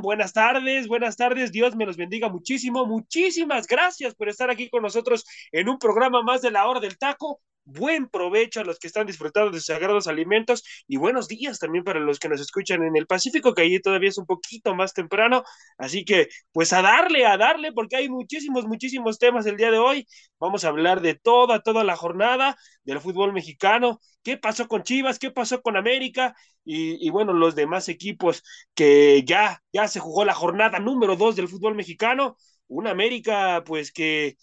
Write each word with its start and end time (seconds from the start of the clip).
Buenas 0.00 0.32
tardes, 0.32 0.86
buenas 0.86 1.16
tardes, 1.16 1.50
Dios 1.52 1.74
me 1.76 1.86
los 1.86 1.96
bendiga 1.96 2.28
muchísimo, 2.28 2.86
muchísimas 2.86 3.66
gracias 3.66 4.14
por 4.14 4.28
estar 4.28 4.50
aquí 4.50 4.68
con 4.68 4.82
nosotros 4.82 5.24
en 5.50 5.68
un 5.68 5.78
programa 5.78 6.22
más 6.22 6.42
de 6.42 6.50
la 6.50 6.66
hora 6.68 6.80
del 6.80 6.98
taco. 6.98 7.40
Buen 7.64 8.08
provecho 8.08 8.60
a 8.60 8.64
los 8.64 8.78
que 8.80 8.88
están 8.88 9.06
disfrutando 9.06 9.50
de 9.52 9.58
sus 9.58 9.66
sagrados 9.66 10.08
alimentos 10.08 10.64
y 10.88 10.96
buenos 10.96 11.28
días 11.28 11.60
también 11.60 11.84
para 11.84 12.00
los 12.00 12.18
que 12.18 12.28
nos 12.28 12.40
escuchan 12.40 12.82
en 12.82 12.96
el 12.96 13.06
Pacífico, 13.06 13.54
que 13.54 13.62
allí 13.62 13.80
todavía 13.80 14.08
es 14.08 14.18
un 14.18 14.26
poquito 14.26 14.74
más 14.74 14.92
temprano. 14.94 15.44
Así 15.78 16.04
que, 16.04 16.28
pues 16.50 16.72
a 16.72 16.82
darle, 16.82 17.24
a 17.24 17.36
darle, 17.36 17.72
porque 17.72 17.94
hay 17.96 18.08
muchísimos, 18.08 18.66
muchísimos 18.66 19.18
temas 19.18 19.46
el 19.46 19.56
día 19.56 19.70
de 19.70 19.78
hoy. 19.78 20.06
Vamos 20.40 20.64
a 20.64 20.68
hablar 20.68 21.00
de 21.02 21.14
toda, 21.14 21.60
toda 21.60 21.84
la 21.84 21.94
jornada 21.96 22.56
del 22.82 23.00
fútbol 23.00 23.32
mexicano. 23.32 24.00
¿Qué 24.24 24.36
pasó 24.36 24.66
con 24.66 24.82
Chivas? 24.82 25.18
¿Qué 25.20 25.30
pasó 25.30 25.62
con 25.62 25.76
América? 25.76 26.34
Y, 26.64 27.06
y 27.06 27.10
bueno, 27.10 27.32
los 27.32 27.54
demás 27.54 27.88
equipos 27.88 28.42
que 28.74 29.22
ya, 29.24 29.62
ya 29.72 29.86
se 29.86 30.00
jugó 30.00 30.24
la 30.24 30.34
jornada 30.34 30.80
número 30.80 31.14
dos 31.16 31.36
del 31.36 31.48
fútbol 31.48 31.76
mexicano. 31.76 32.36
Una 32.68 32.90
América, 32.90 33.62
pues 33.64 33.92
que 33.92 34.36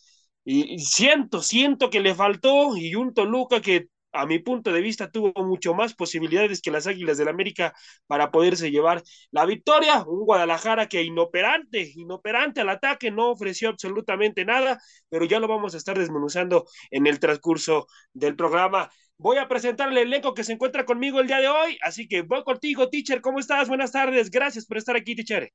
y, 0.52 0.80
siento, 0.80 1.42
siento 1.44 1.89
que 1.92 2.00
le 2.00 2.16
faltó 2.16 2.75
y 2.75 2.95
un 2.95 3.14
Toluca 3.14 3.61
que 3.61 3.88
a 4.11 4.25
mi 4.25 4.39
punto 4.39 4.72
de 4.72 4.81
vista 4.81 5.11
tuvo 5.11 5.31
mucho 5.44 5.75
más 5.75 5.94
posibilidades 5.94 6.61
que 6.61 6.72
las 6.72 6.88
Águilas 6.88 7.19
del 7.19 7.28
América 7.28 7.73
para 8.08 8.31
poderse 8.31 8.72
llevar 8.72 9.03
la 9.30 9.45
victoria. 9.45 10.03
Un 10.08 10.25
Guadalajara 10.25 10.88
que 10.88 11.03
inoperante, 11.03 11.92
inoperante 11.95 12.61
al 12.61 12.70
ataque, 12.70 13.11
no 13.11 13.30
ofreció 13.30 13.70
absolutamente 13.70 14.44
nada, 14.44 14.80
pero 15.09 15.25
ya 15.25 15.39
lo 15.39 15.47
vamos 15.47 15.75
a 15.75 15.77
estar 15.77 16.00
desmenuzando 16.00 16.66
en 16.89 17.05
el 17.05 17.20
transcurso 17.20 17.86
del 18.14 18.36
programa. 18.36 18.89
Voy 19.20 19.38
a 19.38 19.47
presentarle 19.47 20.02
el 20.02 20.08
elenco 20.08 20.33
que 20.33 20.44
se 20.44 20.53
encuentra 20.53 20.86
conmigo 20.86 21.20
el 21.20 21.27
día 21.27 21.39
de 21.39 21.47
hoy, 21.50 21.77
así 21.83 22.08
que 22.08 22.23
voy 22.23 22.44
contigo, 22.44 22.89
teacher. 22.89 23.22
¿Cómo 23.22 23.38
estás? 23.38 23.67
Buenas 23.67 23.92
tardes. 23.92 24.31
Gracias 24.31 24.66
por 24.66 24.77
estar 24.77 24.95
aquí, 24.95 25.16
teacher. 25.16 25.52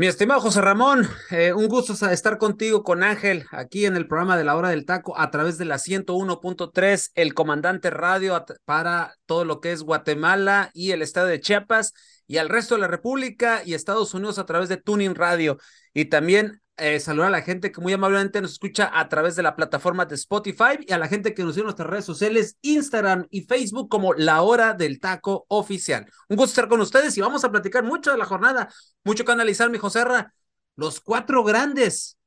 Mi 0.00 0.06
estimado 0.06 0.40
José 0.40 0.60
Ramón, 0.60 1.08
eh, 1.32 1.52
un 1.52 1.66
gusto 1.66 1.92
estar 1.92 2.38
contigo 2.38 2.84
con 2.84 3.02
Ángel 3.02 3.46
aquí 3.50 3.84
en 3.84 3.96
el 3.96 4.06
programa 4.06 4.36
de 4.36 4.44
la 4.44 4.54
hora 4.54 4.68
del 4.68 4.86
taco 4.86 5.18
a 5.18 5.32
través 5.32 5.58
de 5.58 5.64
la 5.64 5.76
101.3, 5.76 7.10
el 7.16 7.34
comandante 7.34 7.90
radio 7.90 8.44
para 8.64 9.16
todo 9.26 9.44
lo 9.44 9.60
que 9.60 9.72
es 9.72 9.82
Guatemala 9.82 10.70
y 10.72 10.92
el 10.92 11.02
estado 11.02 11.26
de 11.26 11.40
Chiapas 11.40 11.94
y 12.28 12.36
al 12.36 12.48
resto 12.48 12.76
de 12.76 12.82
la 12.82 12.86
República 12.86 13.62
y 13.64 13.74
Estados 13.74 14.14
Unidos 14.14 14.38
a 14.38 14.46
través 14.46 14.68
de 14.68 14.76
Tuning 14.76 15.16
Radio. 15.16 15.58
Y 15.92 16.04
también 16.04 16.62
eh, 16.78 17.00
saludar 17.00 17.28
a 17.28 17.30
la 17.30 17.42
gente 17.42 17.72
que 17.72 17.80
muy 17.80 17.92
amablemente 17.92 18.40
nos 18.40 18.52
escucha 18.52 18.90
a 18.92 19.08
través 19.08 19.36
de 19.36 19.42
la 19.42 19.56
plataforma 19.56 20.06
de 20.06 20.14
Spotify 20.14 20.78
y 20.86 20.92
a 20.92 20.98
la 20.98 21.08
gente 21.08 21.34
que 21.34 21.42
nos 21.42 21.54
sigue 21.54 21.62
en 21.62 21.66
nuestras 21.66 21.88
redes 21.88 22.04
sociales, 22.04 22.56
Instagram 22.62 23.26
y 23.30 23.42
Facebook 23.42 23.88
como 23.88 24.14
La 24.14 24.42
Hora 24.42 24.74
del 24.74 25.00
Taco 25.00 25.44
Oficial. 25.48 26.06
Un 26.28 26.36
gusto 26.36 26.50
estar 26.52 26.68
con 26.68 26.80
ustedes 26.80 27.16
y 27.16 27.20
vamos 27.20 27.44
a 27.44 27.50
platicar 27.50 27.84
mucho 27.84 28.10
de 28.12 28.18
la 28.18 28.24
jornada, 28.24 28.72
mucho 29.04 29.24
que 29.24 29.32
analizar, 29.32 29.70
mi 29.70 29.78
Joserra. 29.78 30.32
Los 30.76 31.00
cuatro 31.00 31.42
grandes, 31.42 32.18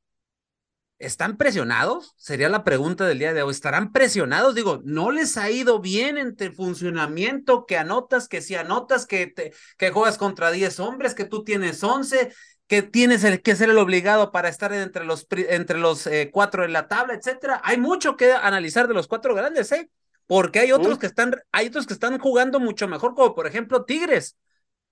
¿están 0.98 1.36
presionados? 1.36 2.12
Sería 2.16 2.48
la 2.48 2.64
pregunta 2.64 3.06
del 3.06 3.18
día 3.18 3.32
de 3.32 3.42
hoy. 3.42 3.52
¿Estarán 3.52 3.92
presionados? 3.92 4.54
Digo, 4.54 4.82
¿no 4.84 5.10
les 5.10 5.36
ha 5.36 5.50
ido 5.50 5.80
bien 5.80 6.18
entre 6.18 6.52
funcionamiento 6.52 7.66
que 7.66 7.78
anotas, 7.78 8.28
que 8.28 8.42
si 8.42 8.54
anotas, 8.54 9.06
que, 9.06 9.26
te, 9.26 9.52
que 9.78 9.90
juegas 9.90 10.18
contra 10.18 10.50
10 10.50 10.78
hombres, 10.80 11.14
que 11.14 11.24
tú 11.24 11.44
tienes 11.44 11.82
11? 11.82 12.32
Que 12.66 12.82
tienes 12.82 13.24
el, 13.24 13.42
que 13.42 13.56
ser 13.56 13.70
el 13.70 13.78
obligado 13.78 14.32
para 14.32 14.48
estar 14.48 14.72
entre 14.72 15.04
los, 15.04 15.26
entre 15.30 15.78
los 15.78 16.06
eh, 16.06 16.30
cuatro 16.32 16.64
en 16.64 16.72
la 16.72 16.88
tabla, 16.88 17.14
etcétera. 17.14 17.60
Hay 17.64 17.78
mucho 17.78 18.16
que 18.16 18.32
analizar 18.32 18.88
de 18.88 18.94
los 18.94 19.08
cuatro 19.08 19.34
grandes, 19.34 19.72
¿eh? 19.72 19.90
Porque 20.26 20.60
hay 20.60 20.72
otros 20.72 20.98
que 20.98 21.06
están, 21.06 21.34
hay 21.52 21.66
otros 21.68 21.86
que 21.86 21.92
están 21.94 22.18
jugando 22.18 22.60
mucho 22.60 22.88
mejor, 22.88 23.14
como 23.14 23.34
por 23.34 23.46
ejemplo 23.46 23.84
Tigres. 23.84 24.36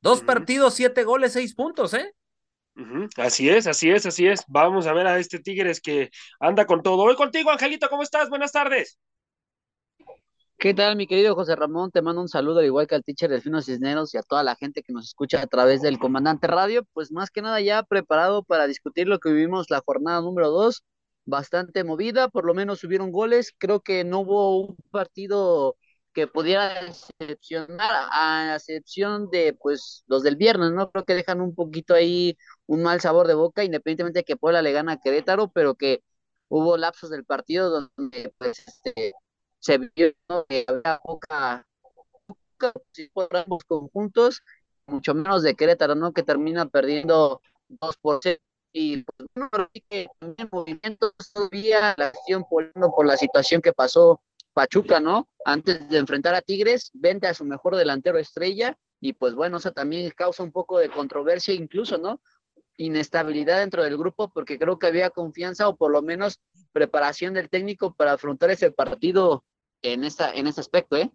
Dos 0.02 0.22
partidos, 0.22 0.74
siete 0.74 1.04
goles, 1.04 1.32
seis 1.32 1.54
puntos, 1.54 1.94
¿eh? 1.94 2.14
Así 3.16 3.48
es, 3.48 3.66
así 3.66 3.90
es, 3.90 4.06
así 4.06 4.26
es. 4.26 4.42
Vamos 4.48 4.86
a 4.86 4.92
ver 4.92 5.06
a 5.06 5.18
este 5.18 5.38
Tigres 5.38 5.80
que 5.80 6.10
anda 6.38 6.66
con 6.66 6.82
todo. 6.82 7.02
Hoy 7.02 7.16
contigo, 7.16 7.50
Angelito, 7.50 7.88
¿cómo 7.88 8.02
estás? 8.02 8.28
Buenas 8.28 8.52
tardes. 8.52 8.98
¿Qué 10.60 10.74
tal, 10.74 10.94
mi 10.94 11.06
querido 11.06 11.34
José 11.34 11.56
Ramón? 11.56 11.90
Te 11.90 12.02
mando 12.02 12.20
un 12.20 12.28
saludo, 12.28 12.58
al 12.58 12.66
igual 12.66 12.86
que 12.86 12.94
al 12.94 13.02
teacher 13.02 13.30
Delfino 13.30 13.62
Cisneros 13.62 14.12
y 14.12 14.18
a 14.18 14.22
toda 14.22 14.42
la 14.42 14.56
gente 14.56 14.82
que 14.82 14.92
nos 14.92 15.06
escucha 15.06 15.40
a 15.40 15.46
través 15.46 15.80
del 15.80 15.98
Comandante 15.98 16.46
Radio. 16.48 16.84
Pues 16.92 17.10
más 17.12 17.30
que 17.30 17.40
nada 17.40 17.62
ya 17.62 17.82
preparado 17.82 18.42
para 18.42 18.66
discutir 18.66 19.08
lo 19.08 19.18
que 19.20 19.30
vivimos 19.32 19.70
la 19.70 19.80
jornada 19.80 20.20
número 20.20 20.50
dos. 20.50 20.84
Bastante 21.24 21.82
movida, 21.82 22.28
por 22.28 22.44
lo 22.44 22.52
menos 22.52 22.80
subieron 22.80 23.10
goles. 23.10 23.54
Creo 23.56 23.80
que 23.80 24.04
no 24.04 24.20
hubo 24.20 24.60
un 24.60 24.76
partido 24.90 25.76
que 26.12 26.26
pudiera 26.26 26.82
decepcionar, 26.82 28.08
a 28.12 28.54
excepción 28.56 29.30
de 29.30 29.54
pues 29.54 30.04
los 30.08 30.22
del 30.22 30.36
viernes, 30.36 30.72
¿no? 30.72 30.90
Creo 30.90 31.04
que 31.06 31.14
dejan 31.14 31.40
un 31.40 31.54
poquito 31.54 31.94
ahí 31.94 32.36
un 32.66 32.82
mal 32.82 33.00
sabor 33.00 33.26
de 33.28 33.34
boca, 33.34 33.64
independientemente 33.64 34.20
de 34.20 34.24
que 34.24 34.36
Puebla 34.36 34.60
le 34.60 34.72
gana 34.72 34.92
a 34.92 35.00
Querétaro, 35.00 35.50
pero 35.52 35.74
que 35.74 36.02
hubo 36.48 36.76
lapsos 36.76 37.08
del 37.10 37.24
partido 37.24 37.70
donde 37.96 38.34
pues 38.38 38.58
este, 38.66 39.14
se 39.60 39.78
vio 39.78 39.90
que 40.48 40.64
había 40.66 40.98
poca, 40.98 41.66
poca 42.26 42.72
por 43.12 43.36
ambos 43.36 43.64
conjuntos, 43.64 44.42
mucho 44.86 45.14
menos 45.14 45.42
de 45.42 45.54
Querétaro, 45.54 45.94
¿no? 45.94 46.12
Que 46.12 46.22
termina 46.22 46.66
perdiendo 46.66 47.40
2 47.68 47.96
por 47.98 48.20
0. 48.22 48.40
Y 48.72 49.02
pues, 49.02 49.28
bueno, 49.34 49.68
que 49.88 50.08
también 50.18 50.48
movimientos 50.52 51.12
todavía 51.32 51.94
la 51.96 52.08
acción 52.08 52.44
por, 52.48 52.72
por 52.72 53.06
la 53.06 53.16
situación 53.16 53.60
que 53.60 53.72
pasó 53.72 54.20
Pachuca, 54.52 55.00
¿no? 55.00 55.28
Antes 55.44 55.88
de 55.88 55.98
enfrentar 55.98 56.34
a 56.34 56.42
Tigres, 56.42 56.90
vende 56.92 57.28
a 57.28 57.34
su 57.34 57.44
mejor 57.44 57.76
delantero 57.76 58.18
estrella 58.18 58.76
y 59.00 59.14
pues 59.14 59.34
bueno, 59.34 59.56
eso 59.56 59.72
también 59.72 60.10
causa 60.10 60.42
un 60.42 60.52
poco 60.52 60.78
de 60.78 60.90
controversia 60.90 61.54
incluso, 61.54 61.98
¿no? 61.98 62.20
Inestabilidad 62.76 63.58
dentro 63.58 63.82
del 63.82 63.96
grupo 63.96 64.28
porque 64.32 64.58
creo 64.58 64.78
que 64.78 64.86
había 64.86 65.10
confianza 65.10 65.68
o 65.68 65.76
por 65.76 65.90
lo 65.90 66.02
menos 66.02 66.40
preparación 66.72 67.34
del 67.34 67.48
técnico 67.48 67.94
para 67.94 68.12
afrontar 68.12 68.50
ese 68.50 68.70
partido 68.70 69.44
en, 69.82 70.04
esta, 70.04 70.32
en 70.34 70.46
este 70.46 70.60
aspecto, 70.60 70.96
¿eh? 70.96 71.10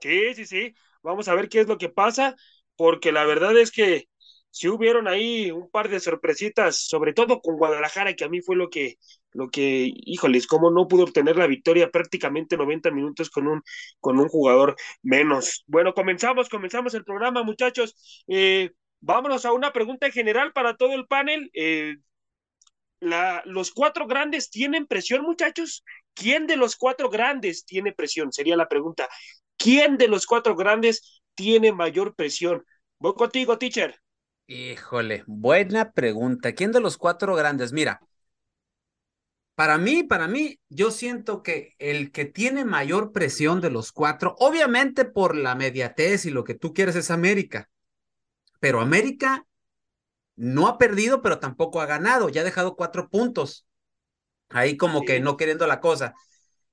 Sí, 0.00 0.34
sí, 0.34 0.46
sí. 0.46 0.74
Vamos 1.02 1.28
a 1.28 1.34
ver 1.34 1.48
qué 1.48 1.60
es 1.60 1.68
lo 1.68 1.78
que 1.78 1.88
pasa, 1.88 2.36
porque 2.76 3.12
la 3.12 3.24
verdad 3.24 3.56
es 3.58 3.70
que 3.72 4.08
si 4.50 4.68
hubieron 4.68 5.08
ahí 5.08 5.50
un 5.50 5.70
par 5.70 5.88
de 5.88 6.00
sorpresitas, 6.00 6.76
sobre 6.88 7.12
todo 7.12 7.40
con 7.40 7.56
Guadalajara, 7.56 8.14
que 8.14 8.24
a 8.24 8.28
mí 8.28 8.40
fue 8.40 8.56
lo 8.56 8.70
que, 8.70 8.96
lo 9.32 9.50
que, 9.50 9.90
híjoles, 9.94 10.46
cómo 10.46 10.70
no 10.70 10.88
pudo 10.88 11.04
obtener 11.04 11.36
la 11.36 11.46
victoria 11.46 11.90
prácticamente 11.90 12.56
90 12.56 12.90
minutos 12.90 13.30
con 13.30 13.46
un, 13.48 13.62
con 14.00 14.18
un 14.18 14.28
jugador 14.28 14.76
menos. 15.02 15.64
Bueno, 15.66 15.94
comenzamos, 15.94 16.48
comenzamos 16.48 16.94
el 16.94 17.04
programa, 17.04 17.42
muchachos. 17.42 17.94
Eh, 18.28 18.70
vámonos 19.00 19.44
a 19.44 19.52
una 19.52 19.72
pregunta 19.72 20.06
en 20.06 20.12
general 20.12 20.52
para 20.52 20.76
todo 20.76 20.94
el 20.94 21.06
panel. 21.06 21.50
Eh, 21.54 21.96
la, 23.00 23.42
¿Los 23.44 23.70
cuatro 23.72 24.06
grandes 24.06 24.50
tienen 24.50 24.86
presión, 24.86 25.22
muchachos? 25.22 25.84
¿Quién 26.14 26.46
de 26.46 26.56
los 26.56 26.76
cuatro 26.76 27.10
grandes 27.10 27.64
tiene 27.64 27.92
presión? 27.92 28.32
Sería 28.32 28.56
la 28.56 28.68
pregunta. 28.68 29.08
¿Quién 29.56 29.98
de 29.98 30.08
los 30.08 30.26
cuatro 30.26 30.56
grandes 30.56 31.22
tiene 31.34 31.72
mayor 31.72 32.14
presión? 32.14 32.64
Voy 32.98 33.14
contigo, 33.14 33.58
teacher. 33.58 34.00
Híjole, 34.46 35.24
buena 35.26 35.92
pregunta. 35.92 36.54
¿Quién 36.54 36.72
de 36.72 36.80
los 36.80 36.96
cuatro 36.96 37.34
grandes? 37.36 37.72
Mira, 37.72 38.00
para 39.54 39.76
mí, 39.76 40.04
para 40.04 40.28
mí, 40.28 40.60
yo 40.68 40.90
siento 40.90 41.42
que 41.42 41.74
el 41.78 42.12
que 42.12 42.24
tiene 42.24 42.64
mayor 42.64 43.12
presión 43.12 43.60
de 43.60 43.70
los 43.70 43.92
cuatro, 43.92 44.36
obviamente 44.38 45.04
por 45.04 45.36
la 45.36 45.54
mediatez 45.54 46.26
y 46.26 46.30
lo 46.30 46.44
que 46.44 46.54
tú 46.54 46.72
quieres 46.72 46.96
es 46.96 47.10
América, 47.10 47.68
pero 48.60 48.80
América 48.80 49.46
no 50.36 50.68
ha 50.68 50.78
perdido, 50.78 51.22
pero 51.22 51.40
tampoco 51.40 51.80
ha 51.80 51.86
ganado, 51.86 52.30
ya 52.30 52.42
ha 52.42 52.44
dejado 52.44 52.76
cuatro 52.76 53.10
puntos 53.10 53.67
ahí 54.50 54.76
como 54.76 55.02
que 55.04 55.20
no 55.20 55.36
queriendo 55.36 55.66
la 55.66 55.80
cosa. 55.80 56.14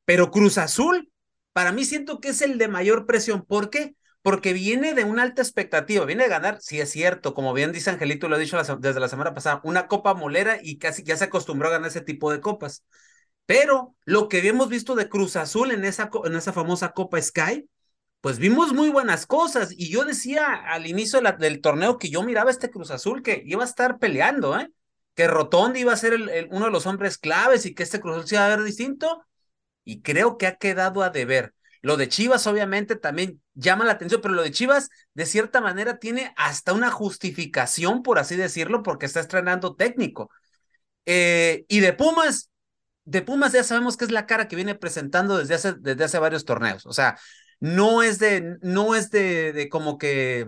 Pero 0.05 0.31
Cruz 0.31 0.57
Azul, 0.57 1.11
para 1.53 1.71
mí 1.71 1.85
siento 1.85 2.19
que 2.19 2.29
es 2.29 2.41
el 2.41 2.57
de 2.57 2.67
mayor 2.67 3.05
presión. 3.05 3.43
¿Por 3.45 3.69
qué? 3.69 3.95
Porque 4.21 4.53
viene 4.53 4.93
de 4.93 5.03
una 5.03 5.23
alta 5.23 5.41
expectativa, 5.41 6.05
viene 6.05 6.23
de 6.23 6.29
ganar, 6.29 6.59
sí 6.61 6.79
es 6.79 6.89
cierto, 6.91 7.33
como 7.35 7.53
bien 7.53 7.71
dice 7.71 7.91
Angelito, 7.91 8.27
lo 8.27 8.37
he 8.37 8.39
dicho 8.39 8.57
desde 8.79 8.99
la 8.99 9.07
semana 9.07 9.33
pasada, 9.35 9.61
una 9.63 9.87
copa 9.87 10.13
molera 10.15 10.59
y 10.61 10.79
casi 10.79 11.03
ya 11.03 11.15
se 11.15 11.25
acostumbró 11.25 11.67
a 11.69 11.71
ganar 11.71 11.89
ese 11.89 12.01
tipo 12.01 12.31
de 12.31 12.41
copas. 12.41 12.83
Pero 13.45 13.95
lo 14.05 14.27
que 14.27 14.39
habíamos 14.39 14.69
visto 14.69 14.95
de 14.95 15.09
Cruz 15.09 15.35
Azul 15.35 15.71
en 15.71 15.85
esa, 15.85 16.09
en 16.23 16.35
esa 16.35 16.53
famosa 16.53 16.93
Copa 16.93 17.21
Sky, 17.21 17.69
pues 18.21 18.39
vimos 18.39 18.73
muy 18.73 18.89
buenas 18.89 19.27
cosas. 19.27 19.71
Y 19.77 19.91
yo 19.91 20.03
decía 20.03 20.45
al 20.53 20.87
inicio 20.87 21.21
del 21.21 21.61
torneo 21.61 21.99
que 21.99 22.09
yo 22.09 22.23
miraba 22.23 22.49
este 22.49 22.71
Cruz 22.71 22.89
Azul 22.91 23.21
que 23.21 23.43
iba 23.45 23.63
a 23.63 23.67
estar 23.67 23.99
peleando, 23.99 24.57
¿eh? 24.59 24.71
Que 25.15 25.27
Rotondi 25.27 25.81
iba 25.81 25.93
a 25.93 25.97
ser 25.97 26.47
uno 26.51 26.65
de 26.65 26.71
los 26.71 26.85
hombres 26.85 27.17
claves 27.17 27.65
y 27.65 27.73
que 27.73 27.83
este 27.83 27.99
Cruz 27.99 28.27
se 28.27 28.35
iba 28.35 28.45
a 28.45 28.49
ver 28.49 28.63
distinto. 28.63 29.25
Y 29.83 30.01
creo 30.01 30.37
que 30.37 30.47
ha 30.47 30.55
quedado 30.57 31.03
a 31.03 31.09
deber. 31.09 31.53
Lo 31.81 31.97
de 31.97 32.09
Chivas, 32.09 32.47
obviamente, 32.47 32.95
también 32.95 33.41
llama 33.53 33.85
la 33.85 33.91
atención, 33.91 34.19
pero 34.19 34.33
lo 34.33 34.41
de 34.41 34.51
Chivas, 34.51 34.89
de 35.13 35.27
cierta 35.27 35.61
manera, 35.61 35.99
tiene 35.99 36.33
hasta 36.35 36.73
una 36.73 36.89
justificación, 36.89 38.01
por 38.01 38.17
así 38.17 38.35
decirlo, 38.35 38.81
porque 38.81 39.05
está 39.05 39.19
estrenando 39.19 39.75
técnico. 39.75 40.31
Eh, 41.05 41.65
y 41.67 41.81
de 41.81 41.93
Pumas, 41.93 42.49
de 43.03 43.21
Pumas 43.21 43.53
ya 43.53 43.63
sabemos 43.63 43.97
que 43.97 44.05
es 44.05 44.11
la 44.11 44.25
cara 44.25 44.47
que 44.47 44.55
viene 44.55 44.75
presentando 44.75 45.37
desde 45.37 45.53
hace, 45.53 45.73
desde 45.73 46.05
hace 46.05 46.17
varios 46.19 46.45
torneos. 46.45 46.85
O 46.87 46.93
sea, 46.93 47.19
no 47.59 48.01
es 48.01 48.19
de, 48.19 48.57
no 48.61 48.95
es 48.95 49.11
de, 49.11 49.53
de 49.53 49.69
como 49.69 49.97
que 49.99 50.47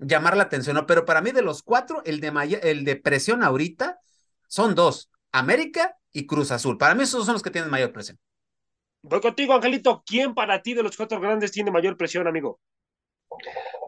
llamar 0.00 0.36
la 0.36 0.44
atención, 0.44 0.74
¿no? 0.74 0.86
Pero 0.86 1.04
para 1.04 1.20
mí 1.20 1.30
de 1.32 1.42
los 1.42 1.62
cuatro, 1.62 2.02
el 2.04 2.20
de, 2.20 2.60
el 2.62 2.84
de 2.84 2.96
presión 2.96 3.42
ahorita 3.42 4.00
son 4.48 4.74
dos, 4.74 5.10
América 5.32 5.96
y 6.12 6.26
Cruz 6.26 6.50
Azul. 6.50 6.78
Para 6.78 6.94
mí 6.94 7.04
esos 7.04 7.24
son 7.24 7.34
los 7.34 7.42
que 7.42 7.50
tienen 7.50 7.70
mayor 7.70 7.92
presión. 7.92 8.18
Voy 9.02 9.20
contigo, 9.20 9.54
Angelito. 9.54 10.02
¿Quién 10.04 10.34
para 10.34 10.62
ti 10.62 10.74
de 10.74 10.82
los 10.82 10.96
cuatro 10.96 11.20
grandes 11.20 11.52
tiene 11.52 11.70
mayor 11.70 11.96
presión, 11.96 12.26
amigo? 12.26 12.60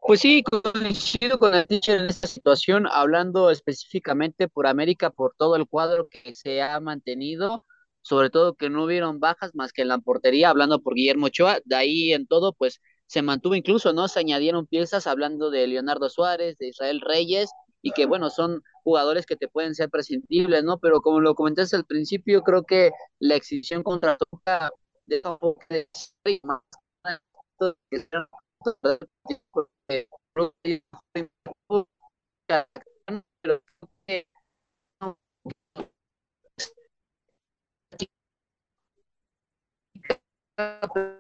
Pues 0.00 0.20
sí, 0.20 0.42
coincido 0.42 1.38
con 1.38 1.54
el 1.54 1.66
teacher 1.66 2.00
en 2.00 2.06
esta 2.06 2.26
situación, 2.26 2.86
hablando 2.90 3.50
específicamente 3.50 4.48
por 4.48 4.66
América, 4.66 5.10
por 5.10 5.34
todo 5.36 5.56
el 5.56 5.66
cuadro 5.66 6.08
que 6.08 6.34
se 6.34 6.62
ha 6.62 6.80
mantenido, 6.80 7.66
sobre 8.00 8.30
todo 8.30 8.54
que 8.54 8.68
no 8.68 8.84
hubieron 8.84 9.20
bajas 9.20 9.54
más 9.54 9.72
que 9.72 9.82
en 9.82 9.88
la 9.88 9.98
portería, 9.98 10.50
hablando 10.50 10.82
por 10.82 10.94
Guillermo 10.94 11.26
Ochoa, 11.26 11.60
de 11.64 11.76
ahí 11.76 12.12
en 12.12 12.26
todo, 12.26 12.52
pues 12.52 12.80
se 13.12 13.20
mantuvo 13.20 13.54
incluso, 13.54 13.92
¿no? 13.92 14.08
Se 14.08 14.20
añadieron 14.20 14.66
piezas 14.66 15.06
hablando 15.06 15.50
de 15.50 15.66
Leonardo 15.66 16.08
Suárez, 16.08 16.56
de 16.56 16.68
Israel 16.68 17.02
Reyes, 17.02 17.50
y 17.82 17.90
que 17.90 18.06
bueno, 18.06 18.30
son 18.30 18.62
jugadores 18.84 19.26
que 19.26 19.36
te 19.36 19.48
pueden 19.48 19.74
ser 19.74 19.90
prescindibles, 19.90 20.64
¿no? 20.64 20.78
Pero 20.78 21.02
como 21.02 21.20
lo 21.20 21.34
comentaste 21.34 21.76
al 21.76 21.84
principio, 21.84 22.40
creo 22.40 22.62
que 22.62 22.90
la 23.18 23.34
exhibición 23.34 23.82
contra 23.82 24.16
Toca 24.16 24.70
de 25.04 25.20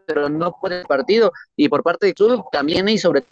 pero 0.06 0.28
no 0.28 0.56
puede 0.60 0.80
el 0.80 0.86
partido 0.86 1.32
y 1.56 1.68
por 1.68 1.82
parte 1.82 2.06
de 2.06 2.14
Cruz 2.14 2.42
también 2.50 2.88
y 2.88 2.98
sobre 2.98 3.24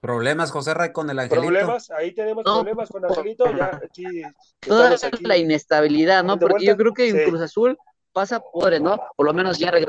Problemas, 0.00 0.50
José 0.50 0.72
Ray, 0.72 0.92
con 0.92 1.10
el 1.10 1.18
Angelito. 1.18 1.46
Problemas, 1.46 1.90
ahí 1.90 2.12
tenemos 2.12 2.42
problemas 2.42 2.88
con 2.88 3.04
Angelito. 3.04 3.44
Ya 3.54 3.80
aquí, 3.84 4.22
toda 4.60 4.96
la 5.20 5.36
inestabilidad, 5.36 6.24
¿no? 6.24 6.38
Porque 6.38 6.64
yo 6.64 6.74
creo 6.74 6.94
que 6.94 7.10
en 7.10 7.28
Cruz 7.28 7.42
Azul 7.42 7.78
pasa 8.12 8.40
por, 8.40 8.80
¿no? 8.80 8.98
Por 9.14 9.26
lo 9.26 9.34
menos 9.34 9.58
ya, 9.58 9.78
ya. 9.78 9.86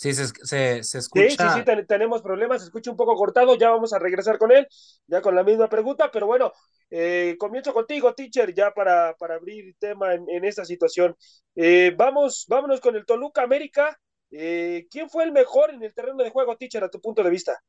Sí, 0.00 0.14
se, 0.14 0.28
se, 0.82 0.98
escucha. 0.98 1.28
Sí, 1.28 1.62
sí, 1.62 1.72
sí, 1.76 1.86
tenemos 1.86 2.22
problemas, 2.22 2.62
se 2.62 2.68
escucha 2.68 2.90
un 2.90 2.96
poco 2.96 3.14
cortado, 3.16 3.54
ya 3.56 3.68
vamos 3.68 3.92
a 3.92 3.98
regresar 3.98 4.38
con 4.38 4.50
él, 4.50 4.66
ya 5.06 5.20
con 5.20 5.34
la 5.34 5.44
misma 5.44 5.68
pregunta, 5.68 6.10
pero 6.10 6.26
bueno, 6.26 6.52
eh, 6.88 7.36
comienzo 7.38 7.74
contigo, 7.74 8.14
teacher, 8.14 8.54
ya 8.54 8.70
para, 8.70 9.14
para 9.18 9.34
abrir 9.34 9.74
tema 9.78 10.14
en, 10.14 10.24
en 10.30 10.46
esta 10.46 10.64
situación. 10.64 11.14
Eh, 11.54 11.94
vamos, 11.94 12.46
vámonos 12.48 12.80
con 12.80 12.96
el 12.96 13.04
Toluca 13.04 13.42
América. 13.42 13.94
Eh, 14.30 14.86
¿Quién 14.90 15.10
fue 15.10 15.24
el 15.24 15.32
mejor 15.32 15.68
en 15.68 15.82
el 15.82 15.92
terreno 15.92 16.24
de 16.24 16.30
juego, 16.30 16.56
teacher, 16.56 16.82
a 16.82 16.88
tu 16.88 16.98
punto 16.98 17.22
de 17.22 17.28
vista? 17.28 17.60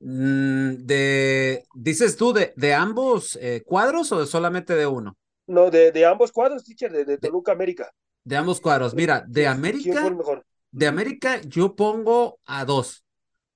Mm, 0.00 0.84
de, 0.84 1.64
dices 1.72 2.18
tú, 2.18 2.34
de, 2.34 2.52
de 2.56 2.74
ambos 2.74 3.38
eh, 3.40 3.62
cuadros 3.64 4.12
o 4.12 4.26
solamente 4.26 4.74
de 4.74 4.86
uno? 4.86 5.16
No, 5.46 5.70
de, 5.70 5.92
de 5.92 6.04
ambos 6.04 6.30
cuadros, 6.30 6.62
teacher, 6.62 6.92
de, 6.92 7.16
Toluca 7.16 7.52
América. 7.52 7.90
De 8.22 8.36
ambos 8.36 8.60
cuadros. 8.60 8.94
Mira, 8.94 9.24
de 9.26 9.46
América. 9.46 9.82
¿Quién 9.82 9.96
fue 9.96 10.08
el 10.08 10.16
mejor? 10.16 10.46
De 10.70 10.86
América, 10.86 11.40
yo 11.42 11.76
pongo 11.76 12.40
a 12.44 12.64
dos. 12.64 13.04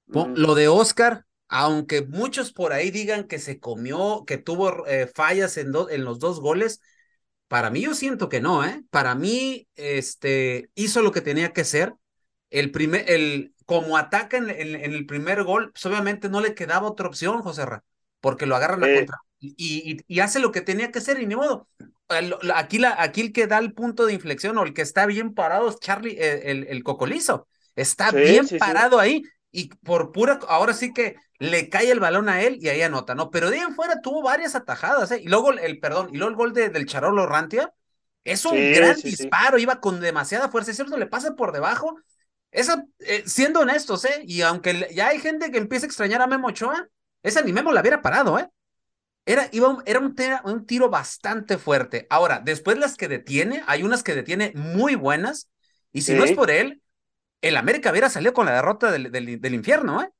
Mm. 0.06 0.34
Lo 0.36 0.54
de 0.54 0.68
Oscar, 0.68 1.26
aunque 1.48 2.02
muchos 2.02 2.52
por 2.52 2.72
ahí 2.72 2.90
digan 2.90 3.24
que 3.24 3.38
se 3.38 3.58
comió, 3.58 4.24
que 4.26 4.38
tuvo 4.38 4.86
eh, 4.86 5.10
fallas 5.12 5.56
en, 5.56 5.72
en 5.90 6.04
los 6.04 6.18
dos 6.18 6.40
goles, 6.40 6.80
para 7.50 7.70
mí 7.70 7.80
yo 7.80 7.94
siento 7.94 8.28
que 8.28 8.40
no, 8.40 8.64
¿eh? 8.64 8.84
Para 8.90 9.16
mí, 9.16 9.66
este, 9.74 10.70
hizo 10.76 11.02
lo 11.02 11.10
que 11.10 11.20
tenía 11.20 11.52
que 11.52 11.62
hacer. 11.62 11.94
El 12.48 12.70
primer, 12.70 13.10
el, 13.10 13.54
como 13.66 13.96
ataca 13.96 14.36
en, 14.36 14.48
el 14.48 15.04
primer 15.04 15.42
gol, 15.42 15.72
pues 15.72 15.84
obviamente 15.84 16.28
no 16.28 16.40
le 16.40 16.54
quedaba 16.54 16.86
otra 16.86 17.08
opción, 17.08 17.42
José 17.42 17.66
Ra, 17.66 17.82
porque 18.20 18.46
lo 18.46 18.54
agarran 18.54 18.84
a 18.84 18.94
contra. 18.94 19.18
Y, 19.40 19.96
y, 20.06 20.20
hace 20.20 20.38
lo 20.38 20.52
que 20.52 20.60
tenía 20.60 20.92
que 20.92 21.00
hacer 21.00 21.20
y 21.20 21.26
ni 21.26 21.34
modo. 21.34 21.66
Aquí, 22.54 22.78
la, 22.78 23.00
aquí 23.00 23.20
el 23.20 23.32
que 23.32 23.46
da 23.46 23.58
el 23.58 23.72
punto 23.72 24.06
de 24.06 24.12
inflexión 24.12 24.58
o 24.58 24.64
el 24.64 24.74
que 24.74 24.82
está 24.82 25.06
bien 25.06 25.34
parado 25.34 25.68
es 25.68 25.78
Charlie, 25.78 26.16
eh, 26.18 26.50
el, 26.50 26.66
el, 26.68 26.82
cocolizo. 26.82 27.46
Está 27.76 28.10
bien 28.10 28.46
parado 28.58 28.98
ahí 28.98 29.22
y 29.52 29.68
por 29.68 30.12
pura, 30.12 30.38
ahora 30.48 30.74
sí 30.74 30.92
que 30.92 31.16
le 31.38 31.68
cae 31.68 31.90
el 31.90 32.00
balón 32.00 32.28
a 32.28 32.42
él 32.42 32.58
y 32.60 32.68
ahí 32.68 32.82
anota, 32.82 33.14
¿no? 33.14 33.30
Pero 33.30 33.50
de 33.50 33.56
ahí 33.56 33.62
en 33.62 33.74
fuera 33.74 34.00
tuvo 34.00 34.22
varias 34.22 34.54
atajadas, 34.54 35.10
¿eh? 35.12 35.20
Y 35.22 35.28
luego 35.28 35.52
el, 35.52 35.78
perdón, 35.80 36.10
y 36.12 36.18
luego 36.18 36.30
el 36.30 36.36
gol 36.36 36.52
de, 36.52 36.68
del 36.68 36.86
Charolo 36.86 37.26
Rantia, 37.26 37.72
es 38.24 38.44
un 38.44 38.56
gran 38.72 38.96
disparo, 38.96 39.58
iba 39.58 39.80
con 39.80 40.00
demasiada 40.00 40.50
fuerza, 40.50 40.70
es 40.70 40.76
cierto, 40.76 40.96
le 40.96 41.06
pasa 41.06 41.34
por 41.34 41.52
debajo. 41.52 41.96
Esa, 42.50 42.84
eh, 42.98 43.22
siendo 43.26 43.60
honestos, 43.60 44.04
¿eh? 44.04 44.22
Y 44.26 44.42
aunque 44.42 44.88
ya 44.92 45.08
hay 45.08 45.20
gente 45.20 45.50
que 45.50 45.58
empieza 45.58 45.86
a 45.86 45.88
extrañar 45.88 46.20
a 46.20 46.26
Memo 46.26 46.48
Ochoa, 46.48 46.88
esa 47.22 47.42
ni 47.42 47.52
Memo 47.52 47.72
la 47.72 47.80
hubiera 47.80 48.02
parado, 48.02 48.38
¿eh? 48.38 48.48
Era, 49.26 49.48
iba, 49.52 49.82
era 49.86 50.00
un, 50.00 50.14
un 50.44 50.66
tiro 50.66 50.90
bastante 50.90 51.58
fuerte. 51.58 52.06
Ahora, 52.10 52.40
después 52.44 52.78
las 52.78 52.96
que 52.96 53.08
detiene, 53.08 53.62
hay 53.66 53.82
unas 53.82 54.02
que 54.02 54.14
detiene 54.14 54.52
muy 54.54 54.94
buenas, 54.94 55.50
y 55.92 56.02
si 56.02 56.14
no 56.14 56.24
es 56.24 56.32
por 56.32 56.50
él, 56.50 56.82
el 57.40 57.56
América 57.56 57.90
hubiera 57.90 58.10
salido 58.10 58.32
con 58.32 58.46
la 58.46 58.52
derrota 58.52 58.90
del, 58.90 59.10
del, 59.10 59.54
infierno, 59.54 60.02
¿eh? 60.02 60.10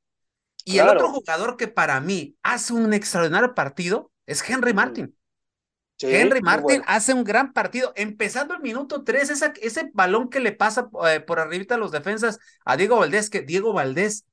Y 0.63 0.77
el 0.77 0.87
otro 0.87 1.09
jugador 1.09 1.57
que 1.57 1.67
para 1.67 1.99
mí 1.99 2.35
hace 2.43 2.73
un 2.73 2.93
extraordinario 2.93 3.55
partido 3.55 4.11
es 4.25 4.47
Henry 4.47 4.73
Martin. 4.73 5.15
Henry 5.99 6.41
Martin 6.41 6.81
hace 6.85 7.13
un 7.13 7.23
gran 7.23 7.53
partido. 7.53 7.93
Empezando 7.95 8.53
el 8.53 8.61
minuto 8.61 9.03
3, 9.03 9.29
ese 9.61 9.91
balón 9.93 10.29
que 10.29 10.39
le 10.39 10.51
pasa 10.51 10.89
eh, 11.07 11.19
por 11.19 11.39
arribita 11.39 11.75
a 11.75 11.77
los 11.77 11.91
defensas 11.91 12.39
a 12.65 12.77
Diego 12.77 12.97
Valdés, 12.97 13.29
que 13.29 13.41
Diego 13.41 13.73
Valdés, 13.73 14.25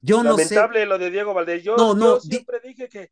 yo 0.00 0.22
no 0.22 0.36
sé. 0.36 0.54
Lamentable 0.54 0.86
lo 0.86 0.98
de 0.98 1.10
Diego 1.10 1.34
Valdés. 1.34 1.62
Yo, 1.62 1.76
no, 1.76 1.94
no, 1.94 2.20
siempre 2.20 2.60
dije 2.62 2.88
que. 2.88 3.10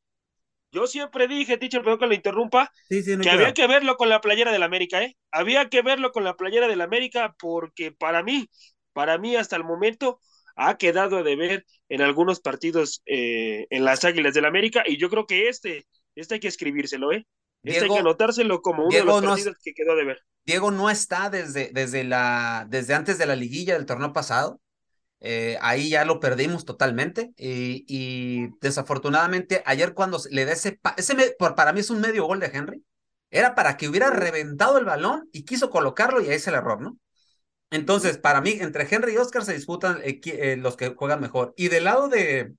Yo 0.74 0.86
siempre 0.88 1.28
dije, 1.28 1.56
teacher, 1.56 1.82
perdón 1.82 2.00
que 2.00 2.06
lo 2.06 2.14
interrumpa, 2.14 2.70
que 2.88 3.30
había 3.30 3.54
que 3.54 3.66
verlo 3.68 3.96
con 3.96 4.08
la 4.08 4.20
playera 4.20 4.50
del 4.50 4.64
América, 4.64 5.02
¿eh? 5.02 5.16
Había 5.30 5.68
que 5.68 5.82
verlo 5.82 6.10
con 6.10 6.24
la 6.24 6.34
playera 6.34 6.66
del 6.66 6.80
América 6.80 7.34
porque 7.38 7.92
para 7.92 8.22
mí 8.22 8.48
para 8.94 9.18
mí 9.18 9.36
hasta 9.36 9.56
el 9.56 9.64
momento 9.64 10.20
ha 10.56 10.78
quedado 10.78 11.22
de 11.22 11.36
ver 11.36 11.66
en 11.90 12.00
algunos 12.00 12.40
partidos 12.40 13.02
eh, 13.04 13.66
en 13.70 13.84
las 13.84 14.04
Águilas 14.04 14.32
del 14.34 14.46
América 14.46 14.84
y 14.86 14.96
yo 14.96 15.10
creo 15.10 15.26
que 15.26 15.48
este, 15.48 15.84
este 16.14 16.34
hay 16.34 16.40
que 16.40 16.48
escribírselo, 16.48 17.12
¿eh? 17.12 17.26
Este 17.62 17.84
hay 17.84 17.90
que 17.90 17.98
anotárselo 17.98 18.62
como 18.62 18.86
uno 18.86 18.96
de 18.96 19.04
los 19.04 19.22
partidos 19.22 19.56
que 19.62 19.74
quedó 19.74 19.96
de 19.96 20.04
ver. 20.04 20.18
Diego 20.46 20.70
no 20.70 20.90
está 20.90 21.30
desde, 21.30 21.70
desde, 21.72 22.04
la, 22.04 22.66
desde 22.68 22.94
antes 22.94 23.18
de 23.18 23.26
la 23.26 23.36
liguilla 23.36 23.74
del 23.74 23.86
torneo 23.86 24.12
pasado. 24.12 24.60
Eh, 25.20 25.56
ahí 25.62 25.90
ya 25.90 26.04
lo 26.04 26.20
perdimos 26.20 26.64
totalmente 26.64 27.32
y, 27.36 28.48
desafortunadamente 28.60 29.62
ayer 29.64 29.94
cuando 29.94 30.20
le 30.30 30.44
da 30.44 30.52
ese, 30.52 30.78
ese 30.98 31.36
para 31.56 31.72
mí 31.72 31.80
es 31.80 31.88
un 31.88 32.00
medio 32.00 32.26
gol 32.26 32.40
de 32.40 32.50
Henry, 32.52 32.84
era 33.30 33.54
para 33.54 33.76
que 33.76 33.88
hubiera 33.88 34.10
reventado 34.10 34.78
el 34.78 34.84
balón 34.84 35.28
y 35.32 35.44
quiso 35.44 35.70
colocarlo 35.70 36.20
y 36.20 36.28
ahí 36.28 36.34
es 36.34 36.46
el 36.46 36.54
error, 36.54 36.80
¿no? 36.80 36.98
Entonces, 37.70 38.18
para 38.18 38.40
mí, 38.40 38.50
entre 38.60 38.86
Henry 38.88 39.14
y 39.14 39.16
Oscar 39.16 39.44
se 39.44 39.54
disputan 39.54 40.00
eh, 40.04 40.20
eh, 40.24 40.56
los 40.56 40.76
que 40.76 40.90
juegan 40.90 41.20
mejor. 41.20 41.54
Y 41.56 41.68
del 41.68 41.84
lado 41.84 42.08
de, 42.08 42.54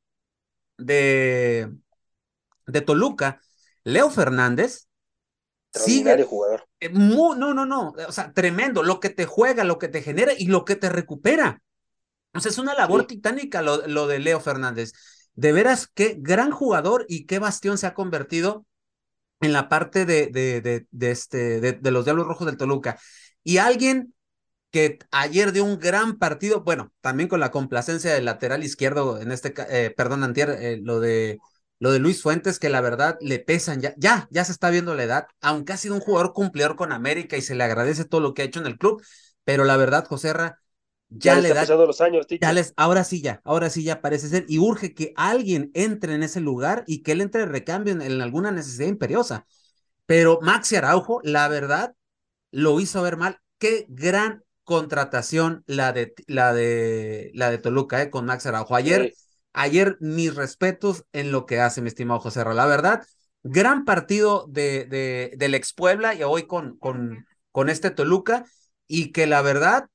de, 0.77 1.71
de 2.67 2.81
Toluca, 2.81 3.39
Leo 3.85 4.09
Fernández 4.09 4.89
sigue. 5.71 6.21
jugador. 6.23 6.67
No, 6.91 7.35
no, 7.35 7.65
no. 7.65 7.93
O 8.07 8.11
sea, 8.11 8.33
tremendo. 8.33 8.83
Lo 8.83 8.99
que 8.99 9.09
te 9.09 9.25
juega, 9.25 9.63
lo 9.63 9.79
que 9.79 9.87
te 9.87 10.01
genera 10.01 10.33
y 10.37 10.47
lo 10.47 10.65
que 10.65 10.75
te 10.75 10.89
recupera. 10.89 11.61
O 12.35 12.39
sea, 12.39 12.51
es 12.51 12.57
una 12.57 12.73
labor 12.73 13.07
titánica 13.07 13.61
lo, 13.61 13.87
lo, 13.87 14.07
de 14.07 14.19
Leo 14.19 14.39
Fernández. 14.39 14.91
De 15.35 15.51
veras, 15.51 15.87
qué 15.93 16.17
gran 16.19 16.51
jugador 16.51 17.05
y 17.07 17.25
qué 17.25 17.39
bastión 17.39 17.77
se 17.77 17.87
ha 17.87 17.93
convertido 17.93 18.65
en 19.41 19.53
la 19.53 19.69
parte 19.69 20.05
de, 20.05 20.27
de, 20.27 20.61
de, 20.61 20.87
de 20.91 21.11
este, 21.11 21.59
de, 21.59 21.91
los 21.91 22.05
Diablos 22.05 22.27
Rojos 22.27 22.47
del 22.47 22.57
Toluca. 22.57 22.99
Y 23.43 23.57
alguien 23.57 24.13
que 24.71 24.99
ayer 25.11 25.51
dio 25.51 25.63
un 25.63 25.79
gran 25.79 26.17
partido, 26.17 26.63
bueno, 26.63 26.91
también 27.01 27.29
con 27.29 27.39
la 27.39 27.51
complacencia 27.51 28.13
del 28.13 28.25
lateral 28.25 28.63
izquierdo, 28.63 29.19
en 29.21 29.31
este, 29.31 29.53
eh, 29.69 29.91
perdón, 29.95 30.23
Antier, 30.23 30.49
eh, 30.49 30.79
lo 30.81 30.99
de 30.99 31.39
lo 31.79 31.91
de 31.91 31.99
Luis 31.99 32.21
Fuentes, 32.21 32.59
que 32.59 32.69
la 32.69 32.81
verdad 32.81 33.17
le 33.21 33.39
pesan, 33.39 33.81
ya, 33.81 33.93
ya, 33.97 34.27
ya 34.31 34.45
se 34.45 34.51
está 34.53 34.69
viendo 34.69 34.95
la 34.95 35.03
edad, 35.03 35.27
aunque 35.41 35.73
ha 35.73 35.77
sido 35.77 35.95
un 35.95 36.01
jugador 36.01 36.33
cumplidor 36.33 36.75
con 36.75 36.91
América 36.91 37.37
y 37.37 37.41
se 37.41 37.55
le 37.55 37.63
agradece 37.63 38.05
todo 38.05 38.21
lo 38.21 38.33
que 38.33 38.41
ha 38.41 38.45
hecho 38.45 38.59
en 38.59 38.67
el 38.67 38.77
club, 38.77 39.03
pero 39.43 39.65
la 39.65 39.77
verdad, 39.77 40.05
José 40.07 40.33
Ra, 40.33 40.59
ya, 41.09 41.39
le 41.39 41.53
da. 41.53 41.65
los 41.65 42.01
años, 42.01 42.25
ya 42.41 42.51
les, 42.53 42.73
ahora 42.77 43.03
sí 43.03 43.21
ya, 43.21 43.41
ahora 43.43 43.69
sí 43.69 43.83
ya 43.83 44.01
parece 44.01 44.27
ser, 44.27 44.45
y 44.47 44.57
urge 44.57 44.93
que 44.93 45.13
alguien 45.15 45.71
entre 45.73 46.13
en 46.13 46.23
ese 46.23 46.39
lugar 46.39 46.83
y 46.87 47.03
que 47.03 47.13
él 47.13 47.21
entre 47.21 47.41
de 47.41 47.47
recambio 47.47 47.93
en, 47.93 48.21
alguna 48.21 48.51
necesidad 48.51 48.87
imperiosa. 48.87 49.45
Pero 50.05 50.39
Maxi 50.41 50.75
Araujo, 50.75 51.19
la 51.23 51.47
verdad, 51.47 51.95
lo 52.51 52.79
hizo 52.79 53.01
ver 53.01 53.17
mal. 53.17 53.39
Qué 53.57 53.85
gran 53.89 54.43
contratación 54.63 55.63
la 55.67 55.93
de 55.93 56.13
la 56.27 56.53
de 56.53 57.31
la 57.33 57.49
de 57.49 57.57
Toluca, 57.57 58.01
eh, 58.01 58.09
con 58.09 58.25
Maxi 58.25 58.49
Araujo. 58.49 58.75
Ayer, 58.75 59.13
ayer 59.53 59.97
mis 59.99 60.35
respetos 60.35 61.05
en 61.13 61.31
lo 61.31 61.45
que 61.45 61.59
hace, 61.59 61.81
mi 61.81 61.87
estimado 61.87 62.19
José 62.19 62.43
Ra. 62.43 62.53
La 62.53 62.65
verdad, 62.65 63.05
gran 63.43 63.85
partido 63.85 64.45
de, 64.49 64.85
de, 64.85 65.33
del 65.37 65.53
ex 65.55 65.73
Puebla 65.73 66.13
y 66.13 66.23
hoy 66.23 66.47
con, 66.47 66.77
con, 66.77 67.25
con 67.51 67.69
este 67.69 67.91
Toluca, 67.91 68.45
y 68.87 69.11
que 69.11 69.25
la 69.27 69.41
verdad 69.41 69.89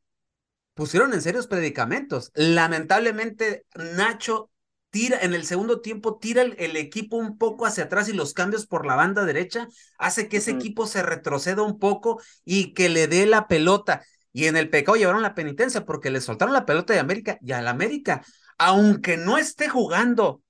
pusieron 0.75 1.13
en 1.13 1.23
serios 1.23 1.47
predicamentos. 1.47 2.31
Lamentablemente, 2.35 3.65
Nacho 3.75 4.51
tira 4.91 5.19
en 5.21 5.35
el 5.35 5.45
segundo 5.45 5.81
tiempo, 5.81 6.19
tira 6.19 6.43
el, 6.43 6.77
equipo 6.77 7.17
un 7.17 7.39
poco 7.39 7.65
hacia 7.65 7.85
atrás 7.85 8.09
y 8.09 8.13
los 8.13 8.35
cambios 8.35 8.67
por 8.67 8.87
la 8.87 8.97
banda 8.97 9.25
derecha 9.25 9.69
hace 9.99 10.29
que 10.29 10.39
ese 10.39 10.51
equipo 10.51 10.87
se 10.87 11.03
retroceda 11.03 11.63
un 11.63 11.79
poco 11.79 12.21
y 12.45 12.75
que 12.75 12.89
le 12.89 13.07
dé 13.07 13.27
la 13.27 13.47
pelota. 13.47 14.03
Y 14.33 14.47
en 14.47 14.57
el 14.57 14.71
pecado 14.71 14.97
llevaron 14.97 15.23
la 15.23 15.35
penitencia 15.35 15.85
porque 15.85 16.11
le 16.11 16.21
soltaron 16.21 16.55
la 16.55 16.67
pelota 16.67 16.93
de 16.93 17.01
América 17.01 17.39
y 17.41 17.53
al 17.53 17.69
América, 17.69 18.23
aunque 18.59 19.17
no 19.17 19.39
esté 19.39 19.69
jugando 19.69 20.43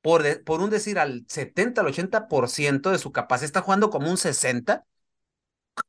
por, 0.00 0.42
por 0.44 0.60
un 0.60 0.70
decir 0.70 0.98
al 0.98 1.24
70, 1.28 1.80
al 1.80 1.86
80% 1.86 2.90
de 2.90 2.98
su 2.98 3.12
capacidad, 3.12 3.46
está 3.46 3.62
jugando 3.62 3.90
como 3.90 4.10
un 4.10 4.18
60, 4.18 4.84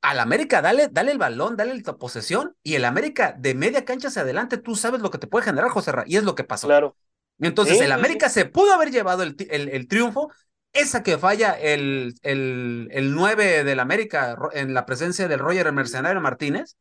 al 0.01 0.19
América, 0.19 0.61
dale, 0.61 0.87
dale 0.89 1.11
el 1.11 1.17
balón, 1.17 1.57
dale 1.57 1.81
la 1.81 1.97
posesión, 1.97 2.55
y 2.63 2.75
el 2.75 2.85
América 2.85 3.35
de 3.37 3.55
media 3.55 3.85
cancha 3.85 4.07
hacia 4.07 4.21
adelante, 4.21 4.57
tú 4.57 4.75
sabes 4.75 5.01
lo 5.01 5.11
que 5.11 5.17
te 5.17 5.27
puede 5.27 5.45
generar, 5.45 5.69
José 5.69 5.91
Ra, 5.91 6.03
y 6.07 6.17
es 6.17 6.23
lo 6.23 6.35
que 6.35 6.43
pasó. 6.43 6.67
Claro. 6.67 6.95
Entonces, 7.39 7.81
el 7.81 7.91
América 7.91 8.29
se 8.29 8.45
pudo 8.45 8.73
haber 8.73 8.91
llevado 8.91 9.23
el, 9.23 9.35
el, 9.49 9.87
triunfo, 9.87 10.31
esa 10.71 11.03
que 11.03 11.17
falla 11.17 11.51
el, 11.53 12.13
el, 12.21 12.87
el 12.91 13.13
9 13.13 13.63
del 13.63 13.79
América 13.79 14.37
en 14.53 14.73
la 14.73 14.85
presencia 14.85 15.27
del 15.27 15.39
Roger 15.39 15.71
Mercenario 15.71 16.21
Martínez, 16.21 16.77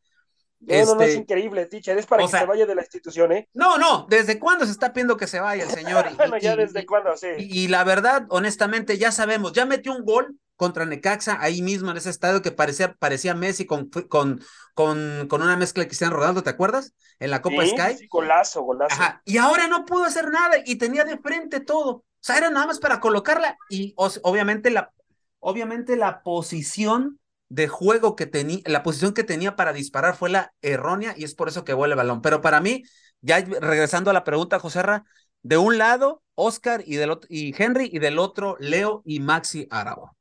no, 0.66 0.85
no, 0.85 0.95
no, 0.95 1.02
es 1.02 1.09
este, 1.09 1.21
increíble, 1.21 1.66
teacher. 1.66 1.99
Es 1.99 2.07
para 2.07 2.23
que 2.23 2.28
se 2.28 2.47
vaya 2.47 2.66
de 2.66 2.75
la 2.75 2.83
institución, 2.83 3.33
¿eh? 3.33 3.49
No, 3.52 3.78
no, 3.78 4.07
¿desde 4.09 4.38
cuándo 4.38 4.64
se 4.64 4.71
está 4.71 4.92
pidiendo 4.92 5.16
que 5.16 5.26
se 5.26 5.40
vaya 5.40 5.64
el 5.64 5.71
señor? 5.71 6.04
bueno, 6.16 6.38
ya 6.38 6.54
desde 6.54 6.87
cuándo, 6.87 7.16
sí. 7.16 7.28
Y, 7.38 7.69
la 7.69 7.85
verdad, 7.85 8.26
honestamente, 8.28 8.97
ya 8.97 9.11
sabemos, 9.11 9.52
ya 9.52 9.66
metió 9.66 9.92
un 9.92 10.04
gol 10.04 10.37
contra 10.57 10.87
Necaxa 10.87 11.38
ahí 11.40 11.62
mismo 11.62 11.90
en 11.90 11.97
ese 11.97 12.11
estadio 12.11 12.42
que 12.42 12.52
parecía, 12.52 12.95
parecía 12.95 13.35
Messi 13.35 13.66
con, 13.66 13.88
con, 13.88 14.40
con, 14.75 15.26
con 15.28 15.42
una 15.42 15.57
mezcla 15.57 15.83
de 15.83 15.88
Cristiano 15.88 16.14
rodando, 16.14 16.45
¿te 16.45 16.50
acuerdas? 16.50 16.95
En 17.19 17.31
la 17.31 17.42
Copa 17.42 17.66
Sky. 17.66 17.97
Sí, 17.99 18.07
golazo, 18.09 18.62
golazo. 18.62 18.95
Ajá. 18.95 19.23
Y 19.25 19.38
ahora 19.38 19.66
no 19.66 19.85
pudo 19.85 20.04
hacer 20.04 20.31
nada 20.31 20.57
y 20.64 20.76
tenía 20.76 21.04
de 21.04 21.19
frente 21.19 21.59
todo. 21.61 21.90
O 21.90 22.04
sea, 22.21 22.38
era 22.38 22.50
nada 22.50 22.66
más 22.66 22.78
para 22.78 23.00
colocarla 23.00 23.57
y 23.69 23.95
obviamente 23.97 24.71
la, 24.71 24.92
obviamente 25.40 25.97
la 25.97 26.23
posición 26.23 27.19
de 27.52 27.68
juego 27.68 28.16
que 28.16 28.25
tenía, 28.25 28.61
la 28.64 28.82
posición 28.82 29.12
que 29.12 29.25
tenía 29.25 29.56
para 29.56 29.75
disparar 29.75 30.16
fue 30.16 30.30
la 30.30 30.54
errónea 30.62 31.12
y 31.18 31.25
es 31.25 31.35
por 31.35 31.49
eso 31.49 31.64
que 31.64 31.75
vuelve 31.75 31.92
el 31.92 31.99
balón. 31.99 32.23
Pero 32.23 32.40
para 32.40 32.62
mí, 32.62 32.82
ya 33.21 33.40
regresando 33.40 34.11
a 34.11 34.14
la 34.14 34.25
pregunta, 34.25 34.59
José 34.59 34.80
Ra, 34.80 35.04
de 35.42 35.59
un 35.59 35.76
lado, 35.76 36.23
Oscar 36.35 36.82
y, 36.87 36.97
del 36.97 37.11
otro, 37.11 37.28
y 37.30 37.54
Henry, 37.62 37.90
y 37.92 37.99
del 37.99 38.18
otro, 38.18 38.56
Leo 38.59 39.02
y 39.04 39.21
Maxi 39.21 39.68
Aragua. 39.71 40.16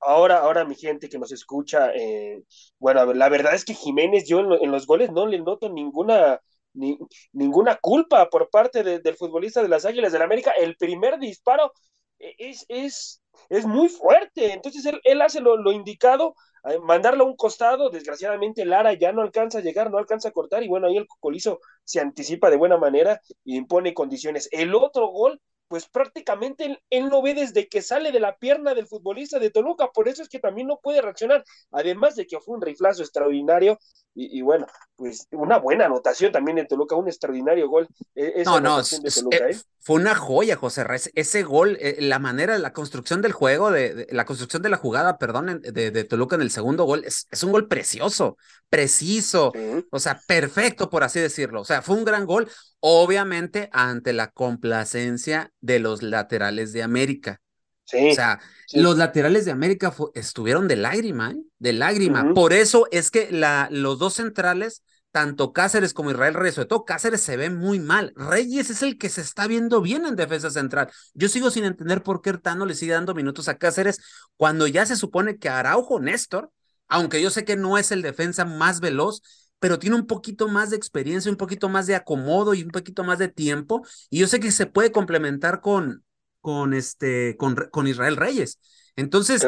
Ahora, 0.00 0.38
ahora 0.38 0.64
mi 0.64 0.74
gente 0.74 1.10
que 1.10 1.18
nos 1.18 1.32
escucha, 1.32 1.90
eh, 1.94 2.42
bueno, 2.78 3.12
la 3.12 3.28
verdad 3.28 3.54
es 3.54 3.66
que 3.66 3.74
Jiménez, 3.74 4.26
yo 4.26 4.40
en, 4.40 4.70
los 4.70 4.86
goles 4.86 5.12
no 5.12 5.26
le 5.26 5.40
noto 5.40 5.68
ninguna, 5.68 6.40
ni, 6.72 6.98
ninguna 7.32 7.76
culpa 7.76 8.30
por 8.30 8.48
parte 8.48 8.82
del 8.82 9.16
futbolista 9.16 9.62
de 9.62 9.68
las 9.68 9.84
Águilas 9.84 10.12
del 10.12 10.20
la 10.20 10.24
América. 10.24 10.52
El 10.52 10.76
primer 10.76 11.18
disparo 11.18 11.72
e, 12.18 12.34
es, 12.38 12.64
es, 12.68 13.22
es 13.50 13.66
muy 13.66 13.90
fuerte, 13.90 14.54
entonces 14.54 14.86
él, 14.86 14.98
él 15.04 15.20
hace 15.20 15.42
lo, 15.42 15.58
lo 15.58 15.72
indicado, 15.72 16.34
mandarlo 16.82 17.24
a 17.24 17.26
un 17.26 17.36
costado, 17.36 17.90
desgraciadamente 17.90 18.64
Lara 18.64 18.94
ya 18.94 19.12
no 19.12 19.22
alcanza 19.22 19.58
a 19.58 19.62
llegar, 19.62 19.90
no 19.90 19.98
alcanza 19.98 20.28
a 20.28 20.32
cortar 20.32 20.62
y 20.62 20.68
bueno, 20.68 20.86
ahí 20.86 20.96
el 20.96 21.06
Cocolizo 21.06 21.60
se 21.84 22.00
anticipa 22.00 22.50
de 22.50 22.56
buena 22.56 22.78
manera 22.78 23.20
y 23.44 23.56
impone 23.56 23.94
condiciones. 23.94 24.48
El 24.50 24.74
otro 24.74 25.08
gol 25.08 25.40
pues 25.68 25.88
prácticamente 25.88 26.78
él, 26.90 27.08
no 27.08 27.22
ve 27.22 27.34
desde 27.34 27.68
que 27.68 27.82
sale 27.82 28.12
de 28.12 28.20
la 28.20 28.36
pierna 28.36 28.74
del 28.74 28.86
futbolista 28.86 29.38
de 29.38 29.50
Toluca, 29.50 29.90
por 29.92 30.08
eso 30.08 30.22
es 30.22 30.28
que 30.28 30.38
también 30.38 30.66
no 30.66 30.78
puede 30.82 31.00
reaccionar, 31.00 31.44
además 31.70 32.16
de 32.16 32.26
que 32.26 32.40
fue 32.40 32.56
un 32.56 32.62
riflazo 32.62 33.02
extraordinario 33.02 33.78
y, 34.16 34.42
bueno, 34.42 34.66
pues 34.94 35.26
una 35.32 35.58
buena 35.58 35.86
anotación 35.86 36.30
también 36.30 36.56
de 36.56 36.66
Toluca, 36.66 36.94
un 36.94 37.08
extraordinario 37.08 37.68
gol. 37.68 37.88
E, 38.14 38.44
no, 38.44 38.60
no, 38.60 38.78
eh, 38.78 38.84
¿eh? 39.32 39.56
fue 39.80 39.96
una 39.96 40.14
joya, 40.14 40.54
José 40.54 40.84
Reyes, 40.84 41.10
ese 41.16 41.42
gol, 41.42 41.76
eh, 41.80 41.96
la 41.98 42.20
manera, 42.20 42.56
la 42.58 42.72
construcción 42.72 43.22
del 43.22 43.32
juego, 43.32 43.72
de, 43.72 44.06
la 44.12 44.24
construcción 44.24 44.62
de 44.62 44.68
la 44.68 44.76
jugada, 44.76 45.18
perdón, 45.18 45.60
de, 45.62 46.04
Toluca 46.04 46.36
en 46.36 46.42
el 46.42 46.52
segundo 46.52 46.84
gol, 46.84 47.02
es, 47.04 47.26
es 47.32 47.42
un 47.42 47.50
gol 47.50 47.66
precioso, 47.66 48.36
preciso, 48.68 49.52
o 49.90 49.98
sea, 49.98 50.20
perfecto, 50.28 50.90
por 50.90 51.02
así 51.02 51.18
decirlo, 51.18 51.62
o 51.62 51.64
sea, 51.64 51.82
fue 51.82 51.96
un 51.96 52.04
gran 52.04 52.24
gol, 52.24 52.48
obviamente 52.78 53.68
ante 53.72 54.12
la 54.12 54.30
complacencia 54.30 55.50
de 55.64 55.78
los 55.78 56.02
laterales 56.02 56.74
de 56.74 56.82
América. 56.82 57.40
Sí, 57.84 58.10
o 58.10 58.14
sea, 58.14 58.40
los 58.74 58.98
laterales 58.98 59.46
de 59.46 59.50
América 59.50 59.94
estuvieron 60.14 60.68
de 60.68 60.76
lágrima, 60.76 61.32
¿eh? 61.32 61.42
de 61.58 61.72
lágrima. 61.72 62.34
Por 62.34 62.52
eso 62.52 62.86
es 62.90 63.10
que 63.10 63.30
la, 63.30 63.68
los 63.70 63.98
dos 63.98 64.14
centrales, 64.14 64.82
tanto 65.10 65.54
Cáceres 65.54 65.94
como 65.94 66.10
Israel 66.10 66.34
Reyes, 66.34 66.56
sobre 66.56 66.68
todo 66.68 66.84
Cáceres 66.84 67.22
se 67.22 67.38
ve 67.38 67.48
muy 67.48 67.80
mal. 67.80 68.12
Reyes 68.14 68.68
es 68.68 68.82
el 68.82 68.98
que 68.98 69.08
se 69.08 69.22
está 69.22 69.46
viendo 69.46 69.80
bien 69.80 70.04
en 70.04 70.16
defensa 70.16 70.50
central. 70.50 70.90
Yo 71.14 71.28
sigo 71.28 71.50
sin 71.50 71.64
entender 71.64 72.02
por 72.02 72.20
qué 72.20 72.30
Ertano 72.30 72.66
le 72.66 72.74
sigue 72.74 72.92
dando 72.92 73.14
minutos 73.14 73.48
a 73.48 73.56
Cáceres 73.56 74.00
cuando 74.36 74.66
ya 74.66 74.84
se 74.84 74.96
supone 74.96 75.38
que 75.38 75.48
Araujo 75.48 75.98
Néstor, 75.98 76.50
aunque 76.88 77.22
yo 77.22 77.30
sé 77.30 77.44
que 77.46 77.56
no 77.56 77.78
es 77.78 77.90
el 77.90 78.02
defensa 78.02 78.44
más 78.44 78.80
veloz, 78.80 79.22
pero 79.64 79.78
tiene 79.78 79.96
un 79.96 80.06
poquito 80.06 80.46
más 80.46 80.68
de 80.68 80.76
experiencia, 80.76 81.30
un 81.30 81.38
poquito 81.38 81.70
más 81.70 81.86
de 81.86 81.94
acomodo 81.94 82.52
y 82.52 82.62
un 82.62 82.68
poquito 82.68 83.02
más 83.02 83.18
de 83.18 83.28
tiempo. 83.28 83.80
Y 84.10 84.18
yo 84.18 84.26
sé 84.26 84.38
que 84.38 84.52
se 84.52 84.66
puede 84.66 84.92
complementar 84.92 85.62
con, 85.62 86.04
con, 86.42 86.74
este, 86.74 87.34
con, 87.38 87.54
con 87.70 87.86
Israel 87.86 88.18
Reyes. 88.18 88.58
Entonces, 88.94 89.42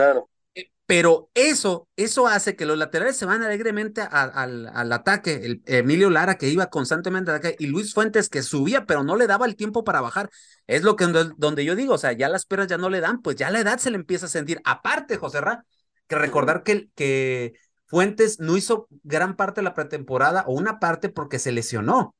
eh, 0.54 0.70
pero 0.86 1.28
eso, 1.34 1.90
eso 1.96 2.28
hace 2.28 2.56
que 2.56 2.64
los 2.64 2.78
laterales 2.78 3.18
se 3.18 3.26
van 3.26 3.42
alegremente 3.42 4.00
al, 4.00 4.70
al, 4.72 4.92
ataque. 4.92 5.34
El, 5.44 5.62
Emilio 5.66 6.08
Lara 6.08 6.38
que 6.38 6.48
iba 6.48 6.70
constantemente 6.70 7.30
al 7.30 7.36
ataque 7.36 7.56
y 7.58 7.66
Luis 7.66 7.92
Fuentes 7.92 8.30
que 8.30 8.42
subía, 8.42 8.86
pero 8.86 9.04
no 9.04 9.16
le 9.16 9.26
daba 9.26 9.44
el 9.44 9.54
tiempo 9.54 9.84
para 9.84 10.00
bajar. 10.00 10.30
Es 10.66 10.82
lo 10.82 10.96
que 10.96 11.04
donde 11.36 11.66
yo 11.66 11.76
digo, 11.76 11.92
o 11.92 11.98
sea, 11.98 12.12
ya 12.12 12.30
las 12.30 12.46
peras 12.46 12.68
ya 12.68 12.78
no 12.78 12.88
le 12.88 13.02
dan, 13.02 13.20
pues 13.20 13.36
ya 13.36 13.50
la 13.50 13.60
edad 13.60 13.76
se 13.76 13.90
le 13.90 13.96
empieza 13.96 14.24
a 14.24 14.30
sentir. 14.30 14.62
Aparte, 14.64 15.18
José 15.18 15.42
Ra, 15.42 15.66
que 16.06 16.16
recordar 16.16 16.62
que, 16.62 16.88
que 16.94 17.52
Fuentes 17.86 18.40
no 18.40 18.56
hizo 18.56 18.88
gran 19.02 19.36
parte 19.36 19.60
de 19.60 19.64
la 19.64 19.74
pretemporada 19.74 20.44
o 20.46 20.52
una 20.54 20.78
parte 20.78 21.08
porque 21.08 21.38
se 21.38 21.52
lesionó. 21.52 22.14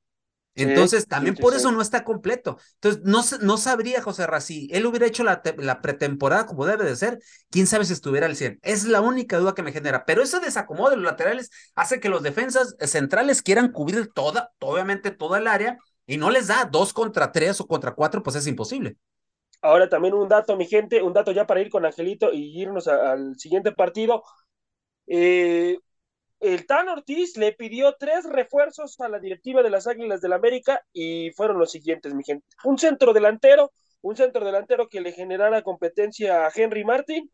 Entonces, 0.57 1.07
también 1.07 1.35
por 1.35 1.55
eso 1.55 1.71
no 1.71 1.83
está 1.83 2.03
completo. 2.03 2.59
Entonces, 2.75 3.03
no, 3.05 3.23
no 3.43 3.59
sabría, 3.59 4.01
José 4.01 4.27
Rací, 4.27 4.69
él 4.73 4.87
hubiera 4.87 5.07
hecho 5.07 5.23
la, 5.23 5.43
la, 5.59 5.83
pretemporada 5.83 6.47
como 6.47 6.65
debe 6.65 6.85
de 6.85 6.97
ser, 6.97 7.19
quién 7.51 7.67
sabe 7.67 7.85
si 7.85 7.93
estuviera 7.93 8.27
al 8.27 8.37
100. 8.37 8.61
Es 8.63 8.85
la 8.85 9.03
única 9.03 9.39
duda 9.39 9.55
que 9.55 9.63
me 9.63 9.73
genera. 9.73 10.07
Pero 10.07 10.23
ese 10.23 10.41
desacomodo 10.41 10.91
de 10.91 10.97
los 10.97 11.05
laterales 11.05 11.51
hace 11.75 12.01
que 12.01 12.09
los 12.09 12.23
defensas 12.23 12.75
centrales 12.81 13.43
quieran 13.43 13.71
cubrir 13.71 14.11
toda, 14.15 14.53
obviamente 14.61 15.11
toda 15.11 15.39
el 15.39 15.47
área, 15.47 15.79
y 16.07 16.17
no 16.17 16.31
les 16.31 16.47
da 16.47 16.65
dos 16.65 16.93
contra 16.95 17.33
tres 17.33 17.61
o 17.61 17.67
contra 17.67 17.95
cuatro, 17.95 18.23
pues 18.23 18.37
es 18.37 18.47
imposible. 18.47 18.97
Ahora 19.61 19.89
también 19.89 20.15
un 20.15 20.29
dato, 20.29 20.57
mi 20.57 20.67
gente, 20.67 21.03
un 21.03 21.13
dato 21.13 21.33
ya 21.33 21.47
para 21.47 21.61
ir 21.61 21.71
con 21.71 21.85
Angelito 21.85 22.33
y 22.33 22.61
irnos 22.61 22.89
al 22.89 23.37
siguiente 23.39 23.73
partido. 23.73 24.23
Eh, 25.07 25.79
el 26.41 26.67
Tan 26.67 26.89
Ortiz 26.89 27.37
le 27.37 27.53
pidió 27.53 27.97
tres 27.99 28.25
refuerzos 28.25 29.01
a 29.01 29.09
la 29.09 29.19
directiva 29.19 29.63
de 29.63 29.71
las 29.71 29.87
Águilas 29.87 30.21
del 30.21 30.31
la 30.31 30.37
América 30.37 30.81
y 30.93 31.31
fueron 31.33 31.59
los 31.59 31.71
siguientes, 31.71 32.15
mi 32.15 32.25
gente. 32.25 32.47
Un 32.65 32.79
centro 32.79 33.13
delantero, 33.13 33.73
un 34.03 34.17
centro 34.17 34.45
delantero 34.45 34.89
que 34.89 35.01
le 35.01 35.13
generara 35.13 35.63
competencia 35.63 36.47
a 36.47 36.53
Henry 36.55 36.85
Martin 36.85 37.31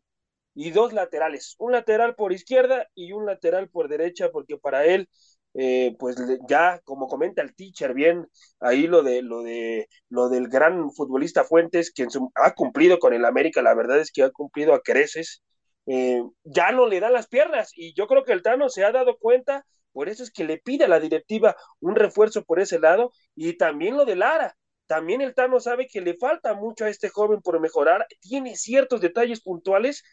y 0.55 0.71
dos 0.71 0.93
laterales, 0.93 1.55
un 1.59 1.71
lateral 1.73 2.15
por 2.15 2.31
izquierda 2.31 2.87
y 2.95 3.11
un 3.11 3.25
lateral 3.25 3.69
por 3.69 3.89
derecha, 3.89 4.29
porque 4.31 4.57
para 4.57 4.85
él, 4.85 5.09
eh, 5.55 5.95
pues 5.99 6.15
ya 6.47 6.79
como 6.83 7.07
comenta 7.07 7.41
el 7.41 7.55
teacher 7.55 7.93
bien, 7.93 8.27
ahí 8.59 8.87
lo 8.87 9.03
de 9.03 9.21
lo 9.21 9.43
de 9.43 9.87
lo 10.09 10.29
del 10.29 10.47
gran 10.47 10.91
futbolista 10.91 11.43
Fuentes, 11.43 11.91
quien 11.91 12.09
ha 12.35 12.53
cumplido 12.53 12.99
con 12.99 13.13
el 13.13 13.25
América, 13.25 13.61
la 13.61 13.75
verdad 13.75 13.99
es 13.99 14.11
que 14.11 14.23
ha 14.23 14.31
cumplido 14.31 14.73
a 14.73 14.81
creces 14.81 15.43
eh, 15.85 16.23
ya 16.43 16.71
no 16.71 16.87
le 16.87 16.99
dan 16.99 17.13
las 17.13 17.27
piernas 17.27 17.71
y 17.75 17.93
yo 17.93 18.07
creo 18.07 18.23
que 18.23 18.33
el 18.33 18.41
Tano 18.41 18.69
se 18.69 18.83
ha 18.85 18.91
dado 18.91 19.17
cuenta, 19.17 19.65
por 19.91 20.09
eso 20.09 20.23
es 20.23 20.31
que 20.31 20.43
le 20.45 20.57
pide 20.57 20.85
a 20.85 20.87
la 20.87 20.99
directiva 20.99 21.55
un 21.79 21.95
refuerzo 21.95 22.43
por 22.43 22.59
ese 22.59 22.79
lado 22.79 23.11
y 23.35 23.57
también 23.57 23.97
lo 23.97 24.05
de 24.05 24.15
Lara. 24.15 24.55
también 24.87 25.21
el 25.21 25.33
Tano 25.35 25.59
sabe 25.59 25.87
que 25.87 26.01
le 26.01 26.15
falta 26.17 26.53
mucho 26.53 26.85
a 26.85 26.89
este 26.89 27.09
joven 27.09 27.41
por 27.41 27.59
mejorar, 27.59 28.05
tiene 28.21 28.55
ciertos 28.55 29.01
detalles 29.01 29.41
puntuales 29.41 30.03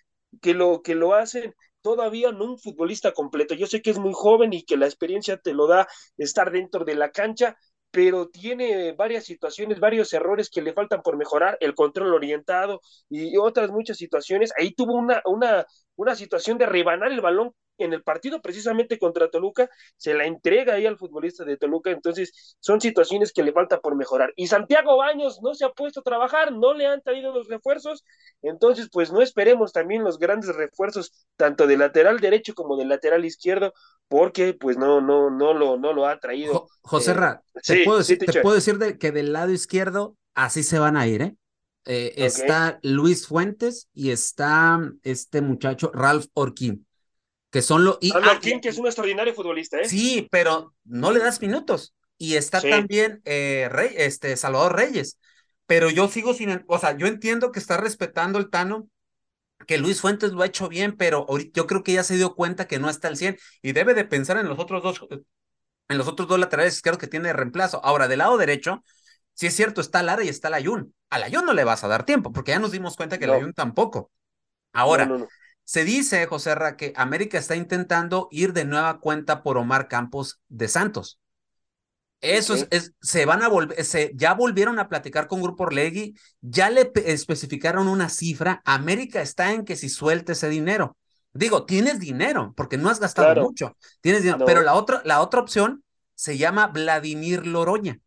que 0.40 0.54
lo, 0.54 0.82
que 0.82 0.94
lo 0.94 1.14
hacen 1.14 1.54
todavía 1.82 2.32
no 2.32 2.44
un 2.44 2.58
futbolista 2.58 3.12
completo. 3.12 3.54
Yo 3.54 3.66
sé 3.66 3.82
que 3.82 3.90
es 3.90 3.98
muy 3.98 4.12
joven 4.14 4.52
y 4.52 4.64
que 4.64 4.76
la 4.76 4.86
experiencia 4.86 5.38
te 5.38 5.54
lo 5.54 5.66
da 5.66 5.88
estar 6.18 6.50
dentro 6.50 6.84
de 6.84 6.94
la 6.94 7.10
cancha, 7.10 7.56
pero 7.90 8.28
tiene 8.28 8.92
varias 8.92 9.24
situaciones, 9.24 9.80
varios 9.80 10.12
errores 10.12 10.50
que 10.50 10.62
le 10.62 10.72
faltan 10.72 11.02
por 11.02 11.16
mejorar, 11.16 11.56
el 11.60 11.74
control 11.74 12.14
orientado 12.14 12.80
y 13.08 13.36
otras 13.36 13.70
muchas 13.70 13.96
situaciones. 13.96 14.52
Ahí 14.58 14.72
tuvo 14.74 14.94
una, 14.94 15.22
una, 15.26 15.66
una 15.96 16.14
situación 16.14 16.58
de 16.58 16.66
rebanar 16.66 17.12
el 17.12 17.20
balón 17.20 17.52
en 17.84 17.92
el 17.92 18.02
partido 18.02 18.40
precisamente 18.40 18.98
contra 18.98 19.30
Toluca, 19.30 19.68
se 19.96 20.14
la 20.14 20.26
entrega 20.26 20.74
ahí 20.74 20.86
al 20.86 20.98
futbolista 20.98 21.44
de 21.44 21.56
Toluca, 21.56 21.90
entonces 21.90 22.56
son 22.60 22.80
situaciones 22.80 23.32
que 23.32 23.42
le 23.42 23.52
falta 23.52 23.80
por 23.80 23.96
mejorar. 23.96 24.32
Y 24.36 24.46
Santiago 24.46 24.96
Baños 24.96 25.40
no 25.42 25.54
se 25.54 25.64
ha 25.64 25.70
puesto 25.70 26.00
a 26.00 26.02
trabajar, 26.02 26.52
no 26.52 26.74
le 26.74 26.86
han 26.86 27.02
traído 27.02 27.32
los 27.32 27.48
refuerzos, 27.48 28.04
entonces 28.42 28.88
pues 28.90 29.12
no 29.12 29.22
esperemos 29.22 29.72
también 29.72 30.04
los 30.04 30.18
grandes 30.18 30.54
refuerzos, 30.54 31.12
tanto 31.36 31.66
de 31.66 31.76
lateral 31.76 32.20
derecho 32.20 32.54
como 32.54 32.76
de 32.76 32.84
lateral 32.84 33.24
izquierdo, 33.24 33.72
porque 34.08 34.54
pues 34.54 34.76
no, 34.76 35.00
no, 35.00 35.30
no 35.30 35.54
lo, 35.54 35.78
no 35.78 35.92
lo 35.92 36.06
ha 36.06 36.18
traído. 36.18 36.68
José 36.82 37.14
Ra, 37.14 37.42
eh, 37.54 37.60
te, 37.62 37.84
puedo 37.84 37.98
decir, 37.98 38.18
te 38.18 38.40
puedo 38.40 38.54
decir 38.54 38.78
de, 38.78 38.98
que 38.98 39.12
del 39.12 39.32
lado 39.32 39.52
izquierdo 39.52 40.16
así 40.34 40.62
se 40.62 40.78
van 40.78 40.96
a 40.96 41.06
ir, 41.06 41.22
¿eh? 41.22 41.36
Eh, 41.86 42.12
está 42.16 42.78
Luis 42.82 43.26
Fuentes 43.26 43.88
y 43.94 44.10
está 44.10 44.80
este 45.02 45.40
muchacho 45.40 45.90
Ralph 45.94 46.26
Orquín, 46.34 46.86
que 47.50 47.62
son 47.62 47.84
los... 47.84 47.98
Ralph 48.00 48.26
ah, 48.26 48.30
Orquín, 48.32 48.60
que 48.60 48.68
es 48.68 48.78
un 48.78 48.86
extraordinario 48.86 49.34
futbolista, 49.34 49.80
¿eh? 49.80 49.88
Sí, 49.88 50.28
pero 50.30 50.74
no 50.84 51.10
le 51.10 51.20
das 51.20 51.40
minutos. 51.40 51.94
Y 52.16 52.36
está 52.36 52.60
también 52.60 53.20
eh, 53.24 53.68
Rey, 53.70 53.94
este, 53.96 54.36
Salvador 54.36 54.76
Reyes. 54.76 55.18
Pero 55.66 55.90
yo 55.90 56.08
sigo 56.08 56.34
sin... 56.34 56.64
O 56.66 56.78
sea, 56.78 56.96
yo 56.96 57.06
entiendo 57.06 57.52
que 57.52 57.58
está 57.58 57.76
respetando 57.76 58.38
el 58.38 58.50
Tano, 58.50 58.88
que 59.66 59.78
Luis 59.78 60.00
Fuentes 60.00 60.32
lo 60.32 60.42
ha 60.42 60.46
hecho 60.46 60.68
bien, 60.68 60.96
pero 60.96 61.26
yo 61.52 61.66
creo 61.66 61.82
que 61.82 61.92
ya 61.92 62.04
se 62.04 62.16
dio 62.16 62.34
cuenta 62.34 62.66
que 62.66 62.78
no 62.78 62.88
está 62.88 63.08
al 63.08 63.16
100 63.16 63.38
y 63.62 63.72
debe 63.72 63.94
de 63.94 64.04
pensar 64.04 64.38
en 64.38 64.48
los 64.48 64.58
otros 64.58 64.82
dos, 64.82 65.06
en 65.88 65.98
los 65.98 66.08
otros 66.08 66.28
dos 66.28 66.38
laterales 66.38 66.74
izquierdos 66.74 67.00
que 67.00 67.06
tiene 67.06 67.28
de 67.28 67.34
reemplazo. 67.34 67.84
Ahora, 67.84 68.08
del 68.08 68.18
lado 68.18 68.36
derecho, 68.38 68.84
si 69.34 69.46
es 69.46 69.54
cierto, 69.54 69.80
está 69.80 70.02
Lara 70.02 70.24
y 70.24 70.28
está 70.28 70.50
Layun. 70.50 70.94
A 71.10 71.18
Layun 71.18 71.44
no 71.44 71.52
le 71.52 71.64
vas 71.64 71.84
a 71.84 71.88
dar 71.88 72.04
tiempo, 72.04 72.32
porque 72.32 72.52
ya 72.52 72.58
nos 72.58 72.72
dimos 72.72 72.96
cuenta 72.96 73.18
que 73.18 73.26
Layun 73.26 73.52
tampoco. 73.52 74.10
Ahora, 74.72 75.10
se 75.70 75.84
dice, 75.84 76.26
José 76.26 76.56
Ra, 76.56 76.76
que 76.76 76.92
América 76.96 77.38
está 77.38 77.54
intentando 77.54 78.26
ir 78.32 78.52
de 78.52 78.64
nueva 78.64 78.98
cuenta 78.98 79.44
por 79.44 79.56
Omar 79.56 79.86
Campos 79.86 80.40
de 80.48 80.66
Santos. 80.66 81.20
Eso 82.20 82.56
es, 82.70 82.92
se 83.00 83.24
van 83.24 83.44
a 83.44 83.48
volver, 83.48 83.84
se, 83.84 84.10
ya 84.16 84.34
volvieron 84.34 84.80
a 84.80 84.88
platicar 84.88 85.28
con 85.28 85.40
Grupo 85.40 85.62
Orlegui, 85.62 86.18
ya 86.40 86.70
le 86.70 86.90
especificaron 87.06 87.86
una 87.86 88.08
cifra. 88.08 88.60
América 88.64 89.22
está 89.22 89.52
en 89.52 89.64
que 89.64 89.76
si 89.76 89.88
suelte 89.88 90.32
ese 90.32 90.48
dinero. 90.48 90.96
Digo, 91.34 91.66
tienes 91.66 92.00
dinero, 92.00 92.52
porque 92.56 92.76
no 92.76 92.90
has 92.90 92.98
gastado 92.98 93.40
mucho. 93.40 93.76
Tienes 94.00 94.24
dinero, 94.24 94.44
pero 94.44 94.62
la 94.62 94.74
otra, 94.74 95.02
la 95.04 95.20
otra 95.20 95.38
opción 95.38 95.84
se 96.16 96.36
llama 96.36 96.66
Vladimir 96.66 97.46
Loroña. 97.46 98.00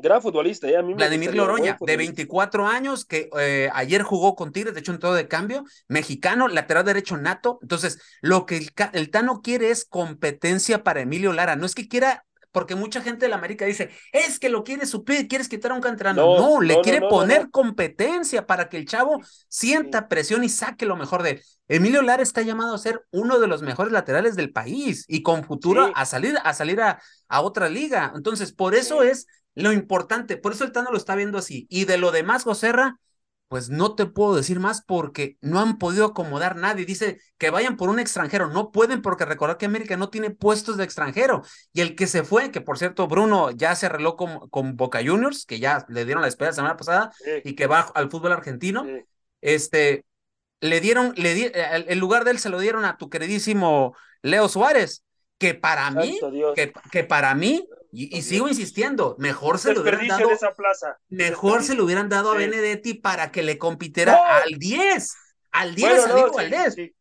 Gran 0.00 0.22
futbolista, 0.22 0.68
¿eh? 0.68 0.76
A 0.76 0.82
mí 0.82 0.94
Vladimir 0.94 1.34
Loroña, 1.34 1.76
de 1.80 1.96
24 1.96 2.66
años, 2.66 3.04
que 3.04 3.28
eh, 3.38 3.68
ayer 3.74 4.02
jugó 4.02 4.34
con 4.34 4.52
Tigres, 4.52 4.74
de 4.74 4.80
hecho, 4.80 4.92
en 4.92 4.98
todo 4.98 5.14
de 5.14 5.28
cambio, 5.28 5.64
mexicano, 5.88 6.48
lateral 6.48 6.84
derecho 6.84 7.16
nato. 7.16 7.58
Entonces, 7.62 8.00
lo 8.22 8.46
que 8.46 8.56
el, 8.56 8.70
el, 8.92 9.10
Tano 9.10 9.42
quiere 9.42 9.70
es 9.70 9.84
competencia 9.84 10.82
para 10.82 11.00
Emilio 11.00 11.32
Lara. 11.32 11.56
No 11.56 11.66
es 11.66 11.74
que 11.74 11.88
quiera, 11.88 12.24
porque 12.52 12.74
mucha 12.74 13.00
gente 13.00 13.26
de 13.26 13.30
la 13.30 13.36
América 13.36 13.64
dice, 13.64 13.90
es 14.12 14.38
que 14.38 14.48
lo 14.48 14.64
quiere 14.64 14.86
suplir, 14.86 15.28
quieres 15.28 15.48
quitar 15.48 15.72
a 15.72 15.74
un 15.74 15.80
canterano. 15.80 16.36
No, 16.36 16.60
le 16.60 16.80
quiere 16.80 17.00
poner 17.00 17.50
competencia 17.50 18.46
para 18.46 18.68
que 18.68 18.78
el 18.78 18.86
chavo 18.86 19.20
sienta 19.48 20.08
presión 20.08 20.42
y 20.44 20.48
saque 20.48 20.86
lo 20.86 20.96
mejor 20.96 21.22
de 21.22 21.30
él. 21.30 21.42
Emilio 21.68 22.02
Lara 22.02 22.22
está 22.22 22.42
llamado 22.42 22.74
a 22.74 22.78
ser 22.78 23.04
uno 23.12 23.38
de 23.38 23.46
los 23.46 23.62
mejores 23.62 23.92
laterales 23.92 24.34
del 24.34 24.50
país 24.50 25.04
y 25.06 25.22
con 25.22 25.44
futuro 25.44 25.92
a 25.94 26.04
salir, 26.04 26.36
a 26.42 26.52
salir 26.52 26.80
a, 26.80 27.00
a 27.28 27.40
otra 27.42 27.68
liga. 27.68 28.12
Entonces, 28.16 28.52
por 28.52 28.74
eso 28.74 29.04
es 29.04 29.26
lo 29.54 29.72
importante, 29.72 30.36
por 30.36 30.52
eso 30.52 30.64
el 30.64 30.72
Tano 30.72 30.90
lo 30.90 30.96
está 30.96 31.14
viendo 31.14 31.38
así. 31.38 31.66
Y 31.70 31.84
de 31.84 31.98
lo 31.98 32.12
demás, 32.12 32.44
Joserra, 32.44 32.98
pues 33.50 33.68
no 33.68 33.96
te 33.96 34.06
puedo 34.06 34.36
decir 34.36 34.60
más 34.60 34.80
porque 34.80 35.36
no 35.40 35.58
han 35.58 35.78
podido 35.78 36.06
acomodar 36.06 36.54
nadie. 36.54 36.84
Dice 36.84 37.18
que 37.36 37.50
vayan 37.50 37.76
por 37.76 37.88
un 37.88 37.98
extranjero. 37.98 38.48
No 38.48 38.70
pueden 38.70 39.02
porque 39.02 39.24
recordar 39.24 39.56
que 39.58 39.66
América 39.66 39.96
no 39.96 40.08
tiene 40.08 40.30
puestos 40.30 40.76
de 40.76 40.84
extranjero. 40.84 41.42
Y 41.72 41.80
el 41.80 41.96
que 41.96 42.06
se 42.06 42.22
fue, 42.22 42.52
que 42.52 42.60
por 42.60 42.78
cierto, 42.78 43.08
Bruno 43.08 43.50
ya 43.50 43.74
se 43.74 43.86
arregló 43.86 44.14
con, 44.14 44.48
con 44.50 44.76
Boca 44.76 45.00
Juniors, 45.04 45.46
que 45.46 45.58
ya 45.58 45.84
le 45.88 46.04
dieron 46.04 46.22
la 46.22 46.28
espera 46.28 46.50
la 46.50 46.54
semana 46.54 46.76
pasada 46.76 47.10
y 47.42 47.56
que 47.56 47.66
va 47.66 47.80
al 47.80 48.08
fútbol 48.08 48.30
argentino. 48.30 48.86
Este, 49.40 50.04
le 50.60 50.80
dieron, 50.80 51.12
le 51.16 51.34
di, 51.34 51.50
el 51.52 51.98
lugar 51.98 52.24
de 52.24 52.30
él 52.30 52.38
se 52.38 52.50
lo 52.50 52.60
dieron 52.60 52.84
a 52.84 52.98
tu 52.98 53.10
queridísimo 53.10 53.96
Leo 54.22 54.48
Suárez, 54.48 55.02
que 55.38 55.54
para 55.54 55.90
mí, 55.90 56.20
que, 56.54 56.72
que 56.92 57.02
para 57.02 57.34
mí 57.34 57.66
y, 57.92 58.22
sigo 58.22 58.48
insistiendo, 58.48 59.16
mejor 59.18 59.58
se 59.58 59.74
lo 59.74 59.82
hubieran 59.82 60.06
dado. 60.06 60.28
Mejor 61.08 61.62
se 61.62 61.74
lo 61.74 61.84
hubieran 61.84 62.08
dado 62.08 62.32
a 62.32 62.36
Benedetti 62.36 62.94
para 62.94 63.32
que 63.32 63.42
le 63.42 63.58
compitiera 63.58 64.38
al 64.42 64.58
10. 64.58 65.16
Al 65.50 65.74
10, 65.74 66.14
digo, 66.14 66.38
al 66.38 66.50
10. 66.50 66.92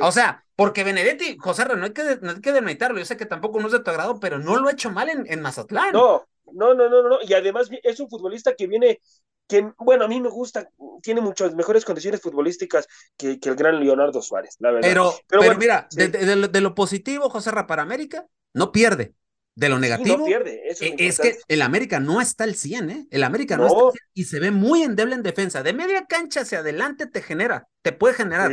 O 0.00 0.10
sea, 0.12 0.44
porque 0.56 0.84
Benedetti, 0.84 1.36
José 1.38 1.64
no 1.76 1.84
hay 1.84 1.92
que, 1.92 2.18
no 2.20 2.32
hay 2.32 2.40
que 2.40 2.52
demeritarlo. 2.52 2.98
Yo 2.98 3.04
sé 3.04 3.16
que 3.16 3.26
tampoco 3.26 3.60
no 3.60 3.66
es 3.66 3.72
de 3.72 3.80
tu 3.80 3.90
agrado, 3.90 4.18
pero 4.20 4.38
no 4.38 4.56
lo 4.58 4.68
ha 4.68 4.72
hecho 4.72 4.90
mal 4.90 5.08
en, 5.08 5.24
en 5.28 5.40
Mazatlán. 5.40 5.92
No, 5.92 6.26
no, 6.52 6.74
no, 6.74 6.88
no, 6.88 7.08
no. 7.08 7.18
Y 7.22 7.34
además 7.34 7.68
es 7.82 8.00
un 8.00 8.08
futbolista 8.08 8.54
que 8.54 8.66
viene 8.66 9.00
que, 9.46 9.72
bueno, 9.78 10.04
a 10.04 10.08
mí 10.08 10.20
me 10.20 10.28
gusta, 10.28 10.68
tiene 11.02 11.20
muchas 11.20 11.54
mejores 11.54 11.84
condiciones 11.84 12.20
futbolísticas 12.20 12.88
que, 13.16 13.38
que 13.38 13.48
el 13.50 13.54
gran 13.54 13.78
Leonardo 13.80 14.22
Suárez, 14.22 14.56
la 14.60 14.70
verdad. 14.70 14.88
Pero, 14.88 15.14
pero, 15.26 15.58
mira, 15.58 15.88
de, 15.92 16.08
de, 16.08 16.60
lo 16.60 16.74
positivo, 16.74 17.28
José 17.28 17.50
para 17.66 17.82
América, 17.82 18.26
no 18.54 18.72
pierde. 18.72 19.14
De 19.54 19.68
lo 19.68 19.78
negativo, 19.78 20.26
es, 20.26 20.80
e, 20.80 20.96
que 20.96 21.38
el 21.46 21.60
América 21.60 22.00
no 22.00 22.22
está 22.22 22.44
al 22.44 22.54
100, 22.54 22.90
¿eh? 22.90 23.06
El 23.10 23.22
América 23.22 23.58
no, 23.58 23.66
está 23.66 23.78
al 23.78 23.92
100 23.92 24.02
y 24.14 24.24
se 24.24 24.40
ve 24.40 24.50
muy 24.50 24.82
endeble 24.82 25.14
en 25.14 25.22
defensa. 25.22 25.62
De 25.62 25.74
media 25.74 26.06
cancha 26.06 26.40
hacia 26.40 26.60
adelante 26.60 27.06
te 27.06 27.20
genera, 27.20 27.68
te 27.82 27.92
puede 27.92 28.14
generar. 28.14 28.50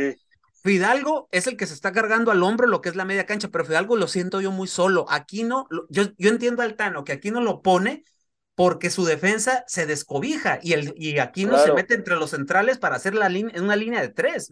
Fidalgo 0.62 1.28
es 1.32 1.46
el 1.46 1.56
que 1.56 1.66
se 1.66 1.72
está 1.72 1.90
cargando 1.92 2.30
al 2.30 2.42
hombro 2.42 2.66
lo 2.66 2.82
que 2.82 2.90
es 2.90 2.96
la 2.96 3.06
media 3.06 3.24
cancha, 3.24 3.48
pero 3.48 3.64
Fidalgo 3.64 3.96
lo 3.96 4.08
siento 4.08 4.42
yo 4.42 4.50
muy 4.50 4.68
solo. 4.68 5.06
Aquí 5.08 5.42
no, 5.42 5.66
yo, 5.88 6.04
yo 6.18 6.28
entiendo 6.28 6.60
al 6.60 6.76
Tano 6.76 7.02
que 7.02 7.12
aquí 7.12 7.30
no 7.30 7.40
lo 7.40 7.62
pone 7.62 8.04
porque 8.54 8.90
su 8.90 9.06
defensa 9.06 9.64
se 9.66 9.86
descobija 9.86 10.58
y, 10.62 10.74
el, 10.74 10.92
y 10.94 11.18
aquí 11.18 11.46
no 11.46 11.56
se 11.56 11.72
mete 11.72 11.94
entre 11.94 12.16
los 12.16 12.28
centrales 12.28 12.76
para 12.76 12.96
hacer 12.96 13.14
la 13.14 13.28
en 13.28 13.64
una 13.64 13.74
línea 13.74 14.02
de 14.02 14.10
tres, 14.10 14.50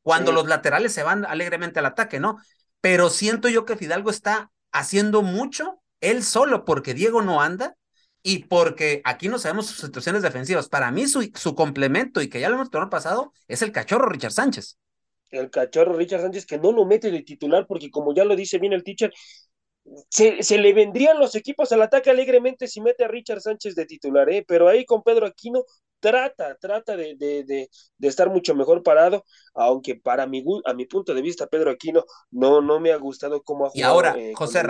cuando 0.00 0.32
los 0.32 0.48
laterales 0.48 0.94
se 0.94 1.02
van 1.02 1.26
alegremente 1.26 1.78
al 1.78 1.84
ataque, 1.84 2.20
¿no? 2.20 2.38
Pero 2.80 3.10
siento 3.10 3.50
yo 3.50 3.66
que 3.66 3.76
Fidalgo 3.76 4.08
está 4.08 4.50
haciendo 4.72 5.20
mucho 5.20 5.82
él 6.00 6.22
solo 6.22 6.64
porque 6.64 6.94
Diego 6.94 7.22
no 7.22 7.40
anda 7.40 7.76
y 8.22 8.44
porque 8.44 9.00
aquí 9.04 9.28
no 9.28 9.38
sabemos 9.38 9.66
sus 9.66 9.78
situaciones 9.78 10.22
defensivas. 10.22 10.68
Para 10.68 10.90
mí 10.90 11.06
su, 11.06 11.30
su 11.34 11.54
complemento 11.54 12.20
y 12.20 12.28
que 12.28 12.40
ya 12.40 12.48
lo 12.48 12.56
hemos 12.56 12.68
el 12.72 12.88
pasado 12.88 13.32
es 13.48 13.62
el 13.62 13.72
cachorro 13.72 14.08
Richard 14.08 14.32
Sánchez. 14.32 14.78
El 15.30 15.50
cachorro 15.50 15.94
Richard 15.94 16.22
Sánchez 16.22 16.46
que 16.46 16.58
no 16.58 16.72
lo 16.72 16.84
mete 16.84 17.10
de 17.10 17.22
titular 17.22 17.66
porque 17.66 17.90
como 17.90 18.14
ya 18.14 18.24
lo 18.24 18.36
dice 18.36 18.58
bien 18.58 18.72
el 18.72 18.82
teacher, 18.82 19.12
se, 20.08 20.42
se, 20.42 20.58
le 20.58 20.72
vendrían 20.72 21.18
los 21.18 21.34
equipos 21.34 21.72
al 21.72 21.82
ataque 21.82 22.10
alegremente 22.10 22.68
si 22.68 22.80
mete 22.80 23.04
a 23.04 23.08
Richard 23.08 23.40
Sánchez 23.40 23.74
de 23.74 23.86
titular, 23.86 24.28
¿eh? 24.30 24.44
pero 24.46 24.68
ahí 24.68 24.84
con 24.84 25.02
Pedro 25.02 25.26
Aquino 25.26 25.64
trata, 26.00 26.56
trata 26.56 26.96
de, 26.96 27.14
de, 27.16 27.44
de, 27.44 27.70
de, 27.98 28.08
estar 28.08 28.30
mucho 28.30 28.54
mejor 28.54 28.82
parado, 28.82 29.24
aunque 29.54 29.94
para 29.94 30.26
mi, 30.26 30.42
a 30.64 30.74
mi 30.74 30.86
punto 30.86 31.14
de 31.14 31.22
vista, 31.22 31.46
Pedro 31.46 31.70
Aquino 31.70 32.04
no, 32.30 32.60
no 32.60 32.80
me 32.80 32.92
ha 32.92 32.96
gustado 32.96 33.42
cómo 33.42 33.66
ha 33.66 33.70
jugado. 33.70 33.78
Y 33.78 33.82
ahora, 33.82 34.14
eh, 34.18 34.32
José 34.34 34.62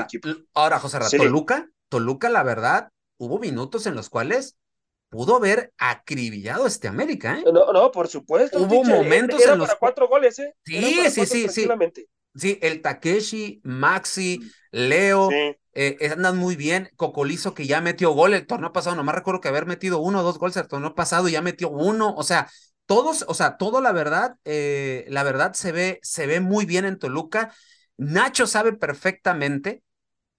ahora, 0.54 0.78
José 0.78 1.16
Toluca, 1.16 1.70
Toluca, 1.88 2.28
la 2.28 2.42
verdad, 2.42 2.90
hubo 3.18 3.38
minutos 3.38 3.86
en 3.86 3.94
los 3.94 4.10
cuales 4.10 4.56
pudo 5.08 5.36
haber 5.36 5.72
acribillado 5.78 6.66
este 6.66 6.88
América, 6.88 7.38
¿eh? 7.38 7.44
No, 7.52 7.72
no, 7.72 7.90
por 7.90 8.08
supuesto. 8.08 8.60
Hubo 8.60 8.84
momentos 8.84 9.42
en 9.44 9.58
los 9.58 9.68
para 9.68 9.78
cuatro 9.78 10.08
goles, 10.08 10.38
¿eh? 10.38 10.54
Sí, 10.64 11.10
sí, 11.10 11.26
sí, 11.26 11.48
sí. 11.48 11.68
Sí, 12.32 12.58
el 12.62 12.80
Takeshi, 12.80 13.60
Maxi, 13.64 14.38
mm. 14.38 14.46
Leo, 14.70 15.28
eh, 15.74 16.10
andan 16.12 16.36
muy 16.36 16.56
bien. 16.56 16.90
Cocolizo 16.96 17.54
que 17.54 17.66
ya 17.66 17.80
metió 17.80 18.10
gol 18.12 18.34
el 18.34 18.46
torneo 18.46 18.72
pasado, 18.72 18.96
nomás 18.96 19.14
recuerdo 19.14 19.40
que 19.40 19.48
haber 19.48 19.66
metido 19.66 20.00
uno 20.00 20.20
o 20.20 20.22
dos 20.22 20.38
goles 20.38 20.56
el 20.56 20.68
torneo 20.68 20.94
pasado 20.94 21.28
y 21.28 21.32
ya 21.32 21.42
metió 21.42 21.70
uno. 21.70 22.14
O 22.16 22.22
sea, 22.22 22.48
todos, 22.86 23.24
o 23.28 23.34
sea, 23.34 23.56
todo 23.56 23.80
la 23.80 23.92
verdad, 23.92 24.36
eh, 24.44 25.06
la 25.08 25.22
verdad 25.22 25.52
se 25.54 25.72
ve, 25.72 26.00
se 26.02 26.26
ve 26.26 26.40
muy 26.40 26.66
bien 26.66 26.84
en 26.84 26.98
Toluca. 26.98 27.54
Nacho 27.96 28.46
sabe 28.46 28.72
perfectamente 28.72 29.82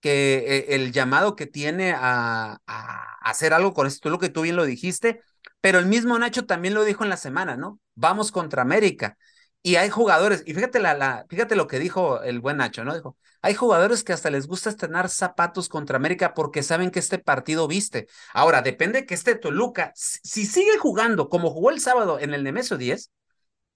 que 0.01 0.43
eh, 0.47 0.75
el 0.75 0.91
llamado 0.91 1.35
que 1.35 1.47
tiene 1.47 1.93
a, 1.93 2.59
a, 2.65 3.17
hacer 3.21 3.53
algo 3.53 3.73
con 3.73 3.87
esto, 3.87 4.09
lo 4.09 4.19
que 4.19 4.29
tú 4.29 4.41
bien 4.41 4.55
lo 4.55 4.65
dijiste, 4.65 5.21
pero 5.61 5.79
el 5.79 5.85
mismo 5.85 6.17
Nacho 6.19 6.45
también 6.45 6.73
lo 6.73 6.83
dijo 6.83 7.03
en 7.03 7.09
la 7.09 7.17
semana, 7.17 7.55
¿no? 7.57 7.79
Vamos 7.95 8.31
contra 8.31 8.63
América. 8.63 9.17
Y 9.63 9.75
hay 9.75 9.89
jugadores, 9.89 10.41
y 10.47 10.55
fíjate, 10.55 10.79
la, 10.79 10.95
la, 10.95 11.25
fíjate 11.29 11.55
lo 11.55 11.67
que 11.67 11.77
dijo 11.77 12.21
el 12.23 12.39
buen 12.39 12.57
Nacho, 12.57 12.83
¿no? 12.83 12.95
Dijo, 12.95 13.15
hay 13.43 13.53
jugadores 13.53 14.03
que 14.03 14.11
hasta 14.11 14.31
les 14.31 14.47
gusta 14.47 14.71
estrenar 14.71 15.07
zapatos 15.07 15.69
contra 15.69 15.97
América 15.97 16.33
porque 16.33 16.63
saben 16.63 16.89
que 16.89 16.97
este 16.97 17.19
partido 17.19 17.67
viste. 17.67 18.07
Ahora, 18.33 18.63
depende 18.63 19.05
que 19.05 19.13
este 19.13 19.35
Toluca, 19.35 19.91
si 19.95 20.47
sigue 20.47 20.77
jugando 20.79 21.29
como 21.29 21.51
jugó 21.51 21.69
el 21.69 21.79
sábado 21.79 22.17
en 22.19 22.33
el 22.33 22.43
Nemesio 22.43 22.77
10, 22.77 23.11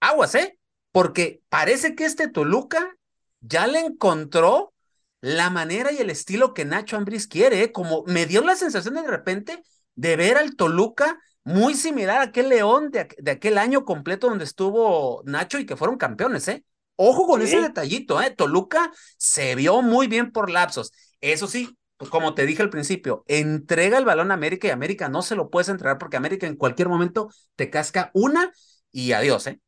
aguas, 0.00 0.34
¿eh? 0.34 0.58
Porque 0.90 1.42
parece 1.48 1.94
que 1.94 2.04
este 2.04 2.28
Toluca 2.28 2.96
ya 3.40 3.68
le 3.68 3.80
encontró 3.80 4.74
la 5.20 5.50
manera 5.50 5.92
y 5.92 5.98
el 5.98 6.10
estilo 6.10 6.52
que 6.52 6.64
Nacho 6.64 6.96
Ambriz 6.96 7.28
quiere, 7.28 7.62
¿eh? 7.62 7.72
Como 7.72 8.02
me 8.06 8.26
dio 8.26 8.42
la 8.42 8.56
sensación 8.56 8.94
de 8.94 9.06
repente 9.06 9.62
de 9.94 10.16
ver 10.16 10.36
al 10.36 10.56
Toluca 10.56 11.18
muy 11.46 11.74
similar 11.74 12.18
a 12.18 12.22
aquel 12.22 12.48
León 12.48 12.90
de, 12.90 13.30
aquel 13.30 13.56
año 13.56 13.84
completo 13.84 14.28
donde 14.28 14.44
estuvo 14.44 15.22
Nacho 15.24 15.60
y 15.60 15.64
que 15.64 15.76
fueron 15.76 15.96
campeones, 15.96 16.48
¿eh? 16.48 16.64
Ojo 16.96 17.24
con 17.24 17.40
ese 17.40 17.60
detallito, 17.60 18.20
¿eh? 18.20 18.32
Toluca 18.32 18.92
se 19.16 19.54
vio 19.54 19.80
muy 19.80 20.08
bien 20.08 20.32
por 20.32 20.50
lapsos. 20.50 20.90
Eso 21.20 21.46
sí, 21.46 21.78
pues 21.98 22.10
como 22.10 22.34
te 22.34 22.46
dije 22.46 22.62
al 22.62 22.70
principio, 22.70 23.22
entrega 23.28 23.96
el 23.96 24.04
balón 24.04 24.32
a 24.32 24.34
América 24.34 24.66
y 24.66 24.70
América 24.70 25.08
no 25.08 25.22
se 25.22 25.36
lo 25.36 25.48
puedes 25.48 25.68
entregar 25.68 25.98
porque 25.98 26.16
América 26.16 26.48
en 26.48 26.56
cualquier 26.56 26.88
momento 26.88 27.28
te 27.54 27.70
casca 27.70 28.10
una 28.12 28.52
y 28.90 29.12
adiós, 29.12 29.46
¿eh? 29.46 29.60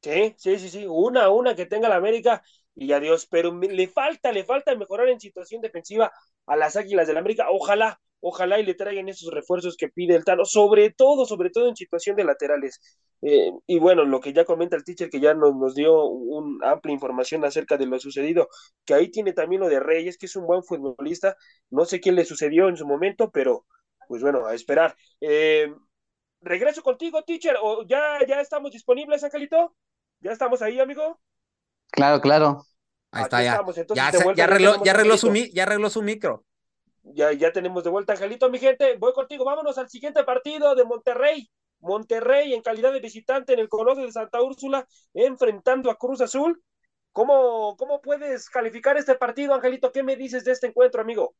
Sí, 0.00 0.34
sí, 0.38 0.58
sí, 0.58 0.70
sí, 0.70 0.86
una, 0.88 1.28
una 1.28 1.54
que 1.54 1.66
tenga 1.66 1.90
la 1.90 1.96
América 1.96 2.42
y 2.74 2.92
adiós, 2.92 3.26
pero 3.26 3.52
le 3.52 3.86
falta, 3.86 4.32
le 4.32 4.44
falta 4.44 4.74
mejorar 4.76 5.10
en 5.10 5.20
situación 5.20 5.60
defensiva 5.60 6.10
a 6.46 6.56
las 6.56 6.76
Águilas 6.76 7.06
del 7.06 7.18
América. 7.18 7.48
Ojalá, 7.50 8.00
ojalá 8.20 8.60
y 8.60 8.64
le 8.64 8.74
traigan 8.74 9.08
esos 9.08 9.32
refuerzos 9.32 9.76
que 9.76 9.88
pide 9.88 10.14
el 10.14 10.24
Tano, 10.24 10.44
sobre 10.44 10.90
todo, 10.90 11.24
sobre 11.26 11.50
todo 11.50 11.68
en 11.68 11.76
situación 11.76 12.16
de 12.16 12.24
laterales. 12.24 12.80
Eh, 13.22 13.50
y 13.66 13.78
bueno, 13.78 14.04
lo 14.04 14.20
que 14.20 14.32
ya 14.32 14.44
comenta 14.44 14.76
el 14.76 14.84
teacher, 14.84 15.10
que 15.10 15.20
ya 15.20 15.34
nos, 15.34 15.54
nos 15.56 15.74
dio 15.74 16.04
una 16.04 16.72
amplia 16.72 16.92
información 16.92 17.44
acerca 17.44 17.76
de 17.76 17.86
lo 17.86 17.98
sucedido, 17.98 18.48
que 18.84 18.94
ahí 18.94 19.10
tiene 19.10 19.32
también 19.32 19.60
lo 19.60 19.68
de 19.68 19.80
Reyes, 19.80 20.18
que 20.18 20.26
es 20.26 20.36
un 20.36 20.46
buen 20.46 20.62
futbolista, 20.62 21.36
no 21.70 21.84
sé 21.84 22.00
qué 22.00 22.12
le 22.12 22.24
sucedió 22.24 22.68
en 22.68 22.76
su 22.76 22.86
momento, 22.86 23.30
pero 23.30 23.66
pues 24.08 24.22
bueno, 24.22 24.46
a 24.46 24.54
esperar. 24.54 24.96
Eh, 25.20 25.72
regreso 26.40 26.82
contigo, 26.82 27.22
teacher, 27.22 27.56
o 27.62 27.86
ya, 27.86 28.18
ya 28.26 28.40
estamos 28.40 28.72
disponibles, 28.72 29.22
Angelito, 29.22 29.74
ya 30.20 30.32
estamos 30.32 30.62
ahí, 30.62 30.80
amigo. 30.80 31.20
Claro, 31.90 32.20
claro. 32.20 32.62
Ahí 33.12 33.24
está, 33.24 33.42
ya. 33.42 33.60
Ya, 33.94 34.10
ya, 34.34 34.44
arregló, 34.44 34.84
ya, 34.84 34.92
arregló 34.92 35.16
su, 35.16 35.32
ya 35.34 35.62
arregló 35.64 35.90
su 35.90 36.02
micro. 36.02 36.44
Ya, 37.02 37.32
ya 37.32 37.52
tenemos 37.52 37.82
de 37.84 37.90
vuelta, 37.90 38.12
Angelito, 38.12 38.50
mi 38.50 38.58
gente. 38.58 38.96
Voy 38.98 39.12
contigo. 39.12 39.44
Vámonos 39.44 39.78
al 39.78 39.88
siguiente 39.88 40.24
partido 40.24 40.74
de 40.74 40.84
Monterrey. 40.84 41.50
Monterrey 41.80 42.52
en 42.52 42.62
calidad 42.62 42.92
de 42.92 43.00
visitante 43.00 43.54
en 43.54 43.58
el 43.58 43.68
Coloso 43.68 44.02
de 44.02 44.12
Santa 44.12 44.42
Úrsula, 44.42 44.86
enfrentando 45.14 45.90
a 45.90 45.96
Cruz 45.96 46.20
Azul. 46.20 46.62
¿Cómo, 47.12 47.76
¿Cómo 47.76 48.00
puedes 48.00 48.48
calificar 48.50 48.96
este 48.96 49.14
partido, 49.14 49.54
Angelito? 49.54 49.90
¿Qué 49.92 50.02
me 50.02 50.16
dices 50.16 50.44
de 50.44 50.52
este 50.52 50.68
encuentro, 50.68 51.00
amigo? 51.00 51.34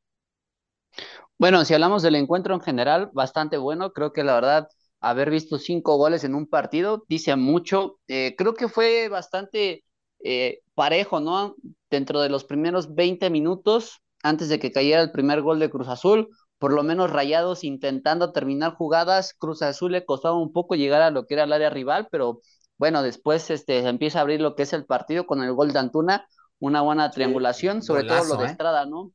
Bueno, 1.39 1.65
si 1.65 1.75
hablamos 1.75 2.03
del 2.03 2.17
encuentro 2.17 2.55
en 2.55 2.61
general, 2.61 3.11
bastante 3.13 3.57
bueno. 3.57 3.93
Creo 3.93 4.13
que 4.13 4.25
la 4.25 4.35
verdad, 4.35 4.69
haber 5.01 5.31
visto 5.31 5.59
cinco 5.59 5.97
goles 5.97 6.25
en 6.25 6.35
un 6.35 6.47
partido 6.47 7.05
dice 7.09 7.37
mucho. 7.37 7.99
Eh, 8.09 8.35
creo 8.37 8.55
que 8.55 8.69
fue 8.69 9.09
bastante 9.09 9.85
eh, 10.25 10.61
parejo, 10.75 11.21
¿no? 11.21 11.55
Dentro 11.91 12.21
de 12.21 12.29
los 12.29 12.45
primeros 12.45 12.95
20 12.95 13.31
minutos, 13.31 14.03
antes 14.23 14.49
de 14.49 14.59
que 14.59 14.73
cayera 14.73 15.03
el 15.03 15.13
primer 15.13 15.43
gol 15.43 15.59
de 15.59 15.71
Cruz 15.71 15.89
Azul, 15.89 16.29
por 16.59 16.73
lo 16.73 16.83
menos 16.83 17.11
Rayados 17.11 17.65
intentando 17.65 18.33
terminar 18.33 18.75
jugadas, 18.75 19.35
Cruz 19.35 19.63
Azul 19.63 19.93
le 19.93 20.05
costaba 20.05 20.37
un 20.39 20.53
poco 20.53 20.75
llegar 20.75 21.03
a 21.03 21.11
lo 21.11 21.27
que 21.27 21.35
era 21.35 21.45
el 21.45 21.53
área 21.53 21.71
rival, 21.71 22.09
pero 22.11 22.41
bueno, 22.79 23.03
después 23.03 23.51
este, 23.51 23.83
se 23.83 23.89
empieza 23.89 24.19
a 24.19 24.23
abrir 24.23 24.41
lo 24.41 24.55
que 24.55 24.63
es 24.65 24.73
el 24.73 24.87
partido 24.87 25.27
con 25.27 25.43
el 25.43 25.53
gol 25.53 25.73
de 25.73 25.79
Antuna, 25.79 26.27
una 26.59 26.83
buena 26.83 27.11
triangulación, 27.11 27.83
sobre 27.83 28.05
todo 28.05 28.25
lo 28.25 28.37
de 28.37 28.45
¿eh? 28.45 28.51
Estrada, 28.51 28.87
¿no? 28.87 29.13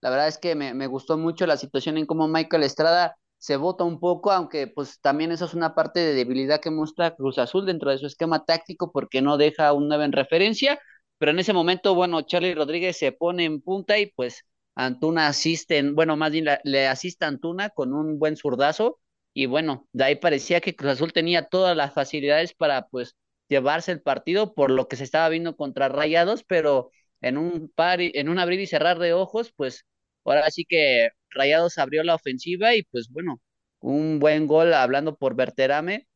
La 0.00 0.10
verdad 0.10 0.28
es 0.28 0.38
que 0.38 0.54
me, 0.54 0.74
me 0.74 0.86
gustó 0.86 1.18
mucho 1.18 1.46
la 1.46 1.56
situación 1.56 1.98
en 1.98 2.06
cómo 2.06 2.28
Michael 2.28 2.62
Estrada 2.62 3.16
se 3.38 3.56
vota 3.56 3.84
un 3.84 4.00
poco, 4.00 4.32
aunque 4.32 4.66
pues 4.66 5.00
también 5.00 5.32
eso 5.32 5.44
es 5.44 5.54
una 5.54 5.74
parte 5.74 6.00
de 6.00 6.14
debilidad 6.14 6.60
que 6.60 6.70
muestra 6.70 7.14
Cruz 7.14 7.38
Azul 7.38 7.66
dentro 7.66 7.90
de 7.90 7.98
su 7.98 8.06
esquema 8.06 8.44
táctico 8.44 8.92
porque 8.92 9.22
no 9.22 9.36
deja 9.36 9.72
un 9.72 9.88
9 9.88 10.04
en 10.04 10.12
referencia, 10.12 10.78
pero 11.18 11.30
en 11.32 11.38
ese 11.38 11.52
momento, 11.52 11.94
bueno, 11.94 12.22
Charlie 12.22 12.54
Rodríguez 12.54 12.96
se 12.98 13.12
pone 13.12 13.44
en 13.44 13.60
punta 13.60 13.98
y 13.98 14.06
pues 14.06 14.44
Antuna 14.74 15.26
asiste, 15.28 15.82
bueno, 15.90 16.16
más 16.16 16.30
bien 16.32 16.46
le 16.64 16.86
asiste 16.86 17.24
a 17.24 17.28
Antuna 17.28 17.70
con 17.70 17.92
un 17.92 18.18
buen 18.18 18.36
zurdazo 18.36 19.00
y 19.34 19.46
bueno, 19.46 19.88
de 19.92 20.04
ahí 20.04 20.16
parecía 20.16 20.60
que 20.60 20.74
Cruz 20.76 20.92
Azul 20.92 21.12
tenía 21.12 21.44
todas 21.48 21.76
las 21.76 21.92
facilidades 21.94 22.54
para 22.54 22.86
pues 22.88 23.16
llevarse 23.48 23.92
el 23.92 24.02
partido 24.02 24.54
por 24.54 24.70
lo 24.70 24.88
que 24.88 24.96
se 24.96 25.04
estaba 25.04 25.28
viendo 25.28 25.56
contra 25.56 25.88
Rayados, 25.88 26.44
pero 26.44 26.90
en 27.20 27.36
un 27.38 27.68
par, 27.74 28.00
en 28.00 28.28
un 28.28 28.38
abrir 28.38 28.60
y 28.60 28.66
cerrar 28.66 28.98
de 28.98 29.12
ojos, 29.12 29.52
pues 29.56 29.84
ahora 30.24 30.50
sí 30.50 30.64
que 30.68 31.08
Rayados 31.30 31.78
abrió 31.78 32.02
la 32.04 32.14
ofensiva 32.14 32.74
y 32.74 32.82
pues 32.84 33.08
bueno, 33.10 33.40
un 33.80 34.18
buen 34.20 34.46
gol 34.46 34.72
hablando 34.74 35.16
por 35.16 35.34
Berterame. 35.36 36.06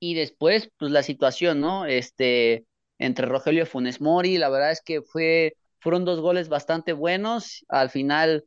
Y 0.00 0.14
después, 0.14 0.70
pues 0.78 0.90
la 0.92 1.02
situación, 1.02 1.60
¿no? 1.60 1.86
Este, 1.86 2.66
entre 3.04 3.26
Rogelio 3.26 3.66
Funes 3.66 4.00
Mori, 4.00 4.38
la 4.38 4.48
verdad 4.48 4.70
es 4.72 4.82
que 4.82 5.02
fue, 5.02 5.56
fueron 5.80 6.04
dos 6.04 6.20
goles 6.20 6.48
bastante 6.48 6.92
buenos. 6.92 7.64
Al 7.68 7.90
final, 7.90 8.44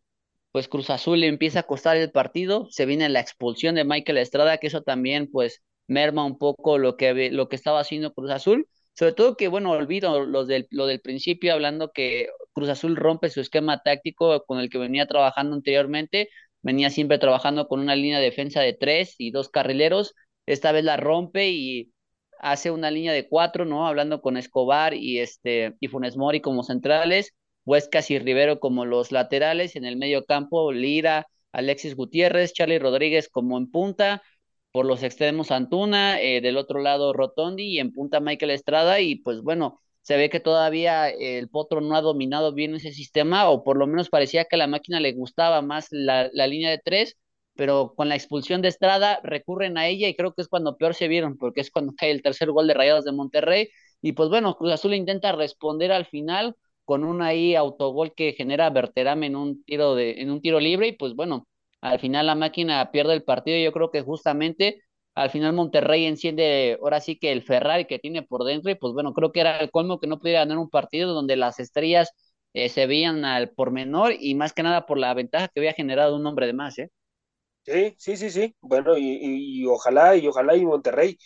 pues 0.51 0.67
Cruz 0.67 0.89
Azul 0.89 1.19
le 1.19 1.27
empieza 1.27 1.61
a 1.61 1.63
costar 1.63 1.97
el 1.97 2.11
partido. 2.11 2.67
Se 2.71 2.85
viene 2.85 3.09
la 3.09 3.19
expulsión 3.19 3.75
de 3.75 3.83
Michael 3.85 4.17
Estrada, 4.17 4.57
que 4.57 4.67
eso 4.67 4.81
también, 4.83 5.29
pues, 5.31 5.61
merma 5.87 6.25
un 6.25 6.37
poco 6.37 6.77
lo 6.77 6.97
que, 6.97 7.31
lo 7.31 7.49
que 7.49 7.55
estaba 7.55 7.79
haciendo 7.79 8.13
Cruz 8.13 8.31
Azul. 8.31 8.67
Sobre 8.93 9.11
todo 9.13 9.35
que, 9.35 9.49
bueno, 9.49 9.71
olvido 9.71 10.25
los 10.25 10.47
del, 10.47 10.67
lo 10.71 10.87
del 10.87 11.01
principio, 11.01 11.53
hablando 11.53 11.91
que 11.91 12.29
Cruz 12.53 12.69
Azul 12.69 12.95
rompe 12.95 13.29
su 13.29 13.41
esquema 13.41 13.81
táctico 13.83 14.45
con 14.45 14.59
el 14.59 14.69
que 14.69 14.77
venía 14.77 15.05
trabajando 15.05 15.55
anteriormente. 15.55 16.29
Venía 16.61 16.89
siempre 16.89 17.17
trabajando 17.19 17.67
con 17.67 17.81
una 17.81 17.95
línea 17.95 18.19
de 18.19 18.25
defensa 18.25 18.61
de 18.61 18.73
tres 18.73 19.15
y 19.17 19.31
dos 19.31 19.49
carrileros. 19.49 20.15
Esta 20.45 20.71
vez 20.71 20.83
la 20.85 20.97
rompe 20.97 21.49
y 21.49 21.91
hace 22.39 22.71
una 22.71 22.91
línea 22.91 23.13
de 23.13 23.27
cuatro, 23.27 23.65
¿no? 23.65 23.87
Hablando 23.87 24.21
con 24.21 24.37
Escobar 24.37 24.93
y 24.93 25.19
este 25.19 25.75
y 25.79 25.87
Funes 25.87 26.17
Mori 26.17 26.41
como 26.41 26.63
centrales, 26.63 27.33
Huescas 27.65 28.11
y 28.11 28.19
Rivero 28.19 28.59
como 28.59 28.85
los 28.85 29.11
laterales, 29.11 29.75
en 29.75 29.85
el 29.85 29.97
medio 29.97 30.25
campo 30.25 30.71
Lira, 30.71 31.27
Alexis 31.51 31.95
Gutiérrez, 31.95 32.53
Charlie 32.53 32.79
Rodríguez 32.79 33.29
como 33.29 33.57
en 33.57 33.71
punta, 33.71 34.21
por 34.71 34.85
los 34.85 35.03
extremos 35.03 35.51
Antuna, 35.51 36.21
eh, 36.21 36.41
del 36.41 36.57
otro 36.57 36.79
lado 36.79 37.13
Rotondi 37.13 37.63
y 37.63 37.79
en 37.79 37.93
punta 37.93 38.19
Michael 38.19 38.51
Estrada 38.51 38.99
y 38.99 39.15
pues 39.15 39.41
bueno, 39.41 39.79
se 40.05 40.17
ve 40.17 40.29
que 40.29 40.39
todavía 40.39 41.09
el 41.09 41.49
Potro 41.49 41.81
no 41.81 41.95
ha 41.95 42.01
dominado 42.01 42.53
bien 42.53 42.75
ese 42.75 42.91
sistema, 42.91 43.49
o 43.49 43.63
por 43.63 43.75
lo 43.75 43.87
menos 43.87 44.09
parecía 44.09 44.45
que 44.45 44.55
a 44.55 44.59
la 44.59 44.67
máquina 44.67 44.99
le 44.99 45.13
gustaba 45.13 45.63
más 45.63 45.87
la, 45.89 46.29
línea 46.47 46.69
de 46.69 46.77
tres, 46.77 47.17
pero 47.55 47.93
con 47.95 48.09
la 48.09 48.15
expulsión 48.15 48.61
de 48.61 48.69
Estrada 48.69 49.19
recurren 49.23 49.77
a 49.77 49.87
ella 49.87 50.07
y 50.07 50.15
creo 50.15 50.33
que 50.33 50.41
es 50.41 50.47
cuando 50.47 50.77
peor 50.77 50.93
se 50.95 51.07
vieron, 51.07 51.37
porque 51.37 51.61
es 51.61 51.71
cuando 51.71 51.93
cae 51.97 52.11
el 52.11 52.21
tercer 52.21 52.51
gol 52.51 52.67
de 52.67 52.73
Rayados 52.73 53.05
de 53.05 53.11
Monterrey, 53.11 53.69
y 54.01 54.13
pues 54.13 54.29
bueno, 54.29 54.55
Cruz 54.55 54.73
Azul 54.73 54.93
intenta 54.93 55.31
responder 55.31 55.91
al 55.91 56.05
final 56.05 56.55
con 56.83 57.03
un 57.03 57.21
ahí 57.21 57.55
autogol 57.55 58.13
que 58.15 58.33
genera 58.33 58.69
Berterame 58.69 59.27
en 59.27 59.35
un 59.35 59.63
tiro 59.63 59.95
de, 59.95 60.21
en 60.21 60.31
un 60.31 60.41
tiro 60.41 60.59
libre, 60.59 60.87
y 60.89 60.91
pues 60.93 61.15
bueno, 61.15 61.47
al 61.81 61.99
final 61.99 62.27
la 62.27 62.35
máquina 62.35 62.91
pierde 62.91 63.13
el 63.13 63.23
partido, 63.23 63.57
yo 63.57 63.71
creo 63.71 63.91
que 63.91 64.01
justamente 64.01 64.81
al 65.15 65.29
final 65.29 65.53
Monterrey 65.53 66.05
enciende 66.05 66.77
ahora 66.81 66.99
sí 66.99 67.17
que 67.17 67.31
el 67.31 67.43
Ferrari 67.43 67.85
que 67.85 67.99
tiene 67.99 68.23
por 68.23 68.43
dentro. 68.43 68.71
Y 68.71 68.75
pues 68.75 68.93
bueno, 68.93 69.13
creo 69.13 69.31
que 69.31 69.39
era 69.41 69.59
el 69.59 69.71
colmo 69.71 69.99
que 69.99 70.07
no 70.07 70.19
pudiera 70.19 70.41
ganar 70.41 70.57
un 70.57 70.69
partido 70.69 71.13
donde 71.13 71.35
las 71.37 71.59
estrellas 71.59 72.11
eh, 72.53 72.69
se 72.69 72.85
veían 72.87 73.23
al 73.25 73.49
por 73.51 73.71
menor 73.71 74.13
y 74.19 74.35
más 74.35 74.53
que 74.53 74.63
nada 74.63 74.85
por 74.85 74.97
la 74.97 75.13
ventaja 75.13 75.47
que 75.47 75.59
había 75.61 75.73
generado 75.73 76.15
un 76.15 76.25
hombre 76.25 76.47
de 76.47 76.53
más, 76.53 76.77
¿eh? 76.79 76.89
Sí, 77.65 77.95
sí, 77.97 78.15
sí, 78.17 78.29
sí. 78.29 78.55
Bueno, 78.61 78.95
y, 78.97 79.65
ojalá, 79.65 80.15
y 80.15 80.27
ojalá 80.27 80.55
y 80.55 80.65
Monterrey 80.65 81.17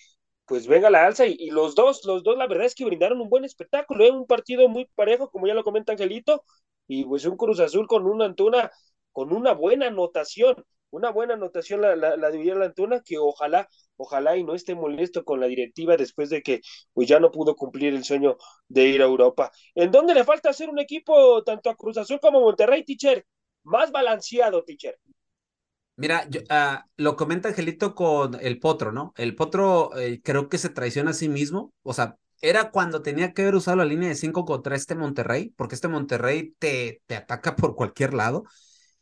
pues 0.46 0.68
venga 0.68 0.90
la 0.92 1.06
alza 1.08 1.26
y, 1.28 1.50
los 1.52 1.76
dos, 1.76 2.06
los 2.06 2.24
dos 2.24 2.38
la 2.38 2.48
verdad 2.48 2.68
es 2.68 2.76
que 2.76 2.86
brindaron 2.86 3.22
un 3.22 3.30
buen 3.30 3.46
espectáculo, 3.46 4.06
¿eh? 4.06 4.12
un 4.12 4.28
partido 4.28 4.70
muy 4.70 4.86
parejo, 4.96 5.32
como 5.32 5.48
ya 5.48 5.56
lo 5.56 5.64
comenta 5.64 5.94
Angelito, 5.94 6.44
y 6.88 7.06
pues 7.06 7.26
un 7.26 7.38
Cruz 7.38 7.60
Azul 7.62 7.88
con 7.88 8.06
una 8.08 8.26
Antuna, 8.26 8.72
con 9.14 9.34
una 9.34 9.54
buena 9.54 9.88
anotación, 9.88 10.66
una 10.92 11.12
buena 11.12 11.36
anotación 11.36 11.82
la, 11.82 11.96
la, 11.96 12.18
la 12.18 12.66
Antuna, 12.66 13.02
que 13.06 13.18
ojalá, 13.20 13.70
ojalá 13.98 14.38
y 14.38 14.44
no 14.44 14.56
esté 14.56 14.76
molesto 14.76 15.24
con 15.26 15.40
la 15.40 15.48
directiva 15.48 15.98
después 15.98 16.30
de 16.32 16.44
que 16.44 16.62
pues 16.94 17.08
ya 17.10 17.20
no 17.22 17.32
pudo 17.32 17.56
cumplir 17.56 17.96
el 17.96 18.04
sueño 18.04 18.38
de 18.68 18.88
ir 18.88 19.02
a 19.02 19.06
Europa. 19.06 19.52
¿En 19.76 19.92
dónde 19.92 20.14
le 20.16 20.26
falta 20.26 20.50
hacer 20.52 20.70
un 20.70 20.80
equipo 20.80 21.44
tanto 21.46 21.70
a 21.72 21.76
Cruz 21.78 21.98
Azul 21.98 22.20
como 22.22 22.40
a 22.40 22.42
Monterrey, 22.42 22.84
teacher? 22.86 23.26
Más 23.64 23.92
balanceado, 23.92 24.64
teacher. 24.66 25.00
Mira, 26.00 26.26
ah, 26.50 26.86
lo 26.96 27.18
comenta 27.18 27.50
Angelito 27.50 27.94
con 27.94 28.36
el 28.40 28.60
Potro, 28.60 28.92
¿no? 28.94 29.14
El 29.18 29.36
Potro 29.36 29.98
eh, 29.98 30.22
creo 30.24 30.48
que 30.48 30.58
se 30.58 30.70
traiciona 30.70 31.12
a 31.12 31.14
sí 31.14 31.28
mismo, 31.28 31.74
o 31.84 31.94
sea, 31.94 32.16
era 32.42 32.72
cuando 32.72 33.02
tenía 33.02 33.34
que 33.34 33.42
haber 33.42 33.56
usado 33.56 33.78
la 33.78 33.86
línea 33.86 34.08
de 34.08 34.16
5 34.16 34.46
contra 34.46 34.78
este 34.78 34.96
Monterrey, 34.96 35.54
porque 35.58 35.76
este 35.76 35.90
Monterrey 35.90 36.56
te, 36.58 37.02
te 37.06 37.18
ataca 37.18 37.58
por 37.58 37.76
cualquier 37.76 38.14
lado 38.14 38.46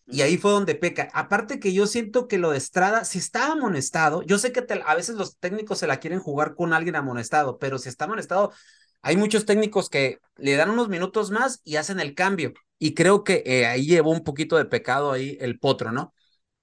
Y 0.08 0.22
ahí 0.22 0.38
fue 0.38 0.52
donde 0.52 0.76
peca. 0.76 1.10
Aparte 1.14 1.60
que 1.60 1.74
yo 1.74 1.88
siento 1.88 2.28
que 2.28 2.38
lo 2.40 2.52
de 2.52 2.58
Estrada, 2.60 3.06
si 3.06 3.20
está 3.20 3.52
amonestado, 3.54 4.24
yo 4.24 4.38
sé 4.40 4.52
que 4.54 4.66
a 4.86 4.96
veces 4.96 5.16
los 5.16 5.38
técnicos 5.40 5.80
se 5.80 5.88
la 5.88 6.00
quieren 6.00 6.20
jugar 6.20 6.56
con 6.56 6.74
alguien 6.74 6.96
amonestado, 6.96 7.60
pero 7.60 7.80
si 7.80 7.90
está 7.90 8.06
amonestado, 8.06 8.54
hay 9.02 9.18
muchos 9.18 9.46
técnicos 9.46 9.90
que 9.90 10.20
le 10.38 10.56
dan 10.56 10.70
unos 10.72 10.90
minutos 10.90 11.32
más 11.32 11.62
y 11.64 11.78
hacen 11.78 12.00
el 12.00 12.16
cambio. 12.16 12.54
Y 12.80 12.94
creo 12.96 13.24
que 13.24 13.44
eh, 13.46 13.66
ahí 13.68 13.86
llevó 13.88 14.12
un 14.12 14.24
poquito 14.24 14.58
de 14.58 14.66
pecado 14.66 15.12
ahí 15.12 15.38
el 15.42 15.60
potro, 15.60 15.92
¿no? 15.92 16.14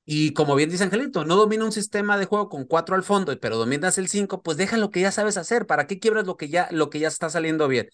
Y 0.07 0.35
como 0.35 0.55
bien 0.55 0.69
dice 0.71 0.85
Angelito, 0.85 1.25
no 1.25 1.37
domina 1.37 1.65
un 1.65 1.73
sistema 1.73 2.19
de 2.19 2.27
juego 2.27 2.49
con 2.51 2.65
cuatro 2.67 2.95
al 2.95 3.03
fondo, 3.03 3.39
pero 3.41 3.57
dominas 3.57 3.97
el 3.99 4.09
cinco, 4.09 4.43
pues 4.43 4.57
deja 4.59 4.77
lo 4.77 4.91
que 4.91 5.01
ya 5.01 5.11
sabes 5.13 5.37
hacer. 5.39 5.67
¿Para 5.67 5.87
qué 5.87 5.99
quiebras 5.99 6.27
lo 6.27 6.37
que 6.37 6.49
ya, 6.49 6.69
lo 6.73 6.91
que 6.91 6.99
ya 7.01 7.09
está 7.09 7.31
saliendo 7.31 7.69
bien? 7.69 7.89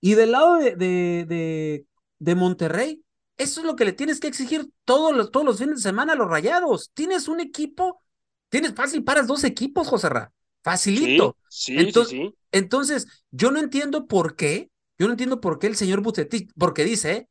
Y 0.00 0.14
del 0.14 0.32
lado 0.32 0.56
de, 0.56 0.76
de, 0.76 1.86
de 2.18 2.34
Monterrey, 2.34 3.02
eso 3.36 3.60
es 3.60 3.66
lo 3.66 3.76
que 3.76 3.84
le 3.84 3.92
tienes 3.92 4.20
que 4.20 4.28
exigir 4.28 4.68
todos 4.84 5.14
los, 5.14 5.30
todos 5.30 5.46
los 5.46 5.58
fines 5.58 5.76
de 5.76 5.82
semana 5.82 6.12
a 6.12 6.16
los 6.16 6.28
rayados. 6.28 6.90
Tienes 6.94 7.28
un 7.28 7.40
equipo, 7.40 8.02
tienes 8.48 8.74
fácil, 8.74 9.04
paras 9.04 9.26
dos 9.26 9.44
equipos, 9.44 9.88
José 9.88 10.08
Ra. 10.08 10.32
Facilito. 10.62 11.36
Sí, 11.48 11.78
entonces, 11.78 12.10
sí, 12.10 12.34
entonces, 12.52 13.06
yo 13.30 13.50
no 13.50 13.60
entiendo 13.60 14.06
por 14.06 14.36
qué, 14.36 14.70
yo 14.98 15.06
no 15.06 15.12
entiendo 15.12 15.40
por 15.40 15.58
qué 15.58 15.66
el 15.66 15.76
señor 15.76 16.00
Bucetich, 16.00 16.50
porque 16.58 16.84
dice, 16.84 17.28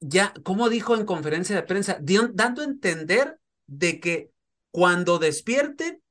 ya, 0.00 0.32
como 0.42 0.68
dijo 0.68 0.94
en 0.94 1.06
conferencia 1.06 1.56
de 1.56 1.62
prensa, 1.62 1.98
dando 2.00 2.62
a 2.62 2.64
entender 2.64 3.38
de 3.66 4.00
que 4.00 4.30
cuando 4.70 5.18
despierten 5.18 6.02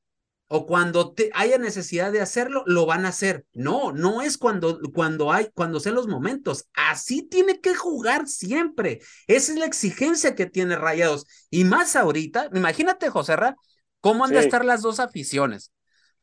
o 0.47 0.67
cuando 0.67 1.13
te 1.13 1.31
haya 1.33 1.57
necesidad 1.57 2.11
de 2.11 2.21
hacerlo, 2.21 2.63
lo 2.67 2.85
van 2.85 3.05
a 3.05 3.09
hacer. 3.09 3.45
No, 3.53 3.91
no 3.91 4.21
es 4.21 4.37
cuando, 4.37 4.79
cuando 4.93 5.31
hay, 5.31 5.49
cuando 5.53 5.79
sean 5.79 5.95
los 5.95 6.07
momentos. 6.07 6.67
Así 6.73 7.23
tiene 7.23 7.61
que 7.61 7.73
jugar 7.73 8.27
siempre. 8.27 9.01
Esa 9.27 9.53
es 9.53 9.57
la 9.57 9.65
exigencia 9.65 10.35
que 10.35 10.45
tiene 10.45 10.75
Rayados. 10.75 11.25
Y 11.49 11.63
más 11.63 11.95
ahorita, 11.95 12.49
imagínate, 12.53 13.09
José 13.09 13.35
Ra, 13.35 13.55
cómo 14.01 14.25
han 14.25 14.31
de 14.31 14.39
estar 14.39 14.63
las 14.63 14.81
dos 14.81 14.99
aficiones. 14.99 15.71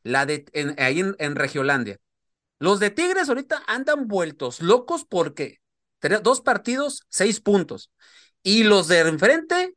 La 0.03 0.25
de 0.25 0.45
ahí 0.77 1.01
en, 1.01 1.15
en 1.19 1.35
Regiolandia. 1.35 1.99
Los 2.59 2.79
de 2.79 2.91
Tigres 2.91 3.27
ahorita 3.27 3.61
andan 3.67 4.07
vueltos 4.07 4.61
locos 4.61 5.05
porque 5.05 5.59
dos 6.21 6.41
partidos, 6.41 7.03
seis 7.09 7.39
puntos. 7.39 7.91
Y 8.41 8.63
los 8.63 8.87
de 8.87 8.99
enfrente 8.99 9.75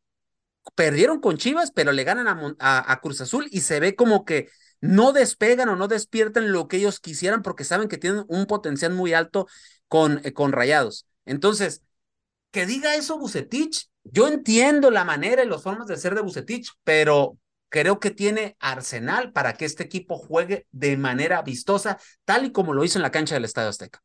perdieron 0.74 1.20
con 1.20 1.36
Chivas, 1.36 1.70
pero 1.70 1.92
le 1.92 2.04
ganan 2.04 2.56
a, 2.58 3.00
Cruz 3.02 3.20
Azul 3.20 3.48
y 3.50 3.60
se 3.60 3.80
ve 3.80 3.94
como 3.94 4.24
que 4.24 4.48
no 4.80 5.12
despegan 5.12 5.68
o 5.68 5.76
no 5.76 5.88
despiertan 5.88 6.52
lo 6.52 6.68
que 6.68 6.78
ellos 6.78 7.00
quisieran 7.00 7.42
porque 7.42 7.64
saben 7.64 7.88
que 7.88 7.98
tienen 7.98 8.24
un 8.28 8.46
potencial 8.46 8.92
muy 8.92 9.12
alto 9.12 9.46
con, 9.88 10.20
eh, 10.24 10.32
con 10.32 10.52
Rayados. 10.52 11.06
Entonces, 11.24 11.82
que 12.50 12.66
diga 12.66 12.96
eso 12.96 13.18
Bucetich, 13.18 13.88
yo 14.04 14.28
entiendo 14.28 14.90
la 14.90 15.04
manera 15.04 15.44
y 15.44 15.48
las 15.48 15.62
formas 15.62 15.86
de 15.86 15.96
ser 15.96 16.14
de 16.14 16.22
Bucetich, 16.22 16.70
pero 16.84 17.38
creo 17.68 18.00
que 18.00 18.10
tiene 18.10 18.56
arsenal 18.60 19.32
para 19.32 19.54
que 19.54 19.64
este 19.64 19.82
equipo 19.82 20.16
juegue 20.18 20.66
de 20.72 20.96
manera 20.96 21.42
vistosa, 21.42 21.98
tal 22.24 22.46
y 22.46 22.52
como 22.52 22.72
lo 22.72 22.84
hizo 22.84 22.98
en 22.98 23.02
la 23.02 23.10
cancha 23.10 23.34
del 23.34 23.44
Estadio 23.44 23.68
Azteca. 23.68 24.02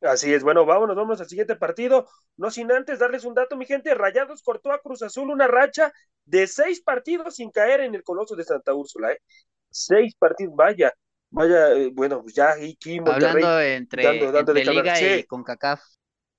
Así 0.00 0.32
es, 0.32 0.44
bueno, 0.44 0.64
vámonos, 0.64 0.94
vamos 0.94 1.20
al 1.20 1.28
siguiente 1.28 1.56
partido. 1.56 2.08
No 2.36 2.50
sin 2.50 2.70
antes 2.70 3.00
darles 3.00 3.24
un 3.24 3.34
dato, 3.34 3.56
mi 3.56 3.66
gente. 3.66 3.94
Rayados 3.94 4.42
cortó 4.42 4.70
a 4.70 4.80
Cruz 4.80 5.02
Azul 5.02 5.30
una 5.30 5.48
racha 5.48 5.92
de 6.24 6.46
seis 6.46 6.80
partidos 6.80 7.36
sin 7.36 7.50
caer 7.50 7.80
en 7.80 7.94
el 7.94 8.04
Coloso 8.04 8.36
de 8.36 8.44
Santa 8.44 8.74
Úrsula, 8.74 9.12
¿eh? 9.12 9.18
Seis 9.70 10.14
partidos, 10.14 10.54
vaya, 10.54 10.92
vaya, 11.30 11.72
eh, 11.72 11.90
bueno, 11.92 12.22
pues 12.22 12.34
ya 12.34 12.52
aquí 12.52 13.00
Hablando 13.04 13.60
entre, 13.60 14.38
entre 14.38 14.64
Liga 14.64 15.00
y 15.00 15.24
con 15.24 15.42
CACAF. 15.42 15.80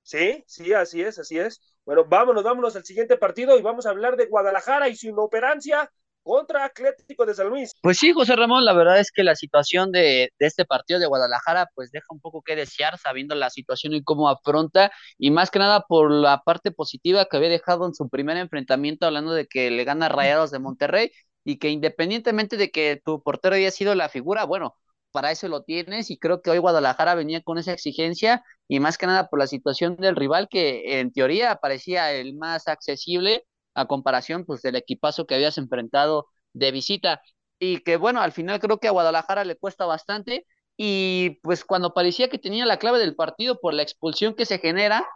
Sí, 0.04 0.44
sí, 0.48 0.74
así 0.74 1.02
es, 1.02 1.20
así 1.20 1.38
es. 1.38 1.62
Bueno, 1.86 2.06
vámonos, 2.06 2.44
vámonos 2.44 2.76
al 2.76 2.86
siguiente 2.86 3.18
partido 3.18 3.58
y 3.58 3.62
vamos 3.62 3.86
a 3.86 3.90
hablar 3.90 4.16
de 4.16 4.26
Guadalajara 4.26 4.90
y 4.90 4.96
su 4.96 5.08
inoperancia 5.08 5.92
contra 6.24 6.66
Atlético 6.66 7.26
de 7.26 7.34
San 7.34 7.50
Luis. 7.50 7.72
Pues 7.82 7.98
sí, 7.98 8.12
José 8.14 8.36
Ramón, 8.36 8.66
la 8.66 8.74
verdad 8.74 9.00
es 9.00 9.12
que 9.12 9.24
la 9.24 9.36
situación 9.36 9.92
de, 9.92 10.32
de, 10.38 10.48
este 10.48 10.66
partido 10.66 11.00
de 11.00 11.08
Guadalajara 11.08 11.70
pues 11.76 11.92
deja 11.92 12.06
un 12.10 12.20
poco 12.20 12.42
que 12.42 12.56
desear 12.56 12.98
sabiendo 12.98 13.36
la 13.36 13.50
situación 13.50 13.94
y 13.94 14.04
cómo 14.04 14.30
afronta 14.30 14.92
y 15.18 15.32
más 15.32 15.52
que 15.52 15.60
nada 15.60 15.86
por 15.88 16.12
la 16.12 16.42
parte 16.44 16.72
positiva 16.72 17.26
que 17.26 17.38
había 17.38 17.50
dejado 17.50 17.86
en 17.86 17.94
su 17.94 18.10
primer 18.10 18.38
enfrentamiento 18.38 19.06
hablando 19.06 19.34
de 19.34 19.48
que 19.48 19.72
le 19.72 19.84
gana 19.84 20.10
Rayados 20.10 20.52
de 20.52 20.60
Monterrey 20.60 21.12
y 21.44 21.58
que 21.58 21.70
independientemente 21.70 22.58
de 22.58 22.70
que 22.72 23.02
tu 23.04 23.24
portero 23.24 23.56
haya 23.56 23.72
sido 23.72 23.96
la 23.96 24.10
figura, 24.10 24.44
bueno, 24.44 24.76
para 25.12 25.32
eso 25.32 25.48
lo 25.48 25.64
tienes 25.64 26.12
y 26.12 26.18
creo 26.18 26.42
que 26.42 26.52
hoy 26.52 26.60
Guadalajara 26.60 27.16
venía 27.16 27.42
con 27.42 27.58
esa 27.58 27.74
exigencia 27.74 28.44
y 28.68 28.80
más 28.80 28.98
que 28.98 29.08
nada 29.08 29.28
por 29.28 29.40
la 29.40 29.48
situación 29.48 29.96
del 29.96 30.16
rival 30.16 30.48
que 30.50 31.00
en 31.00 31.12
teoría 31.12 31.56
parecía 31.56 32.12
el 32.14 32.36
más 32.36 32.68
accesible 32.68 33.46
a 33.74 33.86
comparación 33.88 34.46
pues 34.46 34.62
del 34.62 34.76
equipazo 34.76 35.26
que 35.26 35.36
habías 35.36 35.58
enfrentado 35.58 36.28
de 36.54 36.72
visita. 36.72 37.22
Y 37.60 37.82
que 37.84 37.98
bueno, 37.98 38.22
al 38.22 38.32
final 38.32 38.60
creo 38.60 38.80
que 38.80 38.88
a 38.88 38.92
Guadalajara 38.92 39.44
le 39.46 39.58
cuesta 39.58 39.86
bastante. 39.86 40.46
Y 40.78 41.40
pues 41.44 41.66
cuando 41.66 41.94
parecía 41.94 42.30
que 42.30 42.40
tenía 42.40 42.66
la 42.66 42.80
clave 42.80 43.00
del 43.00 43.16
partido 43.16 43.60
por 43.60 43.74
la 43.74 43.84
expulsión 43.84 44.34
que 44.36 44.46
se 44.46 44.60
genera, 44.60 45.08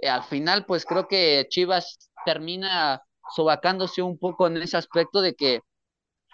eh, 0.00 0.08
al 0.08 0.22
final 0.24 0.64
pues 0.66 0.84
creo 0.84 1.08
que 1.08 1.46
Chivas 1.50 2.10
termina 2.24 3.02
sobacándose 3.34 4.02
un 4.02 4.18
poco 4.18 4.46
en 4.46 4.56
ese 4.58 4.76
aspecto 4.76 5.20
de 5.20 5.34
que 5.34 5.60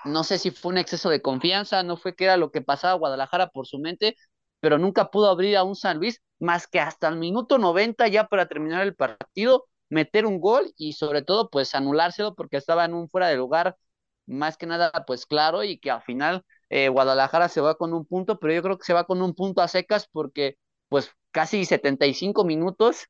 no 0.04 0.24
sé 0.24 0.38
si 0.38 0.50
fue 0.50 0.72
un 0.72 0.78
exceso 0.78 1.08
de 1.10 1.22
confianza, 1.22 1.82
no 1.82 1.96
fue 1.96 2.14
que 2.14 2.24
era 2.24 2.36
lo 2.36 2.50
que 2.50 2.60
pasaba 2.62 2.92
a 2.92 2.96
Guadalajara 2.96 3.48
por 3.48 3.66
su 3.66 3.78
mente, 3.78 4.16
pero 4.60 4.78
nunca 4.78 5.10
pudo 5.10 5.28
abrir 5.30 5.56
a 5.56 5.64
un 5.64 5.76
San 5.76 5.98
Luis 5.98 6.20
más 6.38 6.66
que 6.66 6.80
hasta 6.80 7.08
el 7.08 7.16
minuto 7.16 7.58
90 7.58 8.08
ya 8.08 8.26
para 8.26 8.46
terminar 8.46 8.82
el 8.82 8.94
partido 8.94 9.66
meter 9.94 10.26
un 10.26 10.40
gol 10.40 10.72
y 10.76 10.94
sobre 10.94 11.22
todo 11.22 11.48
pues 11.50 11.74
anulárselo 11.74 12.34
porque 12.34 12.56
estaba 12.58 12.84
en 12.84 12.94
un 12.94 13.08
fuera 13.08 13.28
de 13.28 13.36
lugar 13.36 13.76
más 14.26 14.56
que 14.56 14.66
nada 14.66 14.90
pues 15.06 15.26
claro 15.26 15.64
y 15.64 15.78
que 15.78 15.90
al 15.90 16.02
final 16.02 16.44
eh, 16.70 16.88
Guadalajara 16.88 17.48
se 17.48 17.60
va 17.60 17.76
con 17.76 17.92
un 17.94 18.04
punto, 18.06 18.38
pero 18.38 18.52
yo 18.54 18.62
creo 18.62 18.78
que 18.78 18.84
se 18.84 18.92
va 18.94 19.04
con 19.06 19.22
un 19.22 19.34
punto 19.34 19.62
a 19.62 19.68
secas 19.68 20.08
porque 20.10 20.56
pues 20.88 21.10
casi 21.30 21.64
75 21.64 22.44
minutos 22.44 23.06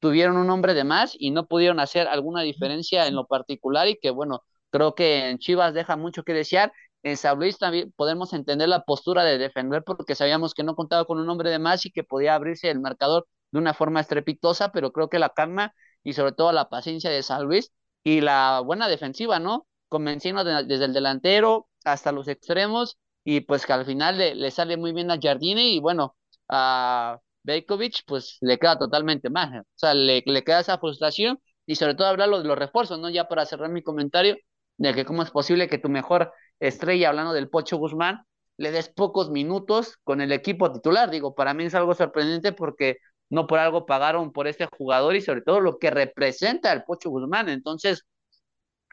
tuvieron 0.00 0.36
un 0.36 0.50
hombre 0.50 0.74
de 0.74 0.84
más 0.84 1.14
y 1.18 1.30
no 1.30 1.46
pudieron 1.46 1.80
hacer 1.80 2.08
alguna 2.08 2.42
diferencia 2.42 3.06
en 3.06 3.14
lo 3.14 3.26
particular 3.26 3.88
y 3.88 3.96
que 3.98 4.10
bueno, 4.10 4.42
creo 4.70 4.94
que 4.94 5.30
en 5.30 5.38
Chivas 5.38 5.74
deja 5.74 5.96
mucho 5.96 6.24
que 6.24 6.34
desear. 6.34 6.72
En 7.02 7.16
San 7.16 7.38
Luis 7.38 7.58
también 7.58 7.92
podemos 7.96 8.32
entender 8.32 8.68
la 8.68 8.82
postura 8.84 9.24
de 9.24 9.38
defender 9.38 9.82
porque 9.84 10.14
sabíamos 10.14 10.54
que 10.54 10.62
no 10.64 10.74
contaba 10.74 11.04
con 11.04 11.18
un 11.20 11.28
hombre 11.28 11.50
de 11.50 11.58
más 11.58 11.84
y 11.86 11.90
que 11.90 12.02
podía 12.04 12.34
abrirse 12.34 12.70
el 12.70 12.80
marcador 12.80 13.26
de 13.52 13.58
una 13.58 13.74
forma 13.74 14.00
estrepitosa, 14.00 14.72
pero 14.72 14.92
creo 14.92 15.08
que 15.10 15.18
la 15.18 15.28
calma 15.30 15.74
y 16.04 16.12
sobre 16.12 16.32
todo 16.32 16.52
la 16.52 16.68
paciencia 16.68 17.10
de 17.10 17.22
San 17.22 17.44
Luis 17.44 17.72
y 18.04 18.20
la 18.20 18.60
buena 18.60 18.88
defensiva, 18.88 19.40
¿no? 19.40 19.66
Convenciendo 19.88 20.44
desde 20.44 20.84
el 20.84 20.92
delantero 20.92 21.68
hasta 21.84 22.12
los 22.12 22.28
extremos 22.28 22.98
y 23.24 23.40
pues 23.40 23.66
que 23.66 23.72
al 23.72 23.86
final 23.86 24.18
le, 24.18 24.50
sale 24.50 24.76
muy 24.76 24.92
bien 24.92 25.10
a 25.10 25.18
Jardine 25.20 25.68
y 25.68 25.80
bueno, 25.80 26.16
a 26.48 27.18
Bejkovic 27.42 28.04
pues 28.06 28.38
le 28.40 28.58
queda 28.58 28.78
totalmente 28.78 29.30
mal, 29.30 29.60
o 29.60 29.64
sea, 29.74 29.94
le, 29.94 30.22
le 30.26 30.44
queda 30.44 30.60
esa 30.60 30.78
frustración 30.78 31.40
y 31.66 31.76
sobre 31.76 31.94
todo 31.94 32.08
hablar 32.08 32.30
de 32.30 32.44
los 32.44 32.58
refuerzos, 32.58 32.98
¿no? 32.98 33.08
Ya 33.10 33.28
para 33.28 33.46
cerrar 33.46 33.70
mi 33.70 33.82
comentario, 33.82 34.36
de 34.76 34.94
que 34.94 35.04
cómo 35.04 35.22
es 35.22 35.30
posible 35.30 35.68
que 35.68 35.78
tu 35.78 35.88
mejor 35.88 36.32
estrella, 36.60 37.08
hablando 37.08 37.32
del 37.32 37.48
Pocho 37.48 37.76
Guzmán, 37.76 38.24
le 38.56 38.70
des 38.70 38.88
pocos 38.88 39.30
minutos 39.30 39.96
con 40.04 40.20
el 40.20 40.32
equipo 40.32 40.72
titular. 40.72 41.10
Digo, 41.10 41.34
para 41.34 41.54
mí 41.54 41.64
es 41.64 41.74
algo 41.74 41.94
sorprendente 41.94 42.52
porque 42.52 42.98
no 43.34 43.46
por 43.46 43.58
algo 43.58 43.84
pagaron 43.86 44.32
por 44.32 44.46
este 44.46 44.66
jugador 44.66 45.16
y 45.16 45.20
sobre 45.20 45.42
todo 45.42 45.60
lo 45.60 45.78
que 45.78 45.90
representa 45.90 46.72
el 46.72 46.84
Pocho 46.84 47.10
Guzmán. 47.10 47.48
Entonces, 47.48 48.06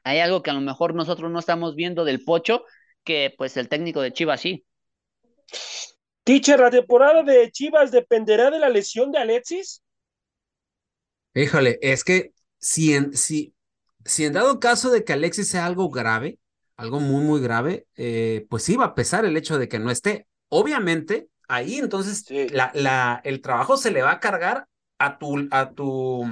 hay 0.03 0.19
algo 0.19 0.41
que 0.41 0.49
a 0.49 0.53
lo 0.53 0.61
mejor 0.61 0.95
nosotros 0.95 1.31
no 1.31 1.39
estamos 1.39 1.75
viendo 1.75 2.03
del 2.03 2.23
Pocho, 2.23 2.63
que 3.03 3.33
pues 3.37 3.55
el 3.57 3.69
técnico 3.69 4.01
de 4.01 4.13
Chivas 4.13 4.41
sí. 4.41 4.65
Teacher, 6.23 6.59
¿la 6.59 6.71
temporada 6.71 7.23
de 7.23 7.51
Chivas 7.51 7.91
dependerá 7.91 8.51
de 8.51 8.59
la 8.59 8.69
lesión 8.69 9.11
de 9.11 9.19
Alexis? 9.19 9.83
Híjole, 11.33 11.79
es 11.81 12.03
que 12.03 12.33
si 12.59 12.93
en, 12.93 13.15
si, 13.15 13.55
si 14.05 14.25
en 14.25 14.33
dado 14.33 14.59
caso 14.59 14.91
de 14.91 15.03
que 15.03 15.13
Alexis 15.13 15.49
sea 15.49 15.65
algo 15.65 15.89
grave, 15.89 16.39
algo 16.77 16.99
muy, 16.99 17.23
muy 17.23 17.41
grave, 17.41 17.87
eh, 17.95 18.45
pues 18.49 18.63
sí 18.63 18.75
va 18.75 18.85
a 18.85 18.95
pesar 18.95 19.25
el 19.25 19.37
hecho 19.37 19.57
de 19.57 19.67
que 19.67 19.79
no 19.79 19.91
esté. 19.91 20.27
Obviamente, 20.49 21.29
ahí 21.51 21.77
entonces 21.77 22.25
la, 22.51 22.71
la, 22.73 23.21
el 23.23 23.41
trabajo 23.41 23.77
se 23.77 23.91
le 23.91 24.01
va 24.01 24.11
a 24.13 24.19
cargar 24.19 24.67
a 24.99 25.17
tu, 25.17 25.47
a 25.51 25.71
tu 25.73 26.25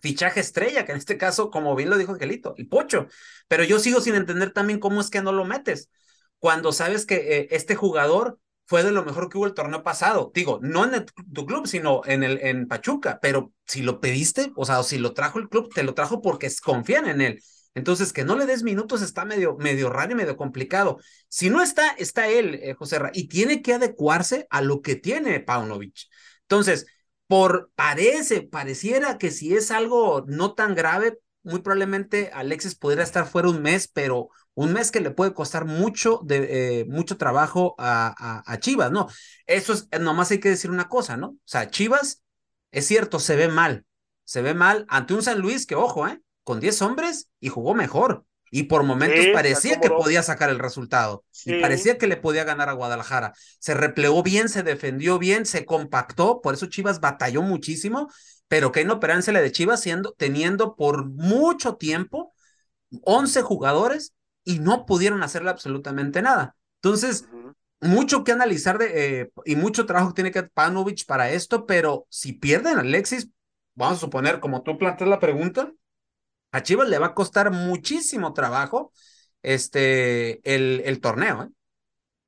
fichaje 0.00 0.40
estrella, 0.40 0.84
que 0.84 0.92
en 0.92 0.98
este 0.98 1.18
caso, 1.18 1.50
como 1.50 1.74
bien 1.74 1.90
lo 1.90 1.98
dijo 1.98 2.12
Angelito, 2.12 2.54
el 2.56 2.68
pocho. 2.68 3.08
Pero 3.48 3.64
yo 3.64 3.78
sigo 3.78 4.00
sin 4.00 4.14
entender 4.14 4.52
también 4.52 4.80
cómo 4.80 5.00
es 5.00 5.10
que 5.10 5.22
no 5.22 5.32
lo 5.32 5.44
metes. 5.44 5.90
Cuando 6.38 6.72
sabes 6.72 7.06
que 7.06 7.16
eh, 7.38 7.48
este 7.50 7.74
jugador 7.74 8.38
fue 8.66 8.82
de 8.84 8.92
lo 8.92 9.04
mejor 9.04 9.28
que 9.28 9.36
hubo 9.38 9.46
el 9.46 9.54
torneo 9.54 9.82
pasado. 9.82 10.30
Digo, 10.34 10.58
no 10.62 10.84
en 10.84 11.04
tu 11.32 11.44
club, 11.46 11.66
sino 11.66 12.02
en, 12.06 12.22
el, 12.22 12.38
en 12.42 12.68
Pachuca. 12.68 13.18
Pero 13.20 13.52
si 13.66 13.82
lo 13.82 14.00
pediste, 14.00 14.52
o 14.56 14.64
sea, 14.64 14.82
si 14.84 14.98
lo 14.98 15.12
trajo 15.12 15.38
el 15.38 15.48
club, 15.48 15.72
te 15.74 15.82
lo 15.82 15.94
trajo 15.94 16.22
porque 16.22 16.48
confían 16.64 17.08
en 17.08 17.20
él. 17.20 17.42
Entonces, 17.74 18.12
que 18.12 18.24
no 18.24 18.36
le 18.36 18.46
des 18.46 18.62
minutos 18.62 19.02
está 19.02 19.24
medio, 19.24 19.56
medio 19.56 19.90
raro 19.90 20.12
y 20.12 20.16
medio 20.16 20.36
complicado. 20.36 20.98
Si 21.28 21.50
no 21.50 21.62
está, 21.62 21.90
está 21.90 22.28
él, 22.28 22.56
eh, 22.62 22.74
José 22.74 22.98
Ra, 22.98 23.10
y 23.14 23.28
tiene 23.28 23.62
que 23.62 23.74
adecuarse 23.74 24.46
a 24.50 24.60
lo 24.60 24.82
que 24.82 24.96
tiene 24.96 25.40
Paunovic. 25.40 26.08
Entonces, 26.42 26.86
por 27.26 27.70
parece, 27.76 28.42
pareciera 28.42 29.18
que 29.18 29.30
si 29.30 29.54
es 29.54 29.70
algo 29.70 30.24
no 30.26 30.54
tan 30.54 30.74
grave, 30.74 31.18
muy 31.42 31.60
probablemente 31.60 32.30
Alexis 32.34 32.74
podría 32.74 33.04
estar 33.04 33.26
fuera 33.26 33.48
un 33.48 33.62
mes, 33.62 33.88
pero 33.88 34.30
un 34.54 34.72
mes 34.72 34.90
que 34.90 35.00
le 35.00 35.12
puede 35.12 35.32
costar 35.32 35.64
mucho, 35.64 36.20
de, 36.24 36.80
eh, 36.80 36.84
mucho 36.86 37.16
trabajo 37.16 37.74
a, 37.78 38.42
a, 38.44 38.58
Chivas, 38.58 38.90
¿no? 38.90 39.06
Eso 39.46 39.72
es, 39.72 39.88
nomás 40.00 40.30
hay 40.32 40.40
que 40.40 40.50
decir 40.50 40.70
una 40.70 40.88
cosa, 40.88 41.16
¿no? 41.16 41.28
O 41.28 41.38
sea, 41.44 41.70
Chivas, 41.70 42.22
es 42.72 42.86
cierto, 42.86 43.20
se 43.20 43.36
ve 43.36 43.48
mal, 43.48 43.86
se 44.24 44.42
ve 44.42 44.54
mal 44.54 44.84
ante 44.88 45.14
un 45.14 45.22
San 45.22 45.38
Luis 45.40 45.66
que, 45.66 45.76
ojo, 45.76 46.08
¿eh? 46.08 46.20
Con 46.50 46.58
10 46.58 46.82
hombres 46.82 47.30
y 47.38 47.48
jugó 47.48 47.74
mejor. 47.74 48.24
Y 48.50 48.64
por 48.64 48.82
momentos 48.82 49.24
parecía 49.32 49.78
que 49.78 49.88
podía 49.88 50.24
sacar 50.24 50.50
el 50.50 50.58
resultado. 50.58 51.24
Y 51.44 51.60
parecía 51.60 51.96
que 51.96 52.08
le 52.08 52.16
podía 52.16 52.42
ganar 52.42 52.68
a 52.68 52.72
Guadalajara. 52.72 53.34
Se 53.60 53.72
replegó 53.72 54.24
bien, 54.24 54.48
se 54.48 54.64
defendió 54.64 55.20
bien, 55.20 55.46
se 55.46 55.64
compactó. 55.64 56.40
Por 56.40 56.54
eso 56.54 56.66
Chivas 56.66 56.98
batalló 56.98 57.42
muchísimo. 57.42 58.10
Pero 58.48 58.72
que 58.72 58.84
no 58.84 58.98
la 59.00 59.40
de 59.40 59.52
Chivas 59.52 59.80
siendo, 59.80 60.12
teniendo 60.18 60.74
por 60.74 61.06
mucho 61.06 61.76
tiempo 61.76 62.34
11 63.04 63.42
jugadores 63.42 64.14
y 64.42 64.58
no 64.58 64.86
pudieron 64.86 65.22
hacerle 65.22 65.50
absolutamente 65.50 66.20
nada. 66.20 66.56
Entonces, 66.82 67.26
mucho 67.80 68.24
que 68.24 68.32
analizar 68.32 68.76
de, 68.76 69.20
eh, 69.20 69.30
y 69.44 69.54
mucho 69.54 69.86
trabajo 69.86 70.14
tiene 70.14 70.32
que 70.32 70.42
Panovich 70.42 71.06
para 71.06 71.30
esto, 71.30 71.64
pero 71.64 72.08
si 72.08 72.32
pierden 72.32 72.78
a 72.78 72.80
Alexis, 72.80 73.28
vamos 73.76 73.98
a 73.98 74.00
suponer, 74.00 74.40
como 74.40 74.64
tú 74.64 74.78
planteas 74.78 75.08
la 75.08 75.20
pregunta, 75.20 75.72
a 76.52 76.62
Chivas 76.62 76.88
le 76.88 76.98
va 76.98 77.06
a 77.06 77.14
costar 77.14 77.50
muchísimo 77.50 78.32
trabajo 78.32 78.92
este, 79.42 80.40
el, 80.54 80.82
el 80.84 81.00
torneo. 81.00 81.44
¿eh? 81.44 81.48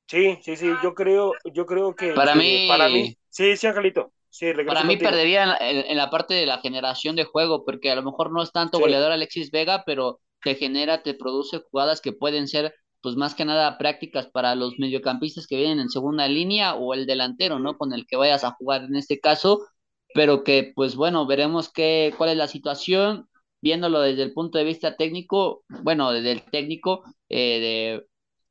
Sí, 0.06 0.38
sí, 0.42 0.56
sí, 0.56 0.70
yo 0.82 0.94
creo, 0.94 1.32
yo 1.52 1.66
creo 1.66 1.94
que 1.94 2.12
para 2.12 2.34
mí, 2.34 2.66
para 2.68 2.88
mí, 2.88 3.16
sí, 3.28 3.56
sí, 3.56 3.66
Angelito. 3.66 4.12
Sí, 4.28 4.50
para 4.66 4.84
mí 4.84 4.96
perdería 4.96 5.58
en, 5.60 5.94
la 5.96 6.08
parte 6.08 6.32
de 6.32 6.46
la 6.46 6.58
generación 6.58 7.16
de 7.16 7.24
juego, 7.24 7.66
porque 7.66 7.90
a 7.90 7.94
lo 7.94 8.02
mejor 8.02 8.32
no 8.32 8.42
es 8.42 8.50
tanto 8.50 8.78
goleador 8.78 9.12
Alexis 9.12 9.50
Vega, 9.50 9.84
pero 9.84 10.20
te 10.42 10.54
genera, 10.54 11.02
te 11.02 11.12
produce 11.12 11.58
jugadas 11.70 12.00
que 12.00 12.12
pueden 12.12 12.48
ser, 12.48 12.74
pues 13.02 13.14
más 13.14 13.34
que 13.34 13.44
nada 13.44 13.76
prácticas 13.76 14.28
para 14.28 14.54
los 14.54 14.78
mediocampistas 14.78 15.46
que 15.46 15.56
vienen 15.56 15.80
en 15.80 15.90
segunda 15.90 16.28
línea 16.28 16.74
o 16.74 16.94
el 16.94 17.04
delantero, 17.04 17.58
¿no? 17.58 17.76
Con 17.76 17.92
el 17.92 18.06
que 18.06 18.16
vayas 18.16 18.42
a 18.42 18.52
jugar 18.52 18.84
en 18.84 18.96
este 18.96 19.20
caso, 19.20 19.66
pero 20.14 20.44
que, 20.44 20.72
pues 20.74 20.96
bueno, 20.96 21.26
veremos 21.26 21.70
qué, 21.70 22.14
cuál 22.16 22.30
es 22.30 22.36
la 22.38 22.48
situación 22.48 23.28
viéndolo 23.62 24.00
desde 24.00 24.24
el 24.24 24.32
punto 24.32 24.58
de 24.58 24.64
vista 24.64 24.96
técnico, 24.96 25.64
bueno, 25.82 26.12
desde 26.12 26.32
el 26.32 26.42
técnico 26.42 27.04
eh, 27.28 27.60
de 27.60 28.06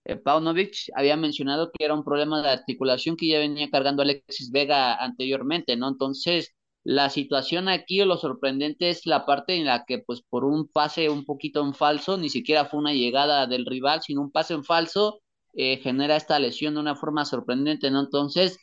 eh, 0.06 0.18
Paunovic 0.18 0.90
había 0.96 1.18
mencionado 1.18 1.72
que 1.72 1.86
era 1.86 1.94
un 1.94 2.04
problema 2.04 2.42
de 2.42 2.50
articulación 2.50 3.16
que 3.18 3.28
ya 3.28 3.40
venía 3.40 3.70
cargando 3.70 4.02
Alexis 4.02 4.52
Vega 4.52 4.96
anteriormente, 4.96 5.76
¿no? 5.78 5.90
Entonces, 5.90 6.56
la 6.84 7.10
situación 7.12 7.70
aquí 7.70 8.02
o 8.02 8.06
lo 8.06 8.18
sorprendente 8.18 8.90
es 8.90 9.06
la 9.06 9.26
parte 9.26 9.56
en 9.56 9.66
la 9.66 9.86
que, 9.86 10.00
pues, 10.00 10.22
por 10.24 10.46
un 10.46 10.68
pase 10.68 11.10
un 11.10 11.26
poquito 11.26 11.62
en 11.64 11.76
falso, 11.76 12.18
ni 12.18 12.30
siquiera 12.30 12.66
fue 12.66 12.80
una 12.80 12.94
llegada 12.94 13.46
del 13.48 13.66
rival, 13.66 14.02
sino 14.02 14.22
un 14.22 14.32
pase 14.32 14.56
en 14.56 14.64
falso, 14.64 15.22
eh, 15.54 15.78
genera 15.78 16.16
esta 16.16 16.40
lesión 16.40 16.74
de 16.76 16.80
una 16.80 16.96
forma 16.96 17.26
sorprendente, 17.26 17.92
¿no? 17.92 18.00
Entonces, 18.02 18.58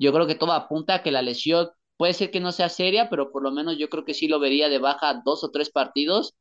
yo 0.00 0.12
creo 0.12 0.26
que 0.26 0.34
todo 0.34 0.52
apunta 0.52 0.96
a 0.96 1.02
que 1.02 1.12
la 1.12 1.22
lesión 1.22 1.68
Puede 2.02 2.14
ser 2.14 2.32
que 2.32 2.40
no 2.40 2.50
sea 2.50 2.68
seria, 2.68 3.08
pero 3.08 3.30
por 3.30 3.44
lo 3.44 3.52
menos 3.52 3.78
yo 3.78 3.88
creo 3.88 4.04
que 4.04 4.12
sí 4.12 4.26
lo 4.26 4.40
vería 4.40 4.68
de 4.68 4.78
baja 4.80 5.22
dos 5.24 5.44
o 5.44 5.52
tres 5.52 5.70
partidos, 5.70 6.34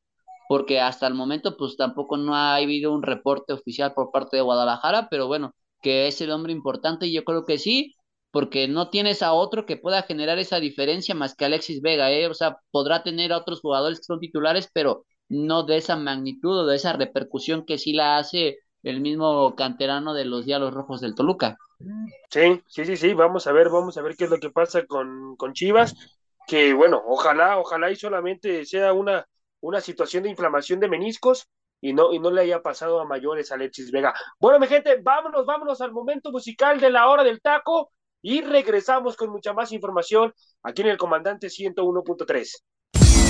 porque 0.50 0.80
hasta 0.80 1.06
el 1.06 1.14
momento 1.14 1.56
pues 1.56 1.78
tampoco 1.78 2.18
no 2.18 2.36
ha 2.36 2.56
habido 2.56 2.92
un 2.92 3.04
reporte 3.04 3.54
oficial 3.54 3.94
por 3.94 4.10
parte 4.12 4.38
de 4.38 4.42
Guadalajara, 4.42 5.08
pero 5.12 5.28
bueno, 5.28 5.54
que 5.84 6.08
es 6.08 6.20
el 6.20 6.32
hombre 6.32 6.52
importante 6.52 7.06
y 7.06 7.14
yo 7.14 7.24
creo 7.26 7.46
que 7.46 7.60
sí, 7.60 7.94
porque 8.32 8.68
no 8.68 8.90
tienes 8.90 9.22
a 9.22 9.34
otro 9.34 9.68
que 9.68 9.78
pueda 9.78 10.02
generar 10.02 10.40
esa 10.40 10.60
diferencia 10.60 11.14
más 11.14 11.36
que 11.36 11.46
Alexis 11.46 11.84
Vega, 11.84 12.12
¿eh? 12.12 12.26
O 12.26 12.34
sea, 12.34 12.58
podrá 12.72 13.04
tener 13.04 13.32
a 13.32 13.38
otros 13.38 13.62
jugadores 13.62 14.00
que 14.00 14.06
son 14.06 14.20
titulares, 14.20 14.68
pero 14.74 15.06
no 15.30 15.62
de 15.62 15.78
esa 15.78 15.96
magnitud 15.96 16.58
o 16.62 16.66
de 16.66 16.78
esa 16.78 16.94
repercusión 16.94 17.68
que 17.68 17.78
sí 17.78 17.94
la 17.94 18.18
hace 18.18 18.58
el 18.84 19.02
mismo 19.02 19.56
canterano 19.56 20.14
de 20.14 20.26
los 20.26 20.46
Diablos 20.46 20.74
Rojos 20.74 21.02
del 21.02 21.16
Toluca. 21.16 21.58
Sí, 22.30 22.62
sí, 22.68 22.86
sí, 22.86 22.98
sí, 22.98 23.14
vamos 23.14 23.48
a 23.48 23.52
ver, 23.52 23.70
vamos 23.70 23.98
a 23.98 24.02
ver 24.02 24.16
qué 24.16 24.26
es 24.26 24.30
lo 24.30 24.40
que 24.40 24.52
pasa 24.52 24.86
con, 24.86 25.36
con 25.36 25.54
Chivas, 25.54 25.96
que 26.48 26.74
bueno, 26.74 27.02
ojalá, 27.06 27.58
ojalá 27.60 27.92
y 27.92 27.96
solamente 27.96 28.66
sea 28.66 28.94
una, 28.94 29.26
una 29.60 29.82
situación 29.82 30.24
de 30.24 30.30
inflamación 30.30 30.80
de 30.80 30.90
meniscos 30.90 31.48
y 31.82 31.94
no, 31.94 32.14
y 32.14 32.20
no 32.20 32.32
le 32.32 32.42
haya 32.42 32.62
pasado 32.62 33.00
a 33.00 33.06
mayores 33.06 33.52
a 33.52 33.56
Alexis 33.56 33.92
Vega. 33.92 34.14
Bueno, 34.40 34.60
mi 34.60 34.68
gente, 34.68 34.98
vámonos, 35.02 35.46
vámonos 35.46 35.82
al 35.82 35.92
momento 35.92 36.32
musical 36.32 36.80
de 36.80 36.90
la 36.90 37.10
hora 37.10 37.24
del 37.24 37.42
taco 37.42 37.92
y 38.22 38.42
regresamos 38.42 39.18
con 39.18 39.32
mucha 39.32 39.52
más 39.54 39.72
información 39.72 40.34
aquí 40.64 40.84
en 40.84 40.90
el 40.90 40.98
Comandante 40.98 41.50
101.3. 41.50 42.64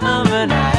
I'm 0.00 0.26
an 0.32 0.71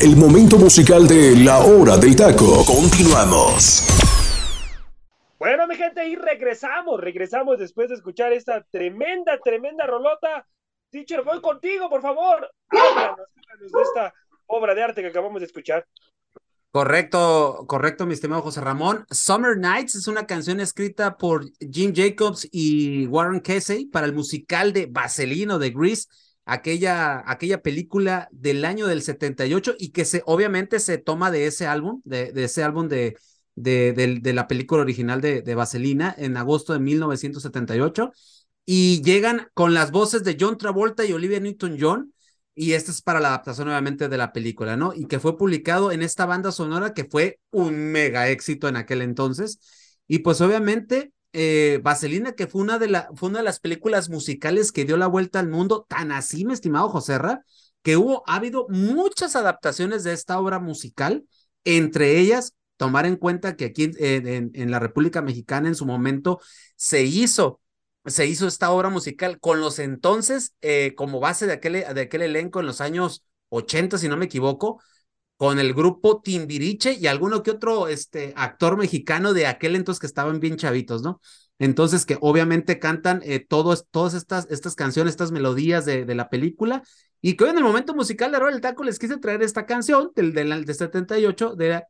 el 0.00 0.16
momento 0.16 0.58
musical 0.58 1.08
de 1.08 1.34
La 1.36 1.58
Hora 1.58 1.96
del 1.96 2.14
Taco. 2.14 2.64
Continuamos. 2.64 3.84
Bueno, 5.38 5.66
mi 5.66 5.74
gente, 5.76 6.06
y 6.06 6.14
regresamos, 6.14 7.00
regresamos 7.00 7.58
después 7.58 7.88
de 7.88 7.96
escuchar 7.96 8.32
esta 8.32 8.62
tremenda, 8.70 9.38
tremenda 9.42 9.86
rolota. 9.86 10.46
Teacher, 10.90 11.22
voy 11.24 11.40
contigo, 11.40 11.88
por 11.90 12.00
favor. 12.00 12.48
Háblanos, 12.70 13.28
háblanos 13.36 13.72
de 13.72 13.82
esta 13.82 14.14
obra 14.46 14.74
de 14.74 14.82
arte 14.82 15.02
que 15.02 15.08
acabamos 15.08 15.40
de 15.40 15.46
escuchar. 15.46 15.84
Correcto, 16.70 17.64
correcto, 17.66 18.06
mi 18.06 18.14
estimado 18.14 18.42
José 18.42 18.60
Ramón. 18.60 19.04
Summer 19.10 19.56
Nights 19.56 19.96
es 19.96 20.06
una 20.06 20.26
canción 20.26 20.60
escrita 20.60 21.16
por 21.16 21.44
Jim 21.58 21.92
Jacobs 21.94 22.46
y 22.52 23.06
Warren 23.06 23.40
Casey 23.40 23.86
para 23.86 24.06
el 24.06 24.12
musical 24.12 24.72
de 24.72 24.86
Vaselino 24.86 25.58
de 25.58 25.70
Grease, 25.70 26.08
aquella, 26.48 27.22
aquella 27.30 27.62
película 27.62 28.28
del 28.32 28.64
año 28.64 28.86
del 28.86 29.02
78 29.02 29.74
y 29.78 29.90
que 29.90 30.04
se, 30.04 30.22
obviamente 30.24 30.80
se 30.80 30.98
toma 30.98 31.30
de 31.30 31.46
ese 31.46 31.66
álbum, 31.66 32.00
de, 32.04 32.32
de 32.32 32.44
ese 32.44 32.62
álbum 32.62 32.88
de, 32.88 33.18
de, 33.54 34.32
la 34.32 34.48
película 34.48 34.82
original 34.82 35.20
de, 35.20 35.42
de 35.42 35.54
Vaselina 35.54 36.14
en 36.16 36.36
agosto 36.36 36.72
de 36.72 36.80
1978 36.80 38.12
y 38.64 39.02
llegan 39.02 39.48
con 39.52 39.74
las 39.74 39.90
voces 39.90 40.24
de 40.24 40.36
John 40.40 40.56
Travolta 40.56 41.04
y 41.04 41.12
Olivia 41.12 41.38
Newton-John 41.38 42.14
y 42.54 42.72
esta 42.72 42.90
es 42.90 43.02
para 43.02 43.20
la 43.20 43.28
adaptación 43.28 43.66
nuevamente 43.66 44.08
de 44.08 44.16
la 44.16 44.32
película, 44.32 44.76
¿no? 44.76 44.92
Y 44.94 45.06
que 45.06 45.20
fue 45.20 45.36
publicado 45.38 45.92
en 45.92 46.02
esta 46.02 46.26
banda 46.26 46.50
sonora 46.50 46.92
que 46.92 47.04
fue 47.04 47.38
un 47.50 47.92
mega 47.92 48.28
éxito 48.30 48.68
en 48.68 48.76
aquel 48.76 49.02
entonces. 49.02 49.60
Y 50.08 50.20
pues 50.20 50.40
obviamente 50.40 51.12
eh, 51.32 51.80
Vaselina, 51.82 52.32
que 52.32 52.46
fue 52.46 52.62
una, 52.62 52.78
de 52.78 52.88
la, 52.88 53.10
fue 53.14 53.28
una 53.28 53.38
de 53.38 53.44
las 53.44 53.60
películas 53.60 54.10
musicales 54.10 54.72
que 54.72 54.84
dio 54.84 54.96
la 54.96 55.06
vuelta 55.06 55.40
al 55.40 55.48
mundo, 55.48 55.86
tan 55.88 56.12
así, 56.12 56.44
mi 56.44 56.52
estimado 56.54 56.88
José 56.88 57.18
Ra, 57.18 57.44
que 57.82 57.96
hubo, 57.96 58.22
ha 58.26 58.36
habido 58.36 58.66
muchas 58.68 59.36
adaptaciones 59.36 60.04
de 60.04 60.12
esta 60.12 60.38
obra 60.38 60.58
musical, 60.58 61.24
entre 61.64 62.18
ellas 62.18 62.54
tomar 62.76 63.06
en 63.06 63.16
cuenta 63.16 63.56
que 63.56 63.66
aquí 63.66 63.90
en, 63.98 64.50
en 64.54 64.70
la 64.70 64.78
República 64.78 65.20
Mexicana 65.22 65.68
en 65.68 65.74
su 65.74 65.84
momento 65.84 66.40
se 66.76 67.02
hizo 67.02 67.60
se 68.10 68.26
hizo 68.26 68.46
esta 68.46 68.70
obra 68.70 68.88
musical 68.88 69.38
con 69.40 69.60
los 69.60 69.78
entonces 69.78 70.54
eh, 70.60 70.94
como 70.96 71.20
base 71.20 71.46
de 71.46 71.54
aquel, 71.54 71.72
de 71.72 72.00
aquel 72.00 72.22
elenco 72.22 72.60
en 72.60 72.66
los 72.66 72.80
años 72.80 73.24
80, 73.50 73.98
si 73.98 74.08
no 74.08 74.16
me 74.16 74.26
equivoco, 74.26 74.82
con 75.38 75.58
el 75.58 75.72
grupo 75.72 76.20
Timbiriche 76.20 76.92
y 76.92 77.06
alguno 77.06 77.42
que 77.42 77.52
otro 77.52 77.88
este, 77.88 78.34
actor 78.36 78.76
mexicano 78.76 79.32
de 79.32 79.46
aquel 79.46 79.76
entonces 79.76 80.00
que 80.00 80.06
estaban 80.06 80.40
bien 80.40 80.56
chavitos, 80.56 81.00
¿no? 81.00 81.20
Entonces, 81.58 82.04
que 82.04 82.18
obviamente 82.20 82.78
cantan 82.78 83.22
eh, 83.24 83.40
todos, 83.40 83.86
todas 83.90 84.14
estas, 84.14 84.46
estas 84.50 84.74
canciones, 84.74 85.12
estas 85.12 85.32
melodías 85.32 85.86
de, 85.86 86.04
de, 86.04 86.14
la 86.14 86.28
película, 86.28 86.82
y 87.22 87.36
que 87.36 87.44
hoy 87.44 87.50
en 87.50 87.58
el 87.58 87.64
momento 87.64 87.94
musical 87.94 88.30
de 88.30 88.38
Roll 88.38 88.52
el 88.54 88.60
Taco 88.60 88.84
les 88.84 88.98
quise 88.98 89.16
traer 89.16 89.42
esta 89.42 89.64
canción 89.64 90.10
del, 90.14 90.34
del, 90.34 90.64
de 90.64 90.74
78, 90.74 91.56
de, 91.56 91.82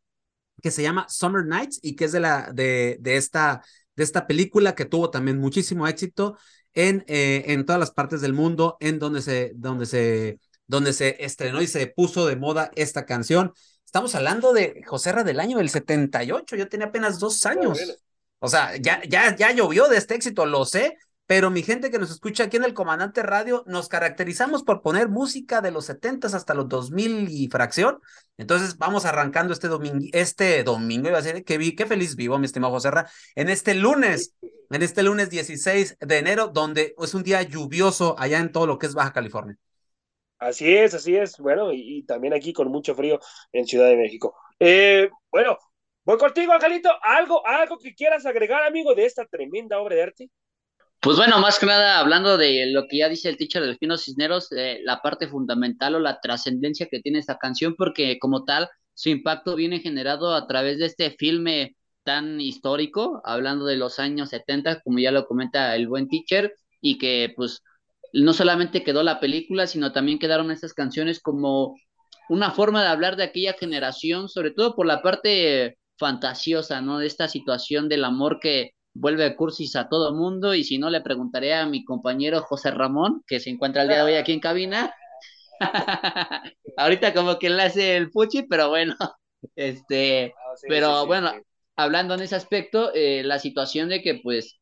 que 0.62 0.70
se 0.70 0.82
llama 0.82 1.06
Summer 1.08 1.44
Nights, 1.44 1.80
y 1.82 1.96
que 1.96 2.04
es 2.04 2.12
de, 2.12 2.20
la, 2.20 2.50
de, 2.52 2.98
de 3.00 3.16
esta 3.16 3.62
de 3.98 4.04
esta 4.04 4.28
película 4.28 4.76
que 4.76 4.84
tuvo 4.84 5.10
también 5.10 5.38
muchísimo 5.38 5.88
éxito 5.88 6.38
en, 6.72 7.04
eh, 7.08 7.42
en 7.48 7.66
todas 7.66 7.80
las 7.80 7.90
partes 7.90 8.20
del 8.20 8.32
mundo, 8.32 8.76
en 8.78 9.00
donde 9.00 9.22
se, 9.22 9.50
donde, 9.56 9.86
se, 9.86 10.38
donde 10.68 10.92
se 10.92 11.16
estrenó 11.24 11.60
y 11.60 11.66
se 11.66 11.88
puso 11.88 12.26
de 12.26 12.36
moda 12.36 12.70
esta 12.76 13.04
canción. 13.04 13.52
Estamos 13.84 14.14
hablando 14.14 14.52
de 14.52 14.82
José 14.86 15.10
Ra 15.10 15.24
del 15.24 15.40
año 15.40 15.58
del 15.58 15.70
78, 15.70 16.54
yo 16.54 16.68
tenía 16.68 16.86
apenas 16.86 17.18
dos 17.18 17.44
años. 17.46 17.98
O 18.38 18.48
sea, 18.48 18.76
ya, 18.76 19.02
ya, 19.08 19.34
ya 19.34 19.50
llovió 19.50 19.88
de 19.88 19.96
este 19.96 20.14
éxito, 20.14 20.46
lo 20.46 20.64
sé, 20.64 20.96
pero 21.26 21.50
mi 21.50 21.62
gente 21.62 21.90
que 21.90 21.98
nos 21.98 22.10
escucha 22.10 22.44
aquí 22.44 22.56
en 22.56 22.64
el 22.64 22.74
Comandante 22.74 23.22
Radio, 23.22 23.64
nos 23.66 23.88
caracterizamos 23.88 24.62
por 24.62 24.80
poner 24.82 25.08
música 25.08 25.60
de 25.60 25.70
los 25.70 25.86
70 25.86 26.28
hasta 26.28 26.54
los 26.54 26.68
2000 26.68 27.28
y 27.30 27.48
fracción. 27.48 27.98
Entonces 28.36 28.78
vamos 28.78 29.04
arrancando 29.04 29.52
este 29.52 29.68
domingo, 29.68 30.06
este 30.12 30.62
domingo, 30.64 31.08
iba 31.08 31.18
a 31.18 31.22
decir, 31.22 31.44
qué, 31.44 31.74
qué 31.74 31.86
feliz 31.86 32.14
vivo, 32.14 32.38
mi 32.38 32.46
estimado 32.46 32.72
José 32.72 32.90
Ra, 32.90 33.10
en 33.34 33.48
este 33.48 33.74
lunes, 33.74 34.34
en 34.70 34.82
este 34.82 35.02
lunes 35.02 35.30
16 35.30 35.96
de 36.00 36.18
enero, 36.18 36.48
donde 36.48 36.94
es 36.98 37.14
un 37.14 37.22
día 37.22 37.42
lluvioso 37.42 38.16
allá 38.18 38.38
en 38.38 38.52
todo 38.52 38.66
lo 38.66 38.78
que 38.78 38.86
es 38.86 38.94
Baja 38.94 39.12
California. 39.12 39.58
Así 40.38 40.72
es, 40.74 40.94
así 40.94 41.16
es. 41.16 41.36
Bueno, 41.38 41.72
y, 41.72 42.04
también 42.04 42.34
aquí 42.34 42.52
con 42.52 42.68
mucho 42.68 42.94
frío 42.94 43.18
en 43.52 43.66
Ciudad 43.66 43.88
de 43.88 43.96
México. 43.96 44.36
Eh, 44.58 45.10
bueno, 45.30 45.58
voy 46.04 46.16
contigo, 46.18 46.52
Angelito. 46.52 46.90
¿Algo, 47.02 47.44
algo 47.46 47.78
que 47.78 47.94
quieras 47.94 48.24
agregar, 48.26 48.62
amigo, 48.62 48.94
de 48.94 49.06
esta 49.06 49.26
tremenda 49.26 49.80
obra 49.80 49.96
de 49.96 50.02
arte? 50.02 50.30
Pues 51.00 51.16
bueno, 51.16 51.38
más 51.38 51.58
que 51.58 51.66
nada, 51.66 52.00
hablando 52.00 52.36
de 52.36 52.66
lo 52.72 52.86
que 52.88 52.98
ya 52.98 53.08
dice 53.08 53.28
el 53.28 53.36
teacher 53.36 53.62
de 53.62 53.68
Delfino 53.68 53.96
Cisneros, 53.96 54.50
eh, 54.52 54.80
la 54.82 55.00
parte 55.00 55.28
fundamental 55.28 55.94
o 55.94 56.00
la 56.00 56.20
trascendencia 56.20 56.88
que 56.90 57.00
tiene 57.00 57.20
esta 57.20 57.38
canción, 57.38 57.76
porque 57.76 58.18
como 58.18 58.44
tal, 58.44 58.68
su 58.94 59.08
impacto 59.10 59.54
viene 59.54 59.78
generado 59.78 60.34
a 60.34 60.46
través 60.48 60.78
de 60.78 60.86
este 60.86 61.12
filme 61.12 61.76
tan 62.02 62.40
histórico, 62.40 63.20
hablando 63.24 63.64
de 63.64 63.76
los 63.76 64.00
años 64.00 64.30
70, 64.30 64.80
como 64.82 64.98
ya 64.98 65.12
lo 65.12 65.26
comenta 65.26 65.76
el 65.76 65.86
buen 65.86 66.08
teacher, 66.08 66.52
y 66.80 66.98
que 66.98 67.32
pues 67.36 67.62
no 68.12 68.32
solamente 68.32 68.82
quedó 68.82 69.02
la 69.02 69.20
película, 69.20 69.66
sino 69.66 69.92
también 69.92 70.18
quedaron 70.18 70.50
estas 70.50 70.74
canciones 70.74 71.20
como 71.20 71.74
una 72.28 72.50
forma 72.50 72.82
de 72.82 72.88
hablar 72.88 73.16
de 73.16 73.24
aquella 73.24 73.54
generación, 73.54 74.28
sobre 74.28 74.50
todo 74.50 74.74
por 74.74 74.86
la 74.86 75.02
parte 75.02 75.78
fantasiosa, 75.98 76.80
¿no? 76.80 76.98
De 76.98 77.06
esta 77.06 77.28
situación 77.28 77.88
del 77.88 78.04
amor 78.04 78.38
que 78.40 78.72
vuelve 78.94 79.24
a 79.24 79.36
cursis 79.36 79.76
a 79.76 79.88
todo 79.88 80.14
mundo 80.14 80.54
y 80.54 80.64
si 80.64 80.78
no 80.78 80.90
le 80.90 81.00
preguntaré 81.00 81.54
a 81.54 81.66
mi 81.66 81.84
compañero 81.84 82.42
José 82.42 82.70
Ramón, 82.70 83.22
que 83.26 83.40
se 83.40 83.50
encuentra 83.50 83.82
el 83.82 83.88
día 83.88 83.98
de 83.98 84.02
hoy 84.12 84.14
aquí 84.14 84.32
en 84.32 84.40
cabina. 84.40 84.94
Ahorita 86.76 87.14
como 87.14 87.38
que 87.38 87.50
le 87.50 87.62
hace 87.62 87.96
el 87.96 88.10
puchi, 88.10 88.42
pero 88.42 88.68
bueno, 88.68 88.96
este, 89.56 90.34
sí, 90.56 90.66
pero 90.68 91.02
sí, 91.02 91.06
bueno, 91.06 91.30
sí. 91.32 91.40
hablando 91.76 92.14
en 92.14 92.22
ese 92.22 92.36
aspecto, 92.36 92.92
eh, 92.94 93.22
la 93.24 93.38
situación 93.38 93.88
de 93.88 94.02
que 94.02 94.20
pues 94.22 94.58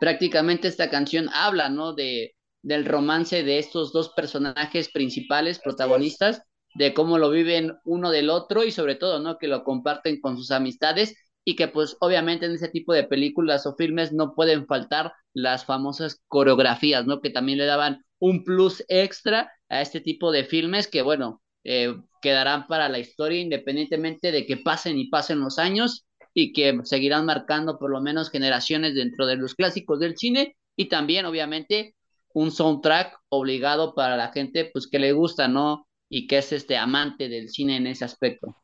prácticamente 0.00 0.68
esta 0.68 0.90
canción 0.90 1.28
habla, 1.32 1.68
¿no? 1.68 1.94
De, 1.94 2.34
del 2.62 2.84
romance 2.84 3.42
de 3.42 3.58
estos 3.58 3.92
dos 3.92 4.10
personajes 4.10 4.90
principales, 4.90 5.58
protagonistas, 5.58 6.42
de 6.74 6.94
cómo 6.94 7.18
lo 7.18 7.30
viven 7.30 7.74
uno 7.84 8.10
del 8.10 8.30
otro 8.30 8.64
y 8.64 8.70
sobre 8.70 8.94
todo, 8.94 9.18
¿no? 9.18 9.38
Que 9.38 9.48
lo 9.48 9.64
comparten 9.64 10.20
con 10.20 10.36
sus 10.36 10.50
amistades 10.50 11.16
y 11.44 11.56
que 11.56 11.68
pues 11.68 11.96
obviamente 12.00 12.46
en 12.46 12.52
ese 12.52 12.68
tipo 12.68 12.92
de 12.92 13.04
películas 13.04 13.66
o 13.66 13.74
filmes 13.74 14.12
no 14.12 14.34
pueden 14.34 14.66
faltar 14.66 15.12
las 15.32 15.64
famosas 15.64 16.20
coreografías, 16.28 17.06
¿no? 17.06 17.20
Que 17.20 17.30
también 17.30 17.58
le 17.58 17.66
daban 17.66 18.04
un 18.18 18.44
plus 18.44 18.84
extra 18.88 19.50
a 19.68 19.80
este 19.80 20.00
tipo 20.00 20.30
de 20.32 20.44
filmes 20.44 20.86
que 20.86 21.02
bueno, 21.02 21.42
eh, 21.64 21.94
quedarán 22.22 22.66
para 22.66 22.88
la 22.88 22.98
historia 22.98 23.40
independientemente 23.40 24.32
de 24.32 24.46
que 24.46 24.56
pasen 24.58 24.98
y 24.98 25.08
pasen 25.08 25.40
los 25.40 25.58
años 25.58 26.06
y 26.34 26.52
que 26.52 26.78
seguirán 26.84 27.26
marcando 27.26 27.78
por 27.78 27.90
lo 27.90 28.00
menos 28.00 28.30
generaciones 28.30 28.94
dentro 28.94 29.26
de 29.26 29.36
los 29.36 29.54
clásicos 29.54 29.98
del 29.98 30.16
cine 30.16 30.56
y 30.76 30.88
también 30.88 31.26
obviamente 31.26 31.94
un 32.34 32.50
soundtrack 32.50 33.16
obligado 33.28 33.94
para 33.94 34.16
la 34.16 34.32
gente 34.32 34.70
pues 34.72 34.88
que 34.88 34.98
le 34.98 35.12
gusta, 35.12 35.48
¿no? 35.48 35.86
Y 36.08 36.26
que 36.26 36.38
es 36.38 36.52
este 36.52 36.76
amante 36.76 37.28
del 37.28 37.48
cine 37.48 37.76
en 37.76 37.86
ese 37.86 38.04
aspecto. 38.04 38.56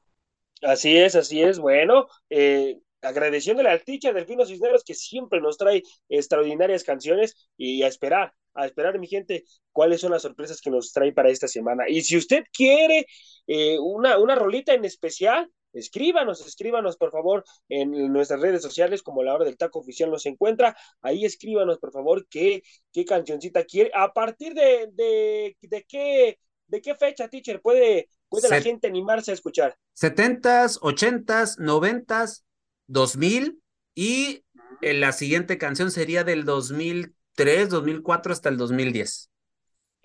Así 0.62 0.96
es, 0.96 1.14
así 1.14 1.42
es. 1.42 1.58
Bueno, 1.58 2.08
eh, 2.30 2.78
agradeciéndole 3.02 3.68
al 3.70 3.82
teacher 3.82 4.14
Delfino 4.14 4.44
Cisneros 4.46 4.84
que 4.84 4.94
siempre 4.94 5.40
nos 5.40 5.56
trae 5.58 5.82
extraordinarias 6.08 6.84
canciones 6.84 7.48
y 7.56 7.82
a 7.82 7.88
esperar, 7.88 8.32
a 8.54 8.66
esperar, 8.66 8.98
mi 8.98 9.06
gente, 9.06 9.44
cuáles 9.72 10.00
son 10.00 10.12
las 10.12 10.22
sorpresas 10.22 10.60
que 10.60 10.70
nos 10.70 10.92
trae 10.92 11.12
para 11.12 11.30
esta 11.30 11.48
semana. 11.48 11.84
Y 11.88 12.02
si 12.02 12.16
usted 12.16 12.44
quiere 12.52 13.06
eh, 13.46 13.78
una, 13.78 14.18
una 14.18 14.34
rolita 14.34 14.74
en 14.74 14.84
especial, 14.84 15.50
escríbanos, 15.76 16.44
escríbanos 16.46 16.96
por 16.96 17.10
favor 17.12 17.44
en 17.68 17.90
nuestras 18.12 18.40
redes 18.40 18.62
sociales 18.62 19.02
como 19.02 19.22
la 19.22 19.34
hora 19.34 19.44
del 19.44 19.56
taco 19.56 19.78
oficial 19.80 20.10
nos 20.10 20.26
encuentra, 20.26 20.76
ahí 21.02 21.24
escríbanos 21.24 21.78
por 21.78 21.92
favor 21.92 22.26
qué, 22.28 22.62
qué 22.92 23.04
cancioncita 23.04 23.64
quiere, 23.64 23.90
a 23.94 24.12
partir 24.12 24.54
de, 24.54 24.88
de, 24.92 25.56
de 25.60 25.84
qué, 25.88 26.38
de 26.66 26.80
qué 26.80 26.94
fecha, 26.94 27.28
teacher, 27.28 27.60
puede, 27.60 28.08
puede 28.28 28.48
la 28.48 28.60
gente 28.60 28.88
animarse 28.88 29.30
a 29.30 29.34
escuchar. 29.34 29.76
70s, 29.94 30.78
80s, 30.82 31.58
90s, 31.58 32.44
2000 32.86 33.60
y 33.94 34.44
eh, 34.82 34.94
la 34.94 35.12
siguiente 35.12 35.58
canción 35.58 35.90
sería 35.90 36.24
del 36.24 36.44
2003, 36.44 37.68
2004 37.70 38.32
hasta 38.32 38.48
el 38.48 38.56
2010. 38.56 39.30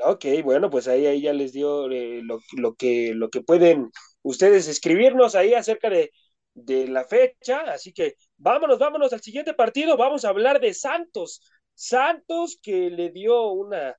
Ok, 0.04 0.26
bueno, 0.44 0.70
pues 0.72 0.88
ahí, 0.88 1.06
ahí 1.06 1.22
ya 1.22 1.34
les 1.34 1.54
dio 1.54 1.90
eh, 1.92 2.22
lo, 2.24 2.40
lo 2.58 2.74
que, 2.74 3.14
lo 3.14 3.30
que 3.30 3.42
pueden 3.42 3.92
ustedes 4.24 4.68
escribirnos 4.68 5.36
ahí 5.36 5.54
acerca 5.54 5.90
de, 5.90 6.12
de 6.54 6.88
la 6.88 7.06
fecha. 7.06 7.60
Así 7.72 7.94
que 7.94 8.16
vámonos, 8.38 8.80
vámonos 8.80 9.14
al 9.14 9.22
siguiente 9.22 9.54
partido. 9.54 9.98
Vamos 9.98 10.26
a 10.26 10.30
hablar 10.30 10.60
de 10.60 10.74
Santos. 10.74 11.42
Santos 11.74 12.60
que 12.62 12.90
le 12.90 13.10
dio 13.12 13.50
una 13.52 13.96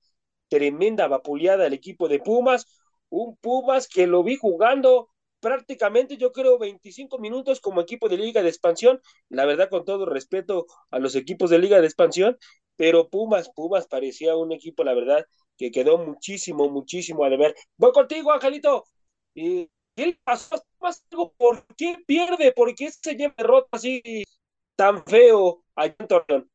tremenda 0.48 1.08
vapuleada 1.08 1.66
al 1.66 1.72
equipo 1.72 2.08
de 2.08 2.20
Pumas. 2.20 2.66
Un 3.08 3.36
Pumas 3.36 3.88
que 3.88 4.06
lo 4.06 4.22
vi 4.22 4.36
jugando 4.36 5.08
prácticamente, 5.40 6.16
yo 6.16 6.32
creo, 6.32 6.58
25 6.58 7.18
minutos 7.18 7.60
como 7.60 7.80
equipo 7.80 8.08
de 8.08 8.16
Liga 8.16 8.42
de 8.42 8.48
Expansión. 8.48 9.00
La 9.28 9.44
verdad, 9.44 9.68
con 9.70 9.84
todo 9.84 10.06
respeto 10.06 10.66
a 10.90 10.98
los 10.98 11.16
equipos 11.16 11.50
de 11.50 11.58
Liga 11.58 11.80
de 11.80 11.86
Expansión, 11.86 12.38
pero 12.76 13.08
Pumas, 13.10 13.50
Pumas 13.50 13.86
parecía 13.88 14.36
un 14.36 14.52
equipo, 14.52 14.84
la 14.84 14.94
verdad, 14.94 15.26
que 15.56 15.70
quedó 15.70 15.98
muchísimo, 15.98 16.68
muchísimo 16.70 17.24
a 17.24 17.30
deber. 17.30 17.54
Voy 17.76 17.92
contigo, 17.92 18.32
Angelito. 18.32 18.84
¿Y 19.34 19.68
¿Qué 19.94 20.06
le 20.06 20.20
pasó 20.24 20.56
a? 20.56 20.62
¿Por 21.36 21.66
qué 21.76 21.98
pierde? 22.06 22.52
¿Por 22.52 22.74
qué 22.74 22.90
se 22.90 23.14
lleva 23.14 23.34
derrota 23.36 23.68
así 23.72 24.24
tan 24.76 25.04
feo 25.04 25.64
en 25.76 25.94
Torreón? 26.08 26.50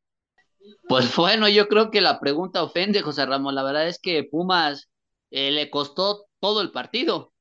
Pues 0.87 1.15
bueno, 1.15 1.47
yo 1.47 1.67
creo 1.67 1.91
que 1.91 2.01
la 2.01 2.19
pregunta 2.19 2.63
ofende, 2.63 3.01
José 3.01 3.25
Ramón. 3.25 3.55
La 3.55 3.63
verdad 3.63 3.87
es 3.87 3.99
que 3.99 4.23
Pumas 4.23 4.89
eh, 5.31 5.51
le 5.51 5.69
costó 5.69 6.25
todo 6.39 6.61
el 6.61 6.71
partido. 6.71 7.33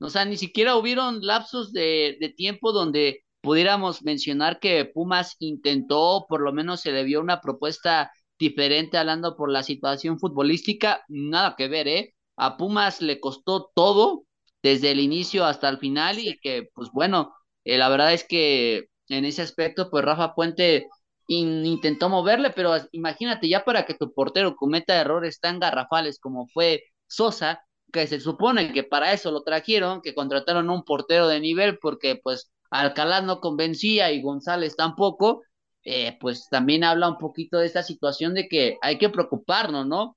O 0.00 0.08
sea, 0.10 0.24
ni 0.24 0.36
siquiera 0.36 0.76
hubieron 0.76 1.24
lapsos 1.24 1.72
de, 1.72 2.16
de 2.20 2.28
tiempo 2.30 2.72
donde 2.72 3.24
pudiéramos 3.40 4.02
mencionar 4.02 4.58
que 4.58 4.84
Pumas 4.84 5.36
intentó, 5.38 6.26
por 6.28 6.40
lo 6.40 6.52
menos 6.52 6.80
se 6.80 6.92
le 6.92 7.04
vio 7.04 7.20
una 7.20 7.40
propuesta 7.40 8.10
diferente 8.38 8.96
hablando 8.96 9.36
por 9.36 9.50
la 9.50 9.62
situación 9.62 10.18
futbolística. 10.18 11.04
Nada 11.08 11.54
que 11.56 11.68
ver, 11.68 11.88
¿eh? 11.88 12.14
A 12.36 12.56
Pumas 12.56 13.02
le 13.02 13.20
costó 13.20 13.70
todo 13.74 14.24
desde 14.62 14.90
el 14.92 15.00
inicio 15.00 15.44
hasta 15.44 15.68
el 15.68 15.78
final 15.78 16.18
y 16.18 16.38
que, 16.40 16.68
pues 16.74 16.90
bueno, 16.92 17.34
eh, 17.64 17.78
la 17.78 17.88
verdad 17.88 18.12
es 18.12 18.24
que 18.24 18.86
en 19.08 19.24
ese 19.24 19.42
aspecto, 19.42 19.90
pues 19.90 20.04
Rafa 20.04 20.34
Puente 20.34 20.88
in- 21.26 21.64
intentó 21.66 22.08
moverle, 22.08 22.50
pero 22.50 22.74
imagínate, 22.92 23.48
ya 23.48 23.64
para 23.64 23.84
que 23.86 23.94
tu 23.94 24.12
portero 24.12 24.56
cometa 24.56 25.00
errores 25.00 25.40
tan 25.40 25.58
garrafales 25.60 26.18
como 26.18 26.46
fue 26.48 26.84
Sosa, 27.06 27.62
que 27.92 28.06
se 28.06 28.20
supone 28.20 28.72
que 28.72 28.84
para 28.84 29.12
eso 29.12 29.30
lo 29.30 29.42
trajeron, 29.42 30.00
que 30.02 30.14
contrataron 30.14 30.70
un 30.70 30.84
portero 30.84 31.28
de 31.28 31.40
nivel, 31.40 31.78
porque 31.78 32.16
pues 32.22 32.50
Alcalá 32.70 33.20
no 33.20 33.40
convencía 33.40 34.10
y 34.12 34.22
González 34.22 34.76
tampoco, 34.76 35.42
eh, 35.84 36.16
pues 36.20 36.46
también 36.50 36.84
habla 36.84 37.08
un 37.08 37.18
poquito 37.18 37.58
de 37.58 37.66
esta 37.66 37.82
situación 37.82 38.34
de 38.34 38.48
que 38.48 38.78
hay 38.82 38.98
que 38.98 39.10
preocuparnos, 39.10 39.86
¿no? 39.86 40.16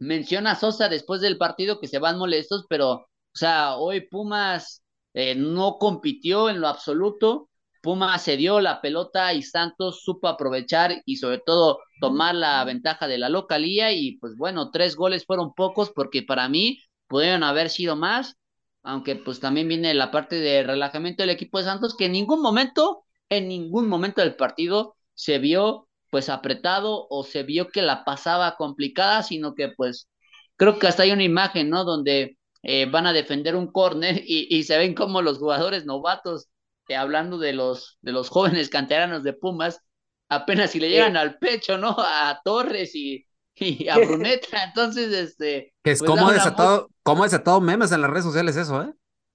Menciona 0.00 0.52
a 0.52 0.56
Sosa 0.56 0.88
después 0.88 1.20
del 1.20 1.38
partido 1.38 1.80
que 1.80 1.88
se 1.88 1.98
van 2.00 2.18
molestos, 2.18 2.66
pero, 2.68 3.08
o 3.34 3.38
sea, 3.38 3.76
hoy 3.76 4.02
Pumas 4.02 4.82
eh, 5.14 5.34
no 5.34 5.78
compitió 5.78 6.48
en 6.50 6.60
lo 6.60 6.68
absoluto. 6.68 7.48
Pumas 7.82 8.22
se 8.22 8.36
dio 8.36 8.60
la 8.60 8.80
pelota 8.80 9.32
y 9.32 9.42
Santos 9.42 10.02
supo 10.04 10.28
aprovechar 10.28 11.02
y 11.06 11.16
sobre 11.16 11.38
todo 11.38 11.78
tomar 12.00 12.34
la 12.34 12.62
ventaja 12.64 13.08
de 13.08 13.18
la 13.18 13.28
localía 13.28 13.92
y 13.92 14.18
pues 14.18 14.36
bueno, 14.36 14.70
tres 14.70 14.96
goles 14.96 15.24
fueron 15.24 15.54
pocos 15.54 15.90
porque 15.90 16.22
para 16.22 16.48
mí 16.48 16.80
pudieron 17.06 17.42
haber 17.42 17.70
sido 17.70 17.96
más, 17.96 18.36
aunque 18.82 19.16
pues 19.16 19.40
también 19.40 19.68
viene 19.68 19.94
la 19.94 20.10
parte 20.10 20.36
de 20.36 20.62
relajamiento 20.62 21.22
del 21.22 21.30
equipo 21.30 21.58
de 21.58 21.64
Santos 21.64 21.96
que 21.96 22.06
en 22.06 22.12
ningún 22.12 22.42
momento, 22.42 23.04
en 23.30 23.48
ningún 23.48 23.88
momento 23.88 24.20
del 24.20 24.36
partido 24.36 24.96
se 25.14 25.38
vio 25.38 25.88
pues 26.10 26.28
apretado 26.28 27.06
o 27.08 27.24
se 27.24 27.44
vio 27.44 27.68
que 27.68 27.82
la 27.82 28.04
pasaba 28.04 28.56
complicada, 28.56 29.22
sino 29.22 29.54
que 29.54 29.68
pues 29.68 30.08
creo 30.56 30.78
que 30.78 30.86
hasta 30.88 31.04
hay 31.04 31.12
una 31.12 31.22
imagen, 31.24 31.70
¿no? 31.70 31.84
Donde 31.84 32.36
eh, 32.62 32.86
van 32.86 33.06
a 33.06 33.12
defender 33.12 33.56
un 33.56 33.70
córner 33.70 34.22
y, 34.24 34.46
y 34.50 34.64
se 34.64 34.76
ven 34.78 34.94
como 34.94 35.22
los 35.22 35.38
jugadores 35.38 35.84
novatos, 35.86 36.48
eh, 36.88 36.96
hablando 36.96 37.38
de 37.38 37.52
los, 37.52 37.98
de 38.02 38.12
los 38.12 38.28
jóvenes 38.28 38.68
canteranos 38.68 39.22
de 39.22 39.32
Pumas, 39.32 39.82
apenas 40.28 40.70
si 40.70 40.80
le 40.80 40.90
llegan 40.90 41.16
al 41.16 41.38
pecho, 41.38 41.78
¿no? 41.78 41.96
A 41.98 42.40
Torres 42.44 42.94
y, 42.94 43.26
y 43.56 43.88
a 43.88 43.96
Bruneta, 43.98 44.64
entonces, 44.64 45.12
este... 45.12 45.74
Que 45.82 45.92
es 45.92 46.00
pues, 46.00 46.10
como 46.10 46.30
desatado, 46.30 46.90
cómo 47.02 47.22
ha 47.22 47.26
desatado 47.26 47.60
memes 47.60 47.92
en 47.92 48.02
las 48.02 48.10
redes 48.10 48.24
sociales 48.24 48.56
eso, 48.56 48.82
¿eh? 48.82 48.92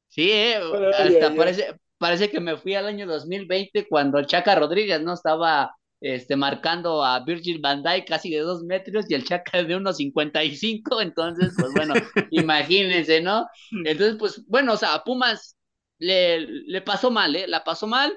Sí, 0.08 0.32
eh, 0.32 0.60
hasta 0.98 1.36
parece, 1.36 1.76
parece 1.98 2.30
que 2.30 2.40
me 2.40 2.56
fui 2.56 2.76
al 2.76 2.86
año 2.86 3.06
2020 3.06 3.88
cuando 3.88 4.18
el 4.18 4.28
Chaca 4.28 4.56
Rodríguez 4.56 5.02
no 5.02 5.14
estaba 5.14 5.76
este, 6.06 6.36
marcando 6.36 7.04
a 7.04 7.20
Virgil 7.26 7.60
van 7.60 7.82
Dijk 7.82 8.08
casi 8.08 8.30
de 8.30 8.40
dos 8.42 8.64
metros 8.64 9.06
y 9.10 9.16
el 9.16 9.26
Chaca 9.26 9.64
de 9.64 9.76
unos 9.76 9.98
55, 9.98 11.02
entonces, 11.02 11.54
pues 11.58 11.74
bueno, 11.74 11.96
imagínense, 12.32 13.22
¿no? 13.22 13.48
Entonces, 13.84 14.16
pues 14.20 14.46
bueno, 14.48 14.74
o 14.74 14.78
sea, 14.78 14.94
a 14.94 15.04
Pumas 15.04 15.58
le, 15.98 16.42
le 16.42 16.82
pasó 16.82 17.10
mal, 17.10 17.36
¿eh? 17.36 17.48
La 17.48 17.64
pasó 17.64 17.88
mal, 17.88 18.16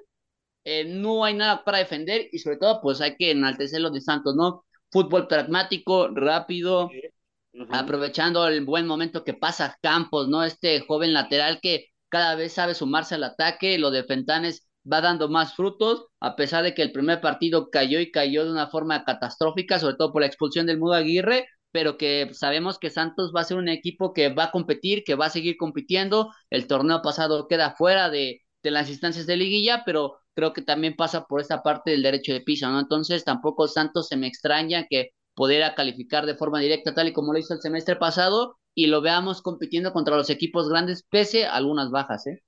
eh, 0.64 0.84
no 0.84 1.24
hay 1.24 1.34
nada 1.34 1.64
para 1.64 1.78
defender 1.78 2.28
y 2.30 2.38
sobre 2.40 2.58
todo, 2.58 2.80
pues 2.82 3.00
hay 3.00 3.16
que 3.16 3.30
enaltecer 3.30 3.80
lo 3.80 3.90
de 3.90 4.02
Santos, 4.02 4.36
¿no? 4.36 4.66
Fútbol 4.90 5.26
pragmático, 5.26 6.08
rápido, 6.08 6.90
aprovechando 7.70 8.46
el 8.48 8.66
buen 8.66 8.86
momento 8.86 9.24
que 9.24 9.32
pasa 9.34 9.78
Campos, 9.82 10.28
¿no? 10.28 10.44
Este 10.44 10.80
joven 10.80 11.14
lateral 11.14 11.60
que 11.62 11.86
cada 12.10 12.34
vez 12.34 12.52
sabe 12.52 12.74
sumarse 12.74 13.14
al 13.14 13.24
ataque, 13.24 13.78
lo 13.78 13.90
de 13.90 14.04
Fentanes 14.04 14.67
va 14.90 15.00
dando 15.00 15.28
más 15.28 15.54
frutos, 15.54 16.06
a 16.20 16.36
pesar 16.36 16.64
de 16.64 16.74
que 16.74 16.82
el 16.82 16.92
primer 16.92 17.20
partido 17.20 17.70
cayó 17.70 18.00
y 18.00 18.10
cayó 18.10 18.44
de 18.44 18.52
una 18.52 18.68
forma 18.68 19.04
catastrófica, 19.04 19.78
sobre 19.78 19.96
todo 19.96 20.12
por 20.12 20.22
la 20.22 20.26
expulsión 20.28 20.66
del 20.66 20.78
Mudo 20.78 20.94
Aguirre, 20.94 21.46
pero 21.70 21.98
que 21.98 22.30
sabemos 22.32 22.78
que 22.78 22.90
Santos 22.90 23.32
va 23.34 23.40
a 23.42 23.44
ser 23.44 23.56
un 23.58 23.68
equipo 23.68 24.12
que 24.14 24.30
va 24.30 24.44
a 24.44 24.50
competir, 24.50 25.04
que 25.04 25.14
va 25.14 25.26
a 25.26 25.30
seguir 25.30 25.56
compitiendo. 25.56 26.32
El 26.50 26.66
torneo 26.66 27.02
pasado 27.02 27.46
queda 27.48 27.74
fuera 27.76 28.08
de, 28.10 28.40
de 28.62 28.70
las 28.70 28.88
instancias 28.88 29.26
de 29.26 29.36
liguilla, 29.36 29.82
pero 29.84 30.18
creo 30.34 30.52
que 30.52 30.62
también 30.62 30.96
pasa 30.96 31.24
por 31.26 31.40
esta 31.40 31.62
parte 31.62 31.90
del 31.90 32.02
derecho 32.02 32.32
de 32.32 32.40
piso, 32.40 32.68
¿no? 32.70 32.80
Entonces 32.80 33.24
tampoco 33.24 33.68
Santos 33.68 34.08
se 34.08 34.16
me 34.16 34.26
extraña 34.26 34.86
que 34.88 35.10
pudiera 35.34 35.74
calificar 35.74 36.26
de 36.26 36.34
forma 36.36 36.60
directa 36.60 36.94
tal 36.94 37.08
y 37.08 37.12
como 37.12 37.32
lo 37.32 37.38
hizo 37.38 37.54
el 37.54 37.60
semestre 37.60 37.96
pasado 37.96 38.56
y 38.74 38.86
lo 38.88 39.00
veamos 39.02 39.42
compitiendo 39.42 39.92
contra 39.92 40.16
los 40.16 40.30
equipos 40.30 40.68
grandes 40.68 41.04
pese 41.10 41.46
a 41.46 41.54
algunas 41.54 41.90
bajas, 41.90 42.26
¿eh? 42.26 42.42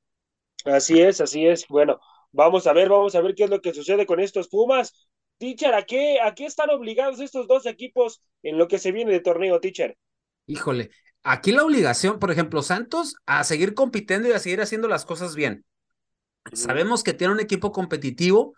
Así 0.65 1.01
es, 1.01 1.21
así 1.21 1.47
es. 1.47 1.67
Bueno, 1.69 2.01
vamos 2.33 2.67
a 2.67 2.73
ver, 2.73 2.89
vamos 2.89 3.15
a 3.15 3.21
ver 3.21 3.35
qué 3.35 3.45
es 3.45 3.51
lo 3.51 3.61
que 3.61 3.75
sucede 3.75 4.07
con 4.07 4.21
estos 4.21 4.49
Pumas. 4.49 5.09
Teacher, 5.39 5.75
¿a 5.75 5.85
qué, 5.85 6.21
¿a 6.21 6.35
qué 6.35 6.45
están 6.45 6.71
obligados 6.71 7.21
estos 7.21 7.47
dos 7.47 7.65
equipos 7.67 8.23
en 8.43 8.59
lo 8.59 8.69
que 8.69 8.79
se 8.79 8.93
viene 8.93 9.13
de 9.13 9.21
torneo, 9.21 9.59
teacher? 9.61 9.97
Híjole, 10.47 10.91
aquí 11.23 11.53
la 11.53 11.65
obligación, 11.65 12.19
por 12.19 12.31
ejemplo, 12.31 12.63
Santos, 12.63 13.17
a 13.27 13.45
seguir 13.45 13.75
compitiendo 13.75 14.29
y 14.29 14.33
a 14.33 14.39
seguir 14.39 14.61
haciendo 14.61 14.89
las 14.89 15.05
cosas 15.05 15.35
bien. 15.35 15.65
Sabemos 16.53 17.03
que 17.05 17.15
tiene 17.15 17.33
un 17.33 17.41
equipo 17.41 17.73
competitivo 17.73 18.55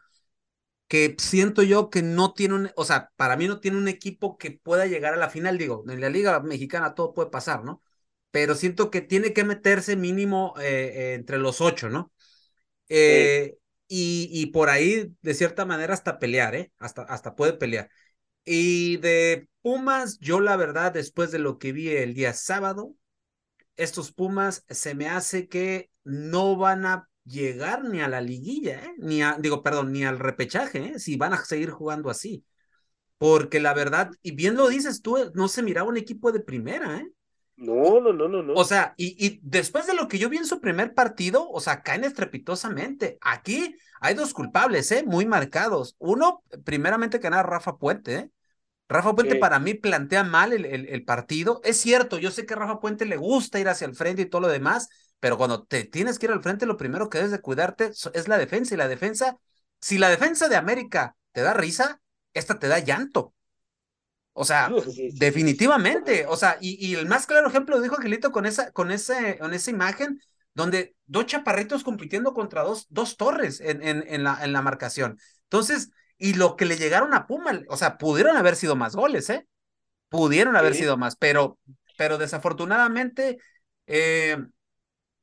que 0.89 1.17
siento 1.19 1.63
yo 1.63 1.89
que 1.89 2.03
no 2.03 2.35
tiene 2.35 2.55
un, 2.55 2.71
o 2.77 2.85
sea, 2.85 3.11
para 3.17 3.37
mí 3.37 3.47
no 3.49 3.61
tiene 3.61 3.79
un 3.79 3.89
equipo 3.89 4.37
que 4.37 4.51
pueda 4.51 4.87
llegar 4.87 5.15
a 5.15 5.17
la 5.17 5.31
final, 5.31 5.57
digo, 5.57 5.85
en 5.89 6.01
la 6.01 6.11
Liga 6.11 6.41
Mexicana 6.41 6.95
todo 6.95 7.15
puede 7.15 7.31
pasar, 7.31 7.65
¿no? 7.65 7.83
Pero 8.31 8.55
siento 8.55 8.91
que 8.91 9.01
tiene 9.01 9.33
que 9.33 9.45
meterse 9.45 9.97
mínimo 9.97 10.55
eh, 10.61 10.93
eh, 10.95 11.15
entre 11.15 11.39
los 11.39 11.61
ocho, 11.61 11.89
¿no? 11.89 12.13
Eh, 12.89 13.57
y, 13.95 14.29
y 14.33 14.47
por 14.47 14.71
ahí, 14.71 15.15
de 15.23 15.35
cierta 15.35 15.67
manera, 15.67 15.93
hasta 15.95 16.19
pelear, 16.19 16.55
¿eh? 16.55 16.73
Hasta, 16.79 17.03
hasta 17.03 17.35
puede 17.37 17.53
pelear. 17.55 17.91
Y 18.45 18.99
de 18.99 19.49
Pumas, 19.63 20.19
yo 20.21 20.41
la 20.41 20.57
verdad, 20.57 20.93
después 20.93 21.31
de 21.33 21.41
lo 21.41 21.59
que 21.59 21.73
vi 21.73 21.91
el 21.91 22.15
día 22.15 22.35
sábado, 22.35 22.95
estos 23.77 24.13
Pumas 24.13 24.65
se 24.69 24.95
me 24.95 25.09
hace 25.09 25.49
que 25.49 25.91
no 26.05 26.57
van 26.57 26.87
a 26.87 27.09
llegar 27.25 27.85
ni 27.85 28.01
a 28.01 28.09
la 28.09 28.21
liguilla, 28.21 28.81
¿eh? 28.85 28.95
Ni 28.99 29.23
a, 29.23 29.37
digo, 29.41 29.63
perdón, 29.63 29.93
ni 29.93 30.05
al 30.05 30.19
repechaje, 30.19 30.95
¿eh? 30.95 30.99
Si 30.99 31.17
van 31.17 31.35
a 31.35 31.45
seguir 31.45 31.71
jugando 31.71 32.11
así. 32.11 32.45
Porque 33.19 33.61
la 33.61 33.75
verdad, 33.75 34.11
y 34.23 34.33
bien 34.33 34.57
lo 34.57 34.69
dices 34.69 35.03
tú, 35.03 35.17
no 35.35 35.49
se 35.49 35.63
miraba 35.63 35.89
un 35.89 35.97
equipo 35.97 36.33
de 36.33 36.41
primera, 36.41 36.99
¿eh? 36.99 37.13
No, 37.69 38.01
no, 38.01 38.13
no, 38.13 38.29
no, 38.29 38.43
no. 38.43 38.55
O 38.55 38.65
sea, 38.65 38.93
y, 38.99 39.17
y 39.25 39.41
después 39.43 39.87
de 39.87 39.95
lo 39.95 40.09
que 40.09 40.19
yo 40.19 40.29
vi 40.29 40.37
en 40.37 40.45
su 40.47 40.61
primer 40.61 40.95
partido, 40.95 41.49
o 41.51 41.61
sea, 41.61 41.83
caen 41.83 42.05
estrepitosamente. 42.05 43.17
Aquí 43.23 43.77
hay 44.01 44.15
dos 44.15 44.35
culpables, 44.35 44.93
¿eh? 44.93 45.05
Muy 45.07 45.25
marcados. 45.25 45.97
Uno, 45.99 46.45
primeramente 46.65 47.19
que 47.19 47.31
nada, 47.31 47.43
Rafa 47.43 47.79
Puente, 47.79 48.15
¿eh? 48.17 48.31
Rafa 48.89 49.15
Puente 49.15 49.35
Sí. 49.35 49.39
para 49.39 49.59
mí 49.61 49.75
plantea 49.75 50.25
mal 50.25 50.53
el, 50.53 50.67
el, 50.67 50.89
el 50.89 51.05
partido. 51.05 51.61
Es 51.65 51.79
cierto, 51.81 52.19
yo 52.19 52.31
sé 52.31 52.47
que 52.47 52.55
a 52.55 52.59
Rafa 52.59 52.81
Puente 52.81 53.07
le 53.07 53.17
gusta 53.17 53.61
ir 53.61 53.69
hacia 53.69 53.87
el 53.87 53.97
frente 53.97 54.23
y 54.23 54.27
todo 54.27 54.43
lo 54.43 54.49
demás, 54.49 54.89
pero 55.21 55.39
cuando 55.39 55.65
te 55.65 55.85
tienes 55.85 56.19
que 56.19 56.27
ir 56.27 56.33
al 56.33 56.43
frente, 56.43 56.67
lo 56.67 56.77
primero 56.79 57.11
que 57.11 57.19
debes 57.19 57.33
de 57.33 57.41
cuidarte 57.41 57.93
es 58.15 58.29
la 58.29 58.39
defensa. 58.39 58.75
Y 58.75 58.79
la 58.79 58.89
defensa, 58.89 59.39
si 59.81 59.99
la 59.99 60.11
defensa 60.11 60.49
de 60.49 60.57
América 60.57 61.17
te 61.33 61.43
da 61.43 61.55
risa, 61.55 62.01
esta 62.35 62.59
te 62.59 62.69
da 62.69 62.81
llanto. 62.81 63.35
O 64.35 64.45
sea, 64.45 64.75
Sí, 64.85 64.93
sí, 64.93 65.11
sí. 65.13 65.19
definitivamente. 65.19 66.27
O 66.27 66.37
sea, 66.37 66.57
y, 66.61 66.85
y 66.87 66.95
el 66.95 67.07
más 67.07 67.27
claro 67.27 67.49
ejemplo 67.49 67.77
lo 67.77 67.83
dijo 67.83 67.97
Angelito 67.97 68.33
con 68.33 68.47
esa, 68.47 68.73
con 68.73 68.91
ese, 68.91 69.39
con 69.39 69.55
esa 69.55 69.71
imagen 69.71 70.21
donde 70.55 70.95
dos 71.07 71.27
chaparritos 71.27 71.83
compitiendo 71.85 72.35
contra 72.35 72.63
dos, 72.63 72.87
dos 72.91 73.17
torres 73.17 73.61
en, 73.61 73.83
en, 73.87 74.05
en 74.09 74.25
la, 74.25 74.39
en 74.45 74.53
la 74.53 74.63
marcación. 74.63 75.19
Entonces, 75.45 75.91
y 76.19 76.35
lo 76.35 76.57
que 76.57 76.65
le 76.67 76.77
llegaron 76.77 77.15
a 77.15 77.27
Puma, 77.27 77.63
o 77.69 77.77
sea, 77.77 77.99
pudieron 77.99 78.37
haber 78.37 78.57
sido 78.57 78.77
más 78.77 78.95
goles, 78.95 79.29
¿eh? 79.31 79.47
Pudieron 80.09 80.57
haber 80.57 80.75
sido 80.75 80.97
más, 80.99 81.17
pero, 81.17 81.59
pero 81.97 82.19
desafortunadamente, 82.19 83.39
eh, 83.87 84.39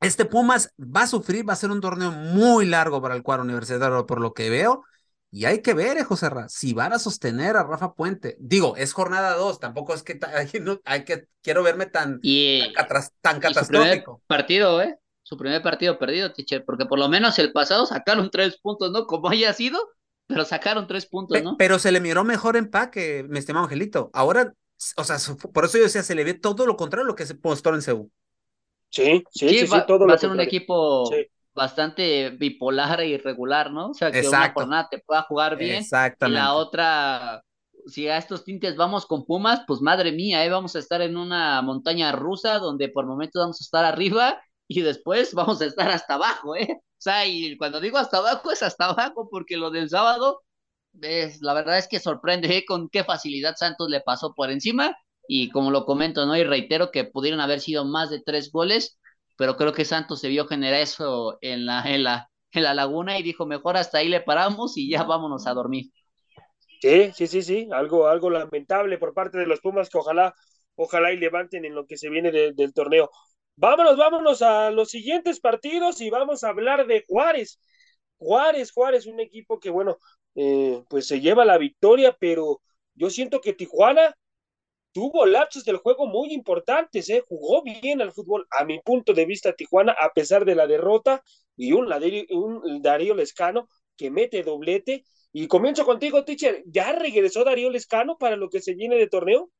este 0.00 0.24
Pumas 0.24 0.72
va 0.78 1.02
a 1.02 1.06
sufrir, 1.06 1.48
va 1.48 1.52
a 1.52 1.56
ser 1.56 1.70
un 1.70 1.80
torneo 1.80 2.10
muy 2.12 2.66
largo 2.66 3.02
para 3.02 3.14
el 3.14 3.22
cuadro 3.22 3.44
universitario, 3.44 4.06
por 4.06 4.20
lo 4.20 4.32
que 4.34 4.50
veo. 4.50 4.84
Y 5.32 5.44
hay 5.44 5.62
que 5.62 5.74
ver, 5.74 5.96
eh, 5.98 6.04
José 6.04 6.28
Ra, 6.30 6.48
si 6.48 6.74
van 6.74 6.92
a 6.92 6.98
sostener 6.98 7.56
a 7.56 7.62
Rafa 7.64 7.94
Puente. 7.94 8.36
Digo, 8.40 8.76
es 8.76 8.92
jornada 8.92 9.34
dos, 9.36 9.60
tampoco 9.60 9.94
es 9.94 10.02
que 10.02 10.18
no, 10.62 10.80
hay 10.84 11.04
que 11.04 11.28
quiero 11.42 11.62
verme 11.62 11.86
tan, 11.86 12.22
Y, 12.22 12.60
tan, 12.60 12.72
catras- 12.72 13.12
tan 13.20 13.40
y 13.42 13.54
su 13.54 13.66
primer 13.66 14.04
catastrófico. 14.04 14.22
partido, 14.26 14.82
¿eh? 14.82 14.98
Su 15.22 15.36
primer 15.36 15.62
partido 15.62 15.98
perdido, 15.98 16.32
teacher, 16.32 16.64
porque 16.64 16.86
por 16.86 16.98
lo 16.98 17.08
menos 17.08 17.38
el 17.38 17.52
pasado 17.52 17.86
sacaron 17.86 18.30
tres 18.30 18.58
puntos, 18.60 18.90
¿no? 18.92 19.06
Como 19.06 19.28
haya 19.30 19.52
sido, 19.52 19.78
pero 20.26 20.44
sacaron 20.44 20.86
tres 20.86 21.06
puntos, 21.06 21.42
Pe- 21.42 21.42
¿no? 21.42 21.56
pero 21.56 21.78
se 21.78 21.92
le 21.92 22.00
miró 22.00 22.24
mejor 22.24 22.56
empaque, 22.56 23.24
mi 23.28 23.38
estimado 23.38 23.64
Angelito. 23.66 24.10
Ahora, 24.12 24.52
o 24.96 25.04
sea, 25.04 25.16
por 25.52 25.64
eso 25.64 25.78
yo 25.78 25.84
decía, 25.84 26.02
se 26.02 26.14
le 26.14 26.24
ve 26.24 26.34
todo 26.34 26.66
lo 26.66 26.76
contrario 26.76 27.04
a 27.04 27.08
lo 27.08 27.14
que 27.14 27.26
se 27.26 27.38
mostró 27.42 27.74
en 27.74 27.82
Seúl. 27.82 28.10
Sí, 28.90 29.24
sí, 29.30 29.54
Sí, 29.54 29.54
sí, 29.54 29.66
sí, 29.66 29.66
va, 29.66 29.86
todo 29.86 30.06
va 30.08 30.14
lo 30.14 30.14
a 30.14 30.18
ser 30.18 30.30
un 30.30 30.40
equipo 30.40 30.76
Sí. 31.10 31.30
Bastante 31.54 32.30
bipolar 32.30 33.00
e 33.00 33.08
irregular, 33.08 33.70
¿no? 33.70 33.90
O 33.90 33.94
sea, 33.94 34.10
que 34.10 34.20
una 34.20 34.28
Exacto. 34.28 34.60
jornada 34.60 34.88
te 34.90 34.98
pueda 34.98 35.22
jugar 35.22 35.56
bien 35.56 35.84
y 35.84 36.28
la 36.28 36.54
otra, 36.54 37.42
si 37.86 38.08
a 38.08 38.18
estos 38.18 38.44
tintes 38.44 38.76
vamos 38.76 39.06
con 39.06 39.24
Pumas, 39.24 39.62
pues 39.66 39.80
madre 39.80 40.12
mía, 40.12 40.44
¿eh? 40.44 40.50
Vamos 40.50 40.76
a 40.76 40.78
estar 40.78 41.00
en 41.02 41.16
una 41.16 41.60
montaña 41.62 42.12
rusa 42.12 42.58
donde 42.58 42.88
por 42.88 43.06
momentos 43.06 43.40
vamos 43.40 43.60
a 43.60 43.64
estar 43.64 43.84
arriba 43.84 44.40
y 44.68 44.82
después 44.82 45.34
vamos 45.34 45.60
a 45.60 45.66
estar 45.66 45.90
hasta 45.90 46.14
abajo, 46.14 46.56
¿eh? 46.56 46.68
O 46.72 47.02
sea, 47.02 47.26
y 47.26 47.56
cuando 47.56 47.80
digo 47.80 47.98
hasta 47.98 48.18
abajo 48.18 48.50
es 48.52 48.62
hasta 48.62 48.86
abajo 48.86 49.28
porque 49.30 49.56
lo 49.56 49.70
del 49.70 49.88
sábado, 49.88 50.42
es, 51.00 51.40
la 51.40 51.54
verdad 51.54 51.78
es 51.78 51.88
que 51.88 52.00
sorprende 52.00 52.56
¿eh? 52.56 52.64
con 52.66 52.88
qué 52.88 53.04
facilidad 53.04 53.56
Santos 53.56 53.88
le 53.88 54.00
pasó 54.00 54.34
por 54.34 54.50
encima 54.50 54.96
y 55.26 55.50
como 55.50 55.70
lo 55.70 55.86
comento, 55.86 56.26
¿no? 56.26 56.36
Y 56.36 56.44
reitero 56.44 56.90
que 56.90 57.04
pudieron 57.04 57.40
haber 57.40 57.60
sido 57.60 57.84
más 57.84 58.10
de 58.10 58.20
tres 58.20 58.50
goles, 58.50 58.98
pero 59.40 59.56
creo 59.56 59.72
que 59.72 59.86
Santos 59.86 60.20
se 60.20 60.28
vio 60.28 60.46
generar 60.46 60.80
eso 60.82 61.38
en 61.42 61.66
la, 61.66 61.82
en 61.84 62.04
la, 62.04 62.30
en 62.52 62.62
la 62.64 62.74
laguna 62.74 63.18
y 63.18 63.24
dijo, 63.24 63.46
mejor 63.46 63.76
hasta 63.78 63.98
ahí 63.98 64.08
le 64.10 64.20
paramos 64.20 64.76
y 64.76 64.90
ya 64.90 65.04
vámonos 65.04 65.46
a 65.48 65.54
dormir. 65.54 65.92
Sí, 66.80 67.12
sí, 67.14 67.26
sí, 67.26 67.42
sí, 67.42 67.68
algo, 67.72 68.06
algo 68.08 68.30
lamentable 68.30 68.96
por 68.98 69.12
parte 69.12 69.36
de 69.38 69.46
los 69.46 69.60
Pumas 69.60 69.90
que 69.90 69.98
ojalá, 69.98 70.34
ojalá 70.76 71.12
y 71.12 71.18
levanten 71.18 71.64
en 71.66 71.74
lo 71.74 71.86
que 71.86 71.98
se 71.98 72.08
viene 72.08 72.30
de- 72.32 72.52
del 72.54 72.72
torneo. 72.72 73.10
Vámonos, 73.56 73.98
vámonos 73.98 74.40
a 74.42 74.70
los 74.70 74.90
siguientes 74.90 75.40
partidos 75.40 76.00
y 76.00 76.08
vamos 76.10 76.42
a 76.42 76.48
hablar 76.48 76.86
de 76.86 77.04
Juárez. 77.06 77.60
Juárez, 78.18 78.72
Juárez, 78.72 79.06
un 79.06 79.20
equipo 79.20 79.60
que, 79.60 79.68
bueno, 79.70 79.98
eh, 80.34 80.82
pues 80.88 81.06
se 81.06 81.20
lleva 81.20 81.44
la 81.44 81.58
victoria, 81.58 82.16
pero 82.18 82.62
yo 82.94 83.10
siento 83.10 83.40
que 83.42 83.52
Tijuana 83.52 84.14
tuvo 84.92 85.26
lapsos 85.26 85.64
del 85.64 85.76
juego 85.78 86.06
muy 86.06 86.32
importantes, 86.32 87.08
¿eh? 87.10 87.22
jugó 87.28 87.62
bien 87.62 88.00
al 88.02 88.12
fútbol, 88.12 88.46
a 88.58 88.64
mi 88.64 88.80
punto 88.80 89.12
de 89.14 89.24
vista, 89.26 89.52
Tijuana, 89.54 89.92
a 90.00 90.12
pesar 90.12 90.44
de 90.44 90.54
la 90.54 90.66
derrota, 90.66 91.22
y 91.56 91.72
un, 91.72 91.88
Darío, 91.88 92.24
un 92.30 92.82
Darío 92.82 93.14
Lescano 93.14 93.68
que 93.96 94.10
mete 94.10 94.42
doblete. 94.42 95.04
Y 95.32 95.46
comienzo 95.46 95.84
contigo, 95.84 96.24
teacher. 96.24 96.62
¿Ya 96.66 96.92
regresó 96.92 97.44
Darío 97.44 97.70
Lescano 97.70 98.16
para 98.18 98.36
lo 98.36 98.48
que 98.50 98.60
se 98.60 98.74
viene 98.74 98.96
de 98.96 99.06
torneo? 99.08 99.50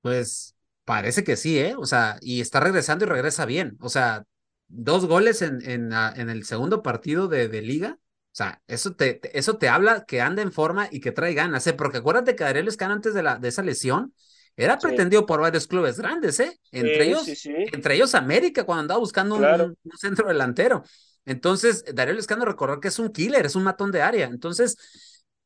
Pues 0.00 0.56
parece 0.84 1.24
que 1.24 1.36
sí, 1.36 1.58
¿eh? 1.58 1.74
O 1.76 1.86
sea, 1.86 2.18
y 2.20 2.40
está 2.40 2.60
regresando 2.60 3.04
y 3.04 3.08
regresa 3.08 3.46
bien. 3.46 3.76
O 3.80 3.88
sea, 3.88 4.24
dos 4.68 5.06
goles 5.06 5.42
en, 5.42 5.60
en, 5.68 5.92
en 5.92 6.30
el 6.30 6.44
segundo 6.44 6.82
partido 6.82 7.28
de, 7.28 7.48
de 7.48 7.62
liga. 7.62 7.98
O 8.00 8.36
sea, 8.38 8.62
eso 8.68 8.94
te, 8.94 9.20
eso 9.36 9.58
te 9.58 9.68
habla 9.68 10.04
que 10.06 10.20
anda 10.20 10.42
en 10.42 10.52
forma 10.52 10.88
y 10.90 11.00
que 11.00 11.12
trae 11.12 11.34
ganas, 11.34 11.66
¿eh? 11.66 11.72
Porque 11.74 11.98
acuérdate 11.98 12.36
que 12.36 12.44
Ariel 12.44 12.68
Escano 12.68 12.94
antes 12.94 13.14
de, 13.14 13.22
la, 13.22 13.36
de 13.38 13.48
esa 13.48 13.62
lesión 13.62 14.14
era 14.58 14.78
Sí. 14.78 14.88
pretendido 14.88 15.24
por 15.26 15.40
varios 15.40 15.66
clubes 15.66 15.98
grandes, 15.98 16.40
¿eh? 16.40 16.58
Entre 16.72 17.04
Sí, 17.04 17.10
ellos, 17.10 17.24
sí, 17.24 17.54
entre 17.72 17.94
ellos 17.94 18.14
América, 18.14 18.64
cuando 18.64 18.82
andaba 18.82 19.00
buscando 19.00 19.36
un, 19.36 19.40
Claro. 19.42 19.64
un- 19.66 19.78
un 19.84 19.98
centro 19.98 20.28
delantero. 20.28 20.84
Entonces, 21.24 21.84
Darío 21.94 22.14
Escano 22.18 22.44
recordar 22.44 22.80
que 22.80 22.88
es 22.88 22.98
un 22.98 23.10
killer, 23.10 23.46
es 23.46 23.54
un 23.56 23.62
matón 23.64 23.90
de 23.92 24.02
área. 24.02 24.26
Entonces, 24.26 24.76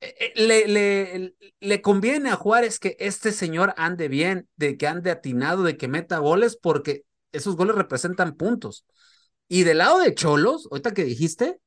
eh, 0.00 0.14
eh, 0.18 0.32
le, 0.36 0.66
le, 0.68 1.34
le 1.60 1.82
conviene 1.82 2.30
a 2.30 2.36
Juárez 2.36 2.78
que 2.80 2.96
este 2.98 3.32
señor 3.32 3.74
ande 3.76 4.08
bien, 4.08 4.48
de 4.56 4.76
que 4.76 4.86
ande 4.88 5.10
atinado, 5.10 5.62
de 5.62 5.76
que 5.76 5.88
meta 5.88 6.18
goles, 6.18 6.56
porque 6.60 7.04
esos 7.32 7.56
goles 7.56 7.76
representan 7.76 8.36
puntos. 8.36 8.84
Y 9.48 9.64
del 9.64 9.78
lado 9.78 9.98
de 10.00 10.14
Cholos, 10.14 10.66
ahorita 10.70 10.92
que 10.94 11.04
dijiste, 11.04 11.58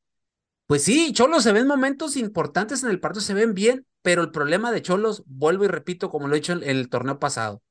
pues 0.67 0.83
sí, 0.83 1.13
Cholos 1.13 1.43
se 1.43 1.51
ven 1.51 1.67
momentos 1.67 2.17
importantes 2.17 2.83
en 2.83 2.89
el 2.89 2.99
partido, 2.99 3.21
se 3.21 3.33
ven 3.33 3.53
bien, 3.53 3.85
pero 4.01 4.23
el 4.23 4.31
problema 4.31 4.71
de 4.71 4.81
Cholos, 4.81 5.23
vuelvo 5.27 5.65
y 5.65 5.67
repito, 5.67 6.09
como 6.09 6.27
lo 6.27 6.35
he 6.35 6.39
dicho 6.39 6.53
en, 6.53 6.63
el 6.63 6.89
torneo 6.89 7.19
pasado, 7.19 7.61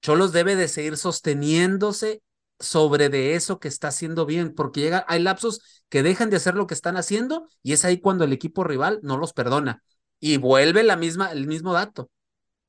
Cholos 0.00 0.32
debe 0.32 0.54
de 0.54 0.68
seguir 0.68 0.96
sosteniéndose 0.96 2.22
sobre 2.58 3.08
de 3.08 3.34
eso 3.34 3.58
que 3.58 3.68
está 3.68 3.88
haciendo 3.88 4.26
bien, 4.26 4.54
porque 4.54 4.80
llega, 4.80 5.04
hay 5.08 5.22
lapsos 5.22 5.82
que 5.88 6.02
dejan 6.02 6.30
de 6.30 6.36
hacer 6.36 6.54
lo 6.54 6.66
que 6.66 6.74
están 6.74 6.96
haciendo 6.96 7.48
y 7.62 7.72
es 7.72 7.84
ahí 7.84 7.98
cuando 8.00 8.24
el 8.24 8.32
equipo 8.32 8.64
rival 8.64 9.00
no 9.02 9.16
los 9.16 9.32
perdona. 9.32 9.82
Y 10.20 10.38
vuelve 10.38 10.82
la 10.82 10.96
misma, 10.96 11.32
el 11.32 11.46
mismo 11.46 11.72
dato. 11.72 12.10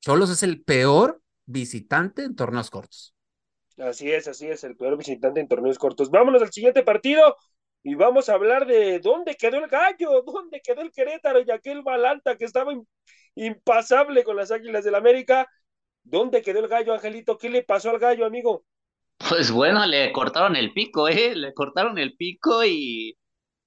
Cholos 0.00 0.30
es 0.30 0.42
el 0.42 0.62
peor 0.62 1.22
visitante 1.46 2.22
en 2.24 2.34
torneos 2.34 2.70
cortos. 2.70 3.14
Así 3.78 4.10
es, 4.10 4.26
así 4.26 4.48
es, 4.48 4.64
el 4.64 4.76
peor 4.76 4.96
visitante 4.96 5.40
en 5.40 5.48
torneos 5.48 5.78
cortos. 5.78 6.10
Vámonos 6.10 6.42
al 6.42 6.52
siguiente 6.52 6.82
partido 6.82 7.36
y 7.82 7.94
vamos 7.94 8.28
a 8.28 8.34
hablar 8.34 8.66
de 8.66 8.98
dónde 9.00 9.36
quedó 9.36 9.58
el 9.58 9.68
gallo, 9.68 10.22
dónde 10.22 10.60
quedó 10.60 10.82
el 10.82 10.92
Querétaro 10.92 11.40
y 11.40 11.50
aquel 11.50 11.82
Balanta 11.82 12.36
que 12.36 12.44
estaba 12.44 12.72
im- 12.72 12.86
impasable 13.34 14.24
con 14.24 14.36
las 14.36 14.50
Águilas 14.50 14.84
del 14.84 14.94
América. 14.94 15.48
¿Dónde 16.02 16.42
quedó 16.42 16.60
el 16.60 16.68
gallo, 16.68 16.94
Angelito? 16.94 17.38
¿Qué 17.38 17.50
le 17.50 17.62
pasó 17.62 17.90
al 17.90 17.98
gallo, 17.98 18.26
amigo? 18.26 18.64
Pues 19.28 19.50
bueno, 19.50 19.84
le 19.86 20.12
cortaron 20.12 20.56
el 20.56 20.72
pico, 20.72 21.08
¿eh? 21.08 21.34
Le 21.34 21.52
cortaron 21.52 21.98
el 21.98 22.16
pico 22.16 22.64
y, 22.64 23.18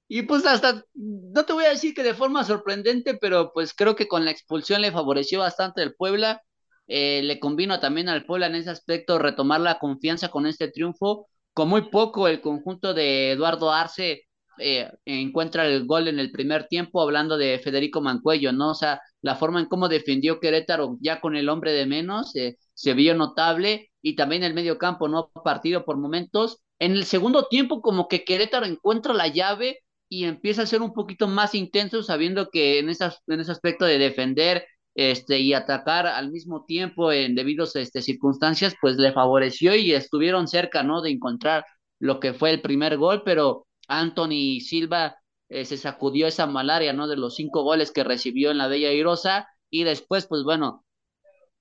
y 0.07 0.23
pues 0.23 0.45
hasta, 0.45 0.85
no 0.95 1.45
te 1.45 1.53
voy 1.53 1.65
a 1.65 1.69
decir 1.71 1.93
que 1.93 2.03
de 2.03 2.13
forma 2.15 2.43
sorprendente, 2.45 3.15
pero 3.15 3.51
pues 3.53 3.73
creo 3.73 3.95
que 3.95 4.07
con 4.07 4.25
la 4.25 4.31
expulsión 4.31 4.81
le 4.81 4.91
favoreció 4.91 5.39
bastante 5.39 5.83
el 5.83 5.95
Puebla. 5.95 6.43
Eh, 6.87 7.21
le 7.23 7.39
convino 7.39 7.79
también 7.79 8.09
al 8.09 8.25
Puebla 8.25 8.47
en 8.47 8.55
ese 8.55 8.71
aspecto 8.71 9.19
retomar 9.19 9.61
la 9.61 9.79
confianza 9.79 10.29
con 10.29 10.47
este 10.47 10.69
triunfo. 10.71 11.29
Con 11.53 11.69
muy 11.69 11.89
poco 11.89 12.27
el 12.27 12.41
conjunto 12.41 12.93
de 12.93 13.31
Eduardo 13.31 13.71
Arce 13.71 14.23
eh, 14.59 14.89
encuentra 15.05 15.65
el 15.67 15.85
gol 15.85 16.07
en 16.07 16.19
el 16.19 16.31
primer 16.31 16.67
tiempo, 16.67 17.01
hablando 17.01 17.37
de 17.37 17.59
Federico 17.59 18.01
Mancuello, 18.01 18.51
¿no? 18.53 18.71
O 18.71 18.75
sea, 18.75 19.01
la 19.21 19.35
forma 19.35 19.59
en 19.59 19.65
cómo 19.67 19.89
defendió 19.89 20.39
Querétaro 20.39 20.97
ya 21.01 21.19
con 21.19 21.35
el 21.35 21.49
hombre 21.49 21.73
de 21.73 21.85
menos 21.85 22.35
eh, 22.35 22.57
se 22.73 22.93
vio 22.93 23.15
notable 23.15 23.91
y 24.01 24.15
también 24.15 24.43
el 24.43 24.53
medio 24.53 24.77
campo, 24.77 25.07
¿no? 25.07 25.29
Partido 25.43 25.83
por 25.85 25.97
momentos. 25.97 26.59
En 26.79 26.93
el 26.93 27.05
segundo 27.05 27.47
tiempo, 27.49 27.81
como 27.81 28.07
que 28.07 28.23
Querétaro 28.23 28.65
encuentra 28.65 29.13
la 29.13 29.27
llave 29.27 29.79
y 30.09 30.25
empieza 30.25 30.63
a 30.63 30.65
ser 30.65 30.81
un 30.81 30.93
poquito 30.93 31.27
más 31.27 31.55
intenso, 31.55 32.03
sabiendo 32.03 32.49
que 32.49 32.79
en, 32.79 32.89
esas, 32.89 33.21
en 33.27 33.39
ese 33.39 33.51
aspecto 33.51 33.85
de 33.85 33.97
defender 33.97 34.65
este, 34.95 35.39
y 35.39 35.53
atacar 35.53 36.07
al 36.07 36.31
mismo 36.31 36.65
tiempo 36.65 37.11
en 37.11 37.35
debidos 37.35 37.75
este, 37.75 38.01
circunstancias, 38.01 38.75
pues 38.81 38.97
le 38.97 39.13
favoreció 39.13 39.75
y 39.75 39.93
estuvieron 39.93 40.47
cerca, 40.47 40.83
¿no? 40.83 41.01
De 41.01 41.11
encontrar 41.11 41.65
lo 41.99 42.19
que 42.19 42.33
fue 42.33 42.51
el 42.51 42.61
primer 42.61 42.97
gol, 42.97 43.23
pero 43.23 43.67
Anthony 43.87 44.59
Silva 44.61 45.17
eh, 45.49 45.65
se 45.65 45.77
sacudió 45.77 46.27
esa 46.27 46.47
malaria, 46.47 46.93
¿no? 46.93 47.07
De 47.07 47.17
los 47.17 47.35
cinco 47.35 47.63
goles 47.63 47.91
que 47.91 48.03
recibió 48.03 48.51
en 48.51 48.57
la 48.57 48.67
Bella 48.67 48.91
Irosa 48.91 49.47
y 49.69 49.83
después, 49.83 50.27
pues 50.27 50.43
bueno, 50.43 50.85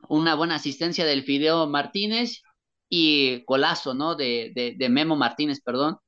una 0.09 0.35
buena 0.35 0.57
asistencia 0.57 1.05
del 1.07 1.25
Fideo 1.25 1.67
Martínez 1.67 2.43
y 2.89 3.45
golazo, 3.47 3.95
¿no? 3.95 4.17
De, 4.17 4.53
de, 4.55 4.75
de 4.77 4.89
Memo 4.89 5.17
Martínez, 5.17 5.61
perdón. 5.63 5.99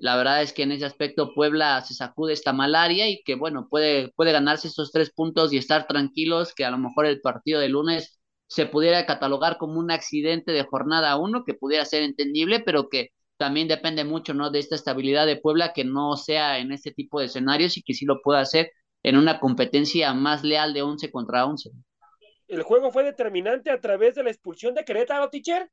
La 0.00 0.16
verdad 0.16 0.42
es 0.42 0.52
que 0.52 0.62
en 0.64 0.72
ese 0.72 0.84
aspecto 0.84 1.34
Puebla 1.34 1.80
se 1.82 1.94
sacude 1.94 2.32
esta 2.32 2.52
malaria 2.52 3.08
y 3.08 3.22
que, 3.24 3.36
bueno, 3.36 3.68
puede, 3.68 4.10
puede 4.16 4.32
ganarse 4.32 4.68
estos 4.68 4.92
tres 4.92 5.12
puntos 5.12 5.52
y 5.52 5.56
estar 5.56 5.86
tranquilos 5.86 6.52
que 6.54 6.64
a 6.64 6.70
lo 6.70 6.78
mejor 6.78 7.06
el 7.06 7.20
partido 7.20 7.60
de 7.60 7.68
lunes 7.68 8.18
se 8.46 8.66
pudiera 8.66 9.06
catalogar 9.06 9.56
como 9.56 9.78
un 9.78 9.90
accidente 9.90 10.52
de 10.52 10.64
jornada 10.64 11.16
uno 11.16 11.44
que 11.44 11.54
pudiera 11.54 11.84
ser 11.84 12.02
entendible, 12.02 12.60
pero 12.60 12.88
que 12.88 13.10
también 13.36 13.68
depende 13.68 14.04
mucho, 14.04 14.34
¿no? 14.34 14.50
De 14.50 14.58
esta 14.58 14.74
estabilidad 14.74 15.26
de 15.26 15.36
Puebla 15.36 15.72
que 15.72 15.84
no 15.84 16.16
sea 16.16 16.58
en 16.58 16.72
este 16.72 16.92
tipo 16.92 17.20
de 17.20 17.26
escenarios 17.26 17.76
y 17.76 17.82
que 17.82 17.94
sí 17.94 18.04
lo 18.04 18.20
pueda 18.22 18.40
hacer 18.40 18.70
en 19.02 19.16
una 19.16 19.38
competencia 19.40 20.12
más 20.14 20.42
leal 20.44 20.72
de 20.72 20.82
11 20.82 21.10
contra 21.10 21.46
11. 21.46 21.70
¿El 22.48 22.62
juego 22.62 22.90
fue 22.90 23.04
determinante 23.04 23.70
a 23.70 23.80
través 23.80 24.14
de 24.14 24.22
la 24.22 24.30
expulsión 24.30 24.74
de 24.74 24.84
Querétaro, 24.84 25.30
teacher? 25.30 25.70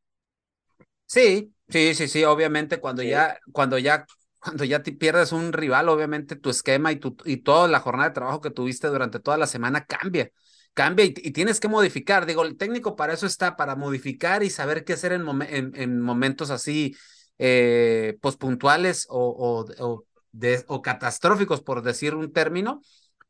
Sí, 1.13 1.53
sí, 1.67 1.93
sí, 1.93 2.07
sí, 2.07 2.23
obviamente 2.23 2.79
cuando 2.79 3.03
ya, 3.03 3.37
cuando 3.51 3.77
ya, 3.77 4.05
cuando 4.39 4.63
ya 4.63 4.81
te 4.81 4.93
pierdes 4.93 5.31
un 5.33 5.51
rival, 5.51 5.89
obviamente 5.89 6.35
tu 6.37 6.49
esquema 6.49 6.91
y, 6.93 6.97
tu, 6.99 7.17
y 7.25 7.37
toda 7.37 7.67
la 7.67 7.79
jornada 7.81 8.09
de 8.09 8.13
trabajo 8.15 8.39
que 8.41 8.49
tuviste 8.49 8.87
durante 8.87 9.19
toda 9.19 9.37
la 9.37 9.45
semana 9.47 9.85
cambia, 9.85 10.31
cambia 10.73 11.05
y, 11.05 11.13
y 11.17 11.31
tienes 11.31 11.59
que 11.59 11.67
modificar. 11.67 12.25
Digo, 12.25 12.43
el 12.43 12.55
técnico 12.57 12.95
para 12.95 13.13
eso 13.13 13.25
está, 13.25 13.57
para 13.57 13.75
modificar 13.75 14.41
y 14.43 14.49
saber 14.49 14.85
qué 14.85 14.93
hacer 14.93 15.11
en, 15.11 15.25
en, 15.49 15.71
en 15.75 15.99
momentos 15.99 16.49
así, 16.49 16.95
eh, 17.39 18.17
pues 18.21 18.37
puntuales 18.37 19.05
o, 19.09 19.65
o, 19.77 19.85
o, 19.85 20.05
de- 20.31 20.63
o 20.67 20.81
catastróficos, 20.81 21.61
por 21.61 21.81
decir 21.81 22.15
un 22.15 22.31
término, 22.31 22.81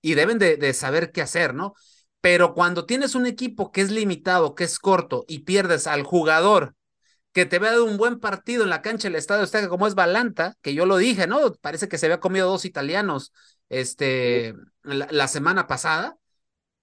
y 0.02 0.14
deben 0.14 0.38
de, 0.38 0.58
de 0.58 0.74
saber 0.74 1.12
qué 1.12 1.22
hacer, 1.24 1.56
¿no? 1.56 1.74
Pero 2.22 2.54
cuando 2.54 2.86
tienes 2.86 3.16
un 3.16 3.26
equipo 3.26 3.72
que 3.72 3.82
es 3.82 3.90
limitado, 3.92 4.54
que 4.54 4.64
es 4.66 4.78
corto 4.78 5.26
y 5.28 5.40
pierdes 5.40 5.88
al 5.88 6.04
jugador 6.04 6.76
que 7.34 7.46
te 7.46 7.60
vea 7.60 7.72
de 7.74 7.82
un 7.82 7.98
buen 7.98 8.20
partido 8.20 8.64
en 8.64 8.70
la 8.70 8.82
cancha 8.82 9.08
del 9.08 9.16
Estadio 9.16 9.44
Azteca, 9.44 9.70
como 9.70 9.88
es 9.88 9.96
Balanta, 9.96 10.58
que 10.62 10.74
yo 10.74 10.86
lo 10.86 10.98
dije, 10.98 11.28
¿no? 11.28 11.54
Parece 11.62 11.88
que 11.88 11.98
se 11.98 12.08
había 12.08 12.20
comido 12.20 12.50
dos 12.50 12.66
italianos 12.66 13.34
este, 13.70 14.54
la, 14.84 15.08
la 15.12 15.28
semana 15.28 15.68
pasada. 15.68 16.18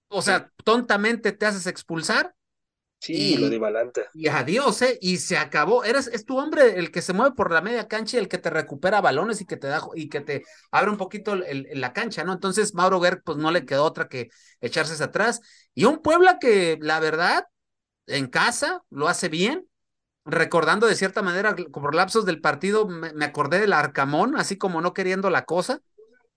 O 0.09 0.21
sea, 0.21 0.51
tontamente 0.63 1.31
te 1.31 1.45
haces 1.45 1.67
expulsar 1.67 2.35
Sí, 3.01 3.35
Y- 3.35 3.37
lo 3.37 3.49
de 3.49 3.57
Balanta. 3.59 4.01
y 4.11 4.27
adiós, 4.27 4.81
¿eh? 4.81 4.97
Y 5.01 5.17
se 5.17 5.37
acabó. 5.37 5.83
Eres, 5.83 6.07
es 6.07 6.25
tu 6.25 6.37
hombre 6.39 6.79
el 6.79 6.91
que 6.91 7.01
se 7.03 7.13
mueve 7.13 7.35
por 7.35 7.51
la 7.51 7.61
media 7.61 7.87
cancha 7.87 8.17
y 8.17 8.19
el 8.19 8.27
que 8.27 8.39
te 8.39 8.49
recupera 8.49 9.01
balones 9.01 9.39
y 9.41 9.45
que 9.45 9.55
te 9.57 9.67
da 9.67 9.81
y 9.95 10.09
que 10.09 10.21
te 10.21 10.43
abre 10.71 10.89
un 10.91 10.97
poquito 10.97 11.33
el- 11.33 11.43
el- 11.67 11.79
la 11.81 11.93
cancha, 11.93 12.23
¿no? 12.23 12.33
Entonces, 12.33 12.73
Mauro 12.73 12.99
Guerra, 12.99 13.21
pues 13.23 13.37
no 13.37 13.51
le 13.51 13.65
quedó 13.65 13.83
otra 13.85 14.07
que 14.09 14.29
echarse 14.61 14.93
hacia 14.93 15.05
atrás. 15.07 15.41
Y 15.75 15.85
un 15.85 15.99
Puebla 16.01 16.39
que, 16.39 16.79
la 16.81 16.99
verdad, 16.99 17.45
en 18.07 18.27
casa 18.27 18.83
lo 18.91 19.09
hace 19.09 19.29
bien. 19.29 19.68
Recordando 20.31 20.87
de 20.87 20.95
cierta 20.95 21.21
manera, 21.21 21.55
por 21.55 21.95
lapsos 21.95 22.25
del 22.25 22.41
partido, 22.41 22.87
me, 22.87 23.13
me 23.13 23.25
acordé 23.25 23.59
del 23.59 23.73
Arcamón, 23.73 24.35
así 24.37 24.57
como 24.57 24.81
no 24.81 24.93
queriendo 24.93 25.29
la 25.29 25.45
cosa. 25.45 25.81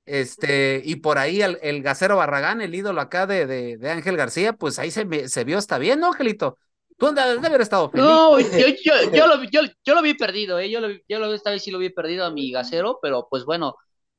Este, 0.07 0.82
y 0.84 0.97
por 0.97 1.18
ahí 1.18 1.43
el, 1.43 1.59
el 1.62 1.82
Gacero 1.82 2.16
Barragán, 2.16 2.61
el 2.62 2.74
ídolo 2.74 3.01
acá 3.01 3.26
de, 3.26 3.47
de, 3.47 3.78
de 3.78 3.90
Ángel 3.90 4.16
García, 4.16 4.55
pues 4.55 4.78
ahí 4.78 4.90
se, 4.90 5.05
me- 5.05 5.28
se 5.28 5.45
vio 5.45 5.59
hasta 5.59 5.78
bien, 5.78 6.01
¿no, 6.01 6.09
Angelito? 6.09 6.59
Tú 6.99 7.09
andas 7.09 7.40
de 7.40 7.47
haber 7.49 7.61
estado 7.62 7.90
feliz. 7.90 8.22
No, 8.22 8.40
yo, 8.40 8.66
yo, 8.82 8.95
yo, 9.12 9.26
lo, 9.26 9.38
vi- 9.38 9.49
yo, 9.53 9.61
lo 9.95 10.03
vi 10.03 10.14
perdido, 10.14 10.59
¿eh? 10.59 10.70
Yo, 10.70 10.80
lo, 10.80 10.88
yo 11.09 11.18
lo, 11.18 11.32
esta 11.34 11.51
vez 11.51 11.62
sí 11.62 11.70
lo 11.70 11.78
vi 11.78 11.90
perdido 11.90 12.24
a 12.24 12.30
mi 12.30 12.51
gasero, 12.51 12.99
pero 13.03 13.26
pues 13.28 13.45
bueno, 13.45 13.76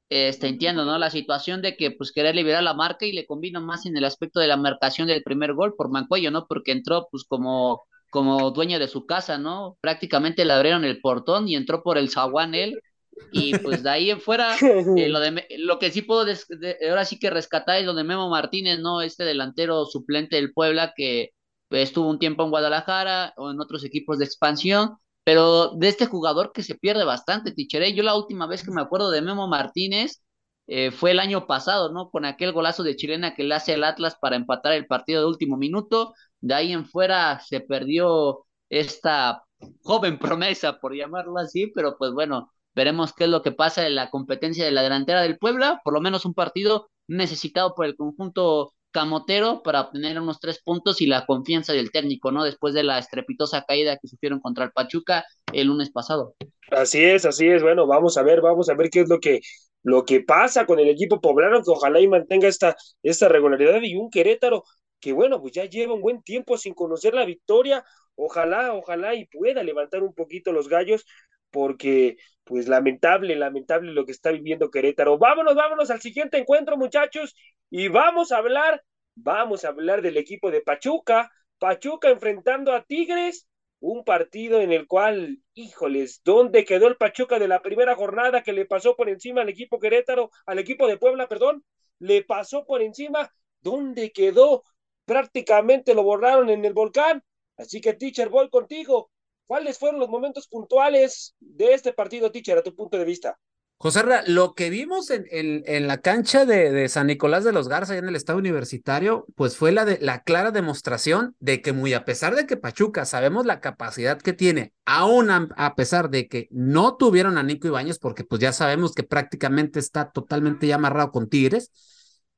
este, 0.09 0.47
entiendo, 0.47 0.85
¿no? 0.85 0.97
La 0.99 1.09
situación 1.09 1.61
de 1.63 1.75
que 1.75 1.89
pues 1.91 2.11
querer 2.11 2.35
liberar 2.35 2.61
la 2.63 2.75
marca 2.75 3.05
y 3.05 3.13
le 3.13 3.25
combina 3.25 3.59
más 3.59 3.85
en 3.87 3.97
el 3.97 4.05
aspecto 4.05 4.39
de 4.39 4.47
la 4.47 4.57
marcación 4.57 5.07
del 5.07 5.23
primer 5.23 5.53
gol 5.53 5.73
por 5.75 5.89
Mancuello, 5.89 6.29
¿no? 6.29 6.45
Porque 6.47 6.71
entró 6.71 7.07
pues 7.09 7.23
como, 7.27 7.83
como 8.13 8.51
dueño 8.51 8.79
de 8.79 8.87
su 8.89 9.07
casa, 9.07 9.39
¿no? 9.39 9.77
Prácticamente 9.81 10.45
le 10.45 10.53
abrieron 10.53 10.85
el 10.85 11.01
portón 11.01 11.49
y 11.49 11.57
entró 11.57 11.83
por 11.83 11.97
el 11.99 12.11
zaguán 12.11 12.55
él. 12.55 12.81
Y 13.29 13.55
pues 13.55 13.83
de 13.83 13.89
ahí 13.89 14.11
en 14.11 14.21
fuera, 14.21 14.63
eh, 14.95 15.09
lo, 15.09 15.19
de, 15.19 15.45
lo 15.57 15.79
que 15.79 15.91
sí 15.91 16.01
puedo, 16.03 16.25
des- 16.25 16.47
de- 16.47 16.77
ahora 16.89 17.05
sí 17.05 17.19
que 17.19 17.29
rescatar 17.31 17.77
es 17.79 17.85
lo 17.85 17.93
de 17.95 18.03
Memo 18.03 18.29
Martínez, 18.29 18.79
¿no? 18.79 19.01
Este 19.01 19.23
delantero 19.25 19.85
suplente 19.85 20.35
del 20.37 20.53
Puebla 20.53 20.93
que 20.95 21.31
pues, 21.69 21.83
estuvo 21.89 22.09
un 22.09 22.19
tiempo 22.19 22.43
en 22.43 22.51
Guadalajara 22.51 23.33
o 23.37 23.51
en 23.51 23.59
otros 23.59 23.83
equipos 23.83 24.19
de 24.19 24.25
expansión, 24.25 24.97
pero 25.23 25.69
de 25.75 25.87
este 25.89 26.05
jugador 26.05 26.51
que 26.53 26.63
se 26.63 26.75
pierde 26.75 27.03
bastante, 27.05 27.51
Tichere. 27.53 27.93
Yo 27.93 28.03
la 28.03 28.15
última 28.15 28.45
vez 28.47 28.63
que 28.63 28.71
me 28.71 28.81
acuerdo 28.81 29.09
de 29.11 29.21
Memo 29.21 29.47
Martínez 29.47 30.21
eh, 30.67 30.91
fue 30.91 31.11
el 31.11 31.19
año 31.19 31.47
pasado, 31.47 31.91
¿no? 31.91 32.09
Con 32.09 32.25
aquel 32.25 32.51
golazo 32.51 32.83
de 32.83 32.95
chilena 32.95 33.35
que 33.35 33.43
le 33.43 33.55
hace 33.55 33.73
el 33.73 33.83
Atlas 33.83 34.15
para 34.21 34.35
empatar 34.35 34.73
el 34.73 34.87
partido 34.87 35.21
de 35.21 35.27
último 35.27 35.57
minuto. 35.57 36.13
De 36.43 36.53
ahí 36.53 36.73
en 36.73 36.85
fuera 36.85 37.39
se 37.39 37.61
perdió 37.61 38.45
esta 38.69 39.43
joven 39.81 40.19
promesa, 40.19 40.77
por 40.77 40.93
llamarlo 40.93 41.37
así, 41.37 41.67
pero 41.73 41.95
pues 41.97 42.11
bueno, 42.11 42.51
veremos 42.75 43.13
qué 43.13 43.23
es 43.23 43.29
lo 43.29 43.41
que 43.41 43.53
pasa 43.53 43.87
en 43.87 43.95
la 43.95 44.09
competencia 44.09 44.65
de 44.65 44.71
la 44.71 44.83
delantera 44.83 45.21
del 45.21 45.37
Puebla, 45.37 45.79
por 45.85 45.93
lo 45.93 46.01
menos 46.01 46.25
un 46.25 46.33
partido 46.33 46.89
necesitado 47.07 47.73
por 47.73 47.85
el 47.85 47.95
conjunto 47.95 48.73
camotero 48.91 49.63
para 49.63 49.83
obtener 49.83 50.19
unos 50.19 50.41
tres 50.41 50.61
puntos 50.61 50.99
y 50.99 51.07
la 51.07 51.25
confianza 51.25 51.71
del 51.71 51.91
técnico, 51.91 52.29
¿no? 52.29 52.43
Después 52.43 52.73
de 52.73 52.83
la 52.83 52.99
estrepitosa 52.99 53.63
caída 53.65 53.97
que 53.97 54.09
sufrieron 54.09 54.41
contra 54.41 54.65
el 54.65 54.73
Pachuca 54.73 55.23
el 55.53 55.67
lunes 55.67 55.91
pasado. 55.91 56.35
Así 56.71 57.05
es, 57.05 57.23
así 57.23 57.47
es. 57.47 57.63
Bueno, 57.63 57.87
vamos 57.87 58.17
a 58.17 58.21
ver, 58.21 58.41
vamos 58.41 58.67
a 58.67 58.73
ver 58.73 58.89
qué 58.89 58.99
es 58.99 59.07
lo 59.09 59.21
que, 59.21 59.39
lo 59.81 60.03
que 60.03 60.19
pasa 60.19 60.65
con 60.65 60.79
el 60.79 60.89
equipo 60.89 61.21
poblano, 61.21 61.63
que 61.63 61.71
ojalá 61.71 62.01
y 62.01 62.07
mantenga 62.09 62.49
esta, 62.49 62.75
esta 63.01 63.29
regularidad 63.29 63.81
y 63.81 63.95
un 63.95 64.09
Querétaro 64.09 64.65
que 65.03 65.11
bueno, 65.11 65.41
pues 65.41 65.51
ya 65.51 65.65
lleva 65.65 65.93
un 65.93 66.01
buen 66.01 66.23
tiempo 66.23 66.57
sin 66.57 66.73
conocer 66.73 67.13
la 67.13 67.25
victoria. 67.25 67.83
Ojalá, 68.15 68.73
ojalá 68.73 69.15
y 69.15 69.25
pueda 69.25 69.61
levantar 69.61 70.01
un 70.01 70.13
poquito 70.13 70.53
los 70.53 70.69
gallos, 70.69 71.05
porque 71.51 72.15
pues 72.45 72.69
lamentable, 72.69 73.35
lamentable 73.35 73.91
lo 73.91 74.05
que 74.05 74.13
está 74.13 74.31
viviendo 74.31 74.71
Querétaro. 74.71 75.17
Vámonos, 75.17 75.55
vámonos 75.55 75.91
al 75.91 75.99
siguiente 75.99 76.37
encuentro, 76.37 76.77
muchachos, 76.77 77.35
y 77.69 77.89
vamos 77.89 78.31
a 78.31 78.37
hablar, 78.37 78.81
vamos 79.15 79.65
a 79.65 79.69
hablar 79.69 80.01
del 80.01 80.15
equipo 80.15 80.51
de 80.51 80.61
Pachuca. 80.61 81.29
Pachuca 81.59 82.09
enfrentando 82.09 82.71
a 82.71 82.83
Tigres 82.85 83.49
un 83.81 84.05
partido 84.05 84.61
en 84.61 84.71
el 84.71 84.87
cual, 84.87 85.39
híjoles, 85.53 86.21
¿dónde 86.23 86.63
quedó 86.63 86.87
el 86.87 86.95
Pachuca 86.95 87.39
de 87.39 87.49
la 87.49 87.61
primera 87.61 87.95
jornada 87.95 88.41
que 88.41 88.53
le 88.53 88.65
pasó 88.65 88.95
por 88.95 89.09
encima 89.09 89.41
al 89.41 89.49
equipo 89.49 89.79
Querétaro, 89.79 90.31
al 90.45 90.59
equipo 90.59 90.87
de 90.87 90.97
Puebla, 90.97 91.27
perdón? 91.27 91.65
Le 91.99 92.23
pasó 92.23 92.65
por 92.65 92.81
encima, 92.81 93.29
¿dónde 93.59 94.13
quedó? 94.13 94.63
Prácticamente 95.05 95.93
lo 95.93 96.03
borraron 96.03 96.49
en 96.49 96.65
el 96.65 96.73
volcán. 96.73 97.23
Así 97.57 97.81
que, 97.81 97.93
teacher, 97.93 98.29
voy 98.29 98.49
contigo. 98.49 99.11
¿Cuáles 99.45 99.77
fueron 99.77 99.99
los 99.99 100.09
momentos 100.09 100.47
puntuales 100.47 101.35
de 101.39 101.73
este 101.73 101.93
partido, 101.93 102.31
teacher, 102.31 102.57
a 102.57 102.63
tu 102.63 102.75
punto 102.75 102.97
de 102.97 103.05
vista? 103.05 103.37
José 103.83 104.01
lo 104.27 104.53
que 104.53 104.69
vimos 104.69 105.09
en, 105.09 105.25
en, 105.29 105.87
la 105.87 105.97
cancha 105.97 106.45
de, 106.45 106.87
San 106.87 107.07
Nicolás 107.07 107.43
de 107.43 107.51
los 107.51 107.67
Garza, 107.67 107.97
en 107.97 108.07
el 108.07 108.15
estado 108.15 108.39
universitario, 108.39 109.25
pues 109.35 109.57
fue 109.57 109.73
la, 109.73 109.83
de, 109.83 109.97
la 109.99 110.23
clara 110.23 110.51
demostración 110.51 111.35
de 111.41 111.61
que 111.61 111.73
muy 111.73 111.93
a 111.93 112.05
pesar 112.05 112.33
de 112.33 112.47
que 112.47 112.55
Pachuca 112.55 113.03
sabemos 113.03 113.45
la 113.45 113.59
capacidad 113.59 114.21
que 114.21 114.31
tiene, 114.31 114.71
aún 114.85 115.29
a, 115.29 115.49
a 115.57 115.75
pesar 115.75 116.09
de 116.09 116.29
que 116.29 116.47
no 116.49 116.95
tuvieron 116.95 117.37
a 117.37 117.43
Nico 117.43 117.67
Ibáñez, 117.67 117.99
porque 117.99 118.23
pues 118.23 118.39
ya 118.39 118.53
sabemos 118.53 118.93
que 118.93 119.03
prácticamente 119.03 119.79
está 119.79 120.11
totalmente 120.11 120.65
ya 120.65 120.75
amarrado 120.75 121.11
con 121.11 121.27
Tigres, 121.27 121.69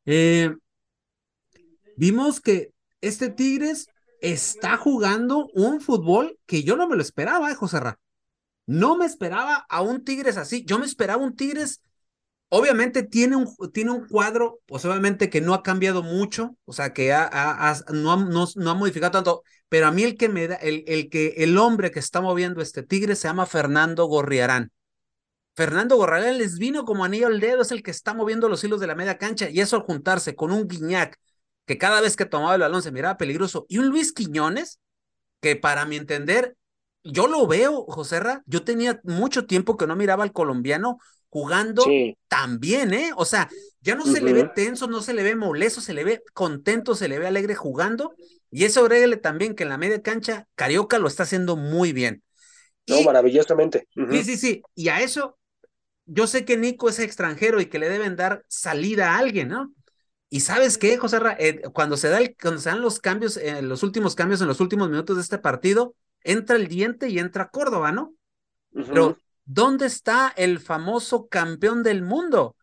eh, 0.07 0.51
vimos 1.97 2.41
que 2.41 2.71
este 3.01 3.29
Tigres 3.29 3.87
está 4.21 4.77
jugando 4.77 5.47
un 5.53 5.81
fútbol 5.81 6.37
que 6.45 6.63
yo 6.63 6.75
no 6.75 6.87
me 6.87 6.95
lo 6.95 7.01
esperaba, 7.01 7.51
¿eh, 7.51 7.55
José 7.55 7.79
Ra? 7.79 7.99
No 8.65 8.97
me 8.97 9.05
esperaba 9.05 9.65
a 9.69 9.81
un 9.81 10.03
Tigres 10.03 10.37
así. 10.37 10.63
Yo 10.65 10.79
me 10.79 10.85
esperaba 10.85 11.23
un 11.23 11.35
Tigres. 11.35 11.81
Obviamente 12.49 13.03
tiene 13.03 13.35
un, 13.35 13.47
tiene 13.73 13.91
un 13.91 14.07
cuadro, 14.07 14.59
pues 14.65 14.85
obviamente 14.85 15.29
que 15.29 15.41
no 15.41 15.53
ha 15.53 15.63
cambiado 15.63 16.03
mucho, 16.03 16.55
o 16.65 16.73
sea, 16.73 16.93
que 16.93 17.11
ha, 17.11 17.75
no, 17.91 18.17
no, 18.17 18.69
ha 18.69 18.73
modificado 18.75 19.11
tanto, 19.11 19.43
pero 19.67 19.87
a 19.87 19.91
mí 19.91 20.03
el 20.03 20.15
que 20.15 20.29
me 20.29 20.47
da, 20.47 20.55
el, 20.55 20.83
el 20.87 21.09
que 21.09 21.33
el 21.37 21.57
hombre 21.57 21.91
que 21.91 21.99
está 21.99 22.21
moviendo 22.21 22.61
este 22.61 22.83
Tigre 22.83 23.15
se 23.15 23.27
llama 23.27 23.45
Fernando 23.45 24.05
Gorriarán. 24.05 24.71
Fernando 25.55 25.97
Gorriarán 25.97 26.37
les 26.37 26.57
vino 26.59 26.85
como 26.85 27.03
anillo 27.03 27.27
al 27.27 27.39
dedo, 27.39 27.61
es 27.61 27.71
el 27.71 27.81
que 27.83 27.91
está 27.91 28.13
moviendo 28.13 28.47
los 28.47 28.63
hilos 28.63 28.79
de 28.79 28.87
la 28.87 28.95
media 28.95 29.17
cancha, 29.17 29.49
y 29.49 29.59
eso 29.59 29.75
al 29.75 29.81
juntarse 29.83 30.35
con 30.35 30.51
un 30.51 30.67
Guiñac, 30.67 31.17
que 31.65 31.77
cada 31.77 32.01
vez 32.01 32.15
que 32.15 32.25
tomaba 32.25 32.55
el 32.55 32.61
balón 32.61 32.81
se 32.81 32.91
miraba 32.91 33.17
peligroso, 33.17 33.65
y 33.69 33.77
un 33.77 33.87
Luis 33.87 34.13
Quiñones, 34.13 34.79
que 35.41 35.55
para 35.55 35.85
mi 35.85 35.95
entender 35.95 36.55
yo 37.03 37.27
lo 37.27 37.45
veo, 37.45 37.85
Joserra, 37.87 38.41
yo 38.47 38.63
tenía 38.63 38.99
mucho 39.03 39.45
tiempo 39.45 39.77
que 39.77 39.85
no 39.85 39.95
miraba 39.95 40.23
al 40.23 40.31
colombiano 40.33 40.97
jugando 41.29 41.83
sí. 41.83 42.17
bien, 42.59 42.93
¿eh? 42.93 43.11
O 43.15 43.25
sea, 43.25 43.49
ya 43.81 43.93
no 43.95 44.03
uh 44.03 44.07
-huh. 44.07 44.13
se 44.13 44.21
le 44.21 44.33
ve 44.33 44.49
tenso, 44.55 44.87
no 44.87 45.01
se 45.01 45.13
le 45.13 45.21
ve 45.21 45.35
molesto, 45.35 45.81
se 45.81 45.93
le 45.93 46.03
ve 46.03 46.23
contento, 46.33 46.95
se 46.95 47.07
le 47.07 47.19
ve 47.19 47.27
alegre 47.27 47.53
jugando, 47.53 48.15
y 48.49 48.63
eso 48.63 48.81
agrégale 48.81 49.17
también 49.17 49.53
que 49.53 49.63
en 49.63 49.69
la 49.69 49.77
media 49.77 50.01
cancha 50.01 50.47
Carioca 50.55 50.97
lo 50.97 51.07
está 51.07 51.23
haciendo 51.23 51.55
muy 51.55 51.93
bien. 51.93 52.23
No, 52.87 53.01
y, 53.01 53.03
maravillosamente. 53.03 53.87
Uh 53.95 54.03
-huh. 54.03 54.11
Sí, 54.11 54.23
sí, 54.23 54.37
sí, 54.37 54.61
y 54.73 54.87
a 54.89 55.01
eso, 55.01 55.37
yo 56.05 56.25
sé 56.25 56.43
que 56.43 56.57
Nico 56.57 56.89
es 56.89 56.99
extranjero 56.99 57.61
y 57.61 57.67
que 57.67 57.79
le 57.79 57.89
deben 57.89 58.15
dar 58.15 58.43
salida 58.47 59.13
a 59.13 59.17
alguien, 59.19 59.49
¿no? 59.49 59.73
Y 60.29 60.39
sabes 60.41 60.77
qué, 60.77 60.97
José 60.97 61.19
eh, 61.39 61.61
cuando 61.73 61.97
se 61.97 62.09
da 62.09 62.19
el, 62.19 62.35
cuando 62.41 62.59
se 62.59 62.69
dan 62.69 62.81
los 62.81 62.99
cambios, 62.99 63.37
eh, 63.37 63.61
los 63.61 63.83
últimos 63.83 64.15
cambios 64.15 64.41
en 64.41 64.47
los 64.47 64.59
últimos 64.59 64.89
minutos 64.89 65.15
de 65.17 65.21
este 65.21 65.37
partido, 65.37 65.95
entra 66.21 66.55
el 66.55 66.67
diente 66.67 67.09
y 67.09 67.19
entra 67.19 67.49
Córdoba, 67.49 67.91
¿no? 67.91 68.13
Uh 68.73 68.79
-huh. 68.79 68.87
Pero, 68.87 69.17
¿dónde 69.45 69.85
está 69.85 70.33
el 70.35 70.59
famoso 70.59 71.27
campeón 71.27 71.83
del 71.83 72.01
mundo? 72.01 72.55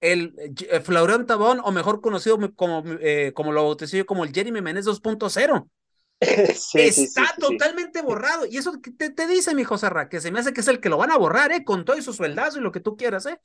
El 0.00 0.34
eh, 0.38 0.80
Florian 0.80 1.26
Tabón, 1.26 1.60
o 1.62 1.70
mejor 1.72 2.00
conocido 2.00 2.38
como, 2.54 2.82
eh, 3.00 3.32
como 3.34 3.52
lo 3.52 3.64
bauticé 3.64 3.98
yo 3.98 4.06
como 4.06 4.24
el 4.24 4.32
Jeremy 4.32 4.62
Menez 4.62 4.86
2.0. 4.86 5.68
sí, 6.54 6.80
está 6.80 7.22
sí, 7.34 7.40
totalmente 7.40 8.02
borrado. 8.02 8.46
Y 8.46 8.56
eso 8.58 8.72
te, 8.98 9.10
te 9.10 9.26
dice, 9.26 9.54
mi 9.54 9.64
José 9.64 9.88
Ra, 9.90 10.08
que 10.08 10.20
se 10.20 10.30
me 10.30 10.40
hace 10.40 10.52
que 10.52 10.60
es 10.60 10.68
el 10.68 10.80
que 10.80 10.88
lo 10.88 10.98
van 10.98 11.10
a 11.10 11.16
borrar, 11.16 11.52
¿eh? 11.52 11.64
Con 11.64 11.84
todo 11.84 11.96
y 11.96 12.02
su 12.02 12.12
sueldazo 12.12 12.58
y 12.58 12.62
lo 12.62 12.72
que 12.72 12.80
tú 12.80 12.96
quieras, 12.96 13.26
¿eh? 13.26 13.38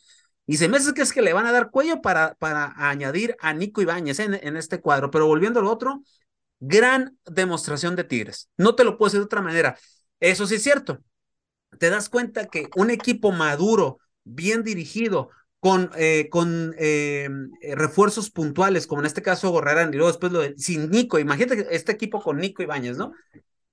Y 0.46 0.58
se 0.58 0.68
me 0.68 0.78
hace 0.78 0.94
que 0.94 1.02
es 1.02 1.14
que 1.14 1.22
le 1.22 1.34
van 1.34 1.46
a 1.46 1.52
dar 1.52 1.72
cuello 1.72 2.02
para, 2.02 2.36
para 2.36 2.74
añadir 2.78 3.36
a 3.40 3.54
Nico 3.54 3.82
Ibáñez 3.82 4.20
en, 4.20 4.34
en 4.36 4.58
este 4.58 4.82
cuadro. 4.82 5.10
Pero 5.10 5.26
volviendo 5.28 5.60
al 5.60 5.68
otro, 5.68 6.04
gran 6.60 7.18
demostración 7.26 7.96
de 7.96 8.04
Tigres. 8.06 8.50
No 8.58 8.76
te 8.76 8.84
lo 8.84 8.98
puedo 8.98 9.10
decir 9.10 9.22
de 9.22 9.26
otra 9.26 9.42
manera. 9.42 9.78
Eso 10.20 10.48
sí 10.48 10.56
es 10.56 10.64
cierto. 10.64 11.00
te 11.80 11.90
das 11.90 12.10
cuenta 12.10 12.48
que 12.48 12.70
un 12.76 12.90
equipo 12.90 13.32
maduro, 13.32 14.00
bien 14.24 14.64
dirigido, 14.64 15.30
con, 15.66 15.90
eh, 15.98 16.30
con 16.30 16.76
eh, 16.78 17.28
refuerzos 17.76 18.30
puntuales, 18.30 18.86
como 18.86 19.02
en 19.02 19.08
este 19.08 19.24
caso 19.24 19.50
Gorrerán, 19.50 19.92
y 19.92 19.98
luego 19.98 20.12
después 20.12 20.32
lo 20.32 20.42
de, 20.42 20.54
sin 20.60 20.92
Nico, 20.92 21.18
imagínate 21.18 21.66
este 21.72 21.92
equipo 21.92 22.22
con 22.22 22.38
Nico 22.38 22.62
Ibáñez, 22.62 22.98
¿no? 22.98 23.14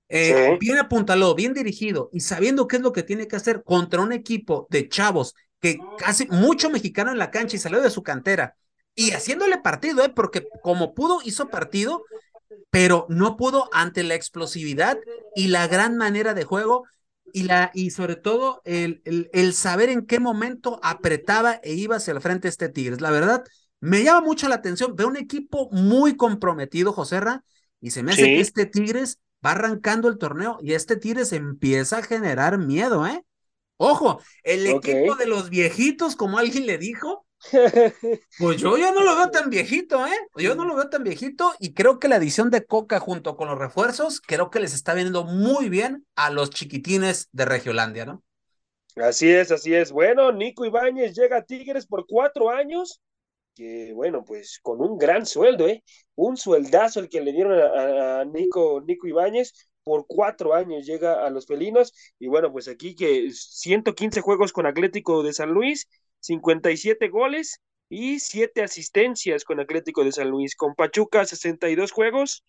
Eh, 0.09 0.33
Sí. 0.49 0.57
Bien 0.59 0.79
apuntalado, 0.79 1.35
bien 1.35 1.53
dirigido 1.53 2.09
y 2.11 2.21
sabiendo 2.21 2.67
qué 2.67 2.77
es 2.77 2.81
lo 2.81 2.93
que 2.93 3.03
tiene 3.03 3.27
que 3.27 3.35
hacer 3.35 3.61
contra 3.63 4.01
un 4.01 4.11
equipo 4.11 4.65
de 4.71 4.89
chavos 4.89 5.35
que 5.61 5.77
casi 5.99 6.25
mucho 6.29 6.71
mexicano 6.71 7.11
en 7.11 7.19
la 7.19 7.29
cancha 7.29 7.57
y 7.57 7.59
salió 7.59 7.79
de 7.79 7.91
su 7.91 8.01
cantera 8.01 8.55
y 8.95 9.11
haciéndole 9.11 9.59
partido, 9.59 10.03
¿eh? 10.03 10.09
Porque 10.09 10.47
como 10.63 10.95
pudo, 10.95 11.19
hizo 11.23 11.47
partido, 11.49 12.03
pero 12.71 13.05
no 13.07 13.37
pudo 13.37 13.69
ante 13.71 14.01
la 14.01 14.15
explosividad 14.15 14.97
y 15.35 15.49
la 15.49 15.67
gran 15.67 15.95
manera 15.95 16.33
de 16.33 16.43
juego 16.43 16.85
y, 17.33 17.43
la, 17.43 17.71
y 17.75 17.91
sobre 17.91 18.15
todo 18.17 18.61
el, 18.65 19.01
el, 19.05 19.29
el 19.33 19.53
saber 19.55 19.89
en 19.89 20.05
qué 20.07 20.21
momento 20.21 20.79
apretaba 20.83 21.55
e 21.63 21.73
iba 21.73 21.97
hacia 21.97 22.13
el 22.13 22.21
frente 22.21 22.47
este 22.49 22.69
Tigres. 22.69 23.01
La 23.01 23.11
verdad, 23.11 23.43
me 23.81 24.03
llama 24.03 24.21
mucho 24.21 24.47
la 24.49 24.55
atención. 24.55 24.95
Veo 24.95 25.09
un 25.09 25.17
equipo 25.17 25.69
muy 25.71 26.17
comprometido, 26.17 26.93
Joserra, 26.93 27.43
y 27.81 27.91
se 27.91 28.03
me 28.03 28.13
hace 28.13 28.25
Sí. 28.25 28.33
que 28.33 28.41
este 28.41 28.65
Tigres 28.67 29.19
va 29.45 29.51
arrancando 29.51 30.09
el 30.09 30.17
torneo 30.19 30.59
y 30.61 30.73
este 30.73 30.95
Tigres 30.97 31.33
empieza 31.33 31.97
a 31.99 32.03
generar 32.03 32.57
miedo, 32.59 33.05
¿eh? 33.07 33.25
Ojo, 33.77 34.21
el 34.43 34.67
equipo 34.67 35.15
de 35.15 35.25
los 35.27 35.49
viejitos, 35.49 36.15
como 36.15 36.37
alguien 36.37 36.65
le 36.65 36.77
dijo, 36.77 37.25
pues 38.37 38.57
yo 38.57 38.77
no 38.77 39.03
lo 39.03 39.15
veo 39.15 39.29
tan 39.31 39.49
viejito, 39.49 40.05
¿eh? 40.07 40.11
Yo 40.35 40.55
no 40.55 40.65
lo 40.65 40.75
veo 40.75 40.89
tan 40.89 41.03
viejito 41.03 41.53
y 41.59 41.73
creo 41.73 41.99
que 41.99 42.07
la 42.07 42.17
edición 42.17 42.49
de 42.49 42.65
Coca 42.65 42.99
junto 42.99 43.35
con 43.37 43.47
los 43.47 43.57
refuerzos, 43.59 44.21
creo 44.21 44.49
que 44.49 44.59
les 44.59 44.73
está 44.73 44.93
viendo 44.93 45.23
muy 45.25 45.69
bien 45.69 46.05
a 46.15 46.29
los 46.29 46.49
chiquitines 46.49 47.29
de 47.31 47.45
Regiolandia, 47.45 48.05
¿no? 48.05 48.23
Así 48.95 49.29
es, 49.31 49.51
así 49.51 49.73
es. 49.73 49.91
Bueno, 49.91 50.31
Nico 50.31 50.65
Ibáñez 50.65 51.15
llega 51.15 51.37
a 51.37 51.41
Tigres 51.43 51.87
por 51.87 52.05
cuatro 52.07 52.49
años, 52.51 53.01
que 53.55 53.93
bueno, 53.93 54.25
pues 54.25 54.59
con 54.63 54.81
un 54.81 54.97
gran 54.97 55.25
sueldo, 55.25 55.67
¿eh? 55.67 55.83
Un 56.15 56.37
sueldazo 56.37 56.99
el 57.01 57.09
que 57.09 57.21
le 57.21 57.33
dieron 57.33 57.59
a, 57.59 58.21
a 58.21 58.25
Nico, 58.25 58.81
Nico 58.87 59.07
Ibáñez. 59.07 59.53
Por 59.83 60.05
cuatro 60.07 60.53
años 60.55 60.85
llega 60.85 61.25
a 61.25 61.29
los 61.31 61.47
felinos. 61.47 61.93
Y 62.19 62.27
bueno, 62.27 62.51
pues 62.51 62.67
aquí 62.69 62.95
que 62.95 63.31
115 63.31 64.21
juegos 64.21 64.53
con 64.53 64.65
Atlético 64.67 65.23
de 65.23 65.33
San 65.33 65.51
Luis, 65.51 65.87
57 66.23 67.09
goles 67.09 67.61
y 67.89 68.19
7 68.19 68.63
asistencias 68.63 69.43
con 69.43 69.59
Atlético 69.59 70.03
de 70.03 70.11
San 70.11 70.29
Luis. 70.29 70.55
Con 70.55 70.75
Pachuca, 70.75 71.25
62 71.25 71.91
juegos, 71.91 72.43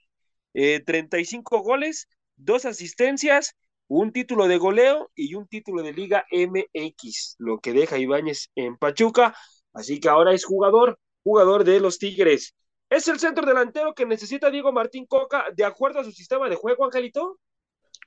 eh, 0.54 0.80
35 0.80 1.60
goles, 1.62 2.08
2 2.36 2.64
asistencias 2.64 3.54
un 3.88 4.12
título 4.12 4.48
de 4.48 4.58
goleo 4.58 5.10
y 5.14 5.34
un 5.34 5.46
título 5.46 5.82
de 5.82 5.92
Liga 5.92 6.24
MX, 6.30 7.36
lo 7.38 7.58
que 7.58 7.72
deja 7.72 7.98
Ibáñez 7.98 8.50
en 8.54 8.76
Pachuca, 8.76 9.34
así 9.72 10.00
que 10.00 10.08
ahora 10.08 10.32
es 10.32 10.44
jugador, 10.44 10.98
jugador 11.22 11.64
de 11.64 11.80
los 11.80 11.98
Tigres. 11.98 12.54
¿Es 12.90 13.08
el 13.08 13.18
centro 13.18 13.46
delantero 13.46 13.94
que 13.94 14.06
necesita 14.06 14.50
Diego 14.50 14.72
Martín 14.72 15.06
Coca 15.06 15.46
de 15.54 15.64
acuerdo 15.64 16.00
a 16.00 16.04
su 16.04 16.12
sistema 16.12 16.48
de 16.48 16.56
juego, 16.56 16.84
Angelito? 16.84 17.38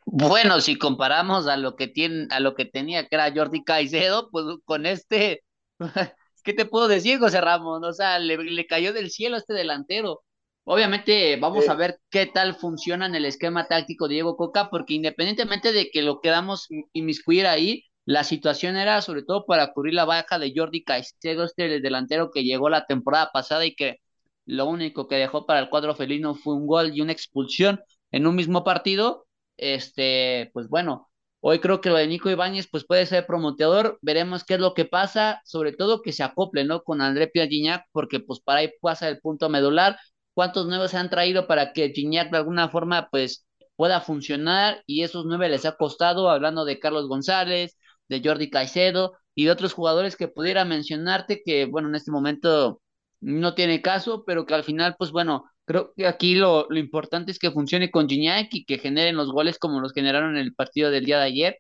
Bueno, 0.05 0.61
si 0.61 0.78
comparamos 0.78 1.47
a 1.47 1.57
lo 1.57 1.76
que 1.76 1.88
tiene, 1.88 2.28
a 2.30 2.39
lo 2.39 2.55
que 2.55 2.65
tenía 2.65 3.07
que 3.07 3.15
era 3.15 3.34
Jordi 3.34 3.63
Caicedo, 3.63 4.30
pues 4.32 4.45
con 4.65 4.86
este, 4.86 5.43
¿qué 6.44 6.54
te 6.54 6.66
puedo 6.66 6.88
decir, 6.88 7.20
José 7.20 7.42
Ramón? 7.42 7.84
O 7.84 7.94
sea, 7.94 8.20
le, 8.20 8.38
le 8.38 8.68
cayó 8.68 8.94
del 8.94 9.12
cielo 9.12 9.36
a 9.36 9.40
este 9.40 9.54
delantero. 9.54 10.24
Obviamente 10.64 11.38
vamos 11.38 11.68
Eh. 11.68 11.70
a 11.70 11.76
ver 11.76 12.00
qué 12.10 12.26
tal 12.26 12.56
funciona 12.56 13.06
en 13.06 13.16
el 13.16 13.26
esquema 13.26 13.68
táctico 13.68 14.08
de 14.08 14.16
Diego 14.16 14.36
Coca, 14.36 14.70
porque 14.70 14.94
independientemente 14.96 15.72
de 15.72 15.90
que 15.92 16.02
lo 16.02 16.20
queramos 16.22 16.68
inmiscuir 16.94 17.48
ahí, 17.48 17.84
la 18.06 18.24
situación 18.24 18.76
era 18.78 19.02
sobre 19.02 19.24
todo 19.24 19.46
para 19.46 19.74
cubrir 19.74 19.94
la 19.94 20.06
baja 20.06 20.40
de 20.40 20.54
Jordi 20.56 20.84
Caicedo, 20.84 21.44
este 21.46 21.80
delantero 21.82 22.32
que 22.32 22.44
llegó 22.44 22.70
la 22.70 22.86
temporada 22.86 23.32
pasada 23.34 23.66
y 23.66 23.76
que 23.76 23.98
lo 24.46 24.66
único 24.66 25.08
que 25.08 25.16
dejó 25.16 25.46
para 25.46 25.60
el 25.60 25.70
cuadro 25.70 25.96
felino 25.96 26.36
fue 26.36 26.56
un 26.56 26.68
gol 26.68 26.92
y 26.96 27.02
una 27.02 27.12
expulsión 27.12 27.82
en 28.12 28.28
un 28.28 28.36
mismo 28.36 28.64
partido. 28.64 29.26
Este, 29.58 30.50
pues 30.54 30.68
bueno, 30.70 31.10
hoy 31.42 31.60
creo 31.60 31.82
que 31.82 31.90
lo 31.90 31.96
de 31.98 32.08
Nico 32.08 32.30
Ibáñez 32.30 32.68
pues 32.70 32.86
puede 32.86 33.06
ser 33.06 33.26
promoteador, 33.26 33.98
veremos 34.02 34.44
qué 34.44 34.56
es 34.56 34.60
lo 34.60 34.74
que 34.74 34.86
pasa, 34.86 35.42
sobre 35.46 35.74
todo 35.74 36.02
que 36.02 36.14
se 36.14 36.24
acople, 36.24 36.64
¿no? 36.66 36.84
Con 36.84 37.02
André 37.02 37.28
Pierre 37.28 37.50
Gignac, 37.50 37.86
porque 37.92 38.20
pues 38.20 38.40
para 38.40 38.60
ahí 38.62 38.72
pasa 38.82 39.08
el 39.10 39.20
punto 39.20 39.50
medular, 39.50 39.98
cuántos 40.34 40.68
nuevos 40.68 40.92
se 40.92 40.98
han 40.98 41.10
traído 41.10 41.48
para 41.48 41.74
que 41.74 41.92
Gignac 41.92 42.32
de 42.32 42.38
alguna 42.38 42.70
forma 42.70 43.10
pues 43.10 43.46
pueda 43.76 44.02
funcionar 44.02 44.84
y 44.86 45.04
esos 45.04 45.26
nueve 45.26 45.50
les 45.50 45.66
ha 45.66 45.76
costado, 45.78 46.30
hablando 46.30 46.66
de 46.66 46.80
Carlos 46.80 47.08
González, 47.08 47.78
de 48.10 48.22
Jordi 48.24 48.50
Caicedo 48.50 49.14
y 49.36 49.46
de 49.46 49.52
otros 49.52 49.74
jugadores 49.74 50.16
que 50.16 50.28
pudiera 50.28 50.66
mencionarte 50.66 51.42
que 51.46 51.66
bueno, 51.66 51.90
en 51.90 51.96
este 51.96 52.12
momento 52.12 52.82
no 53.22 53.54
tiene 53.56 53.82
caso, 53.82 54.24
pero 54.26 54.46
que 54.46 54.54
al 54.56 54.64
final 54.64 54.96
pues 54.98 55.12
bueno, 55.12 55.46
creo 55.68 55.93
que 55.95 56.07
aquí 56.07 56.36
lo, 56.36 56.68
lo 56.70 56.80
importante 56.80 57.32
es 57.32 57.39
que 57.39 57.51
funcione 57.51 57.91
con 57.91 58.09
Gignac 58.09 58.49
y 58.53 58.65
que 58.65 58.80
generen 58.80 59.18
los 59.18 59.32
goles 59.32 59.59
como 59.59 59.82
los 59.82 59.93
generaron 59.93 60.38
en 60.38 60.43
el 60.43 60.55
partido 60.55 60.91
del 60.91 61.05
día 61.05 61.20
de 61.20 61.26
ayer, 61.26 61.57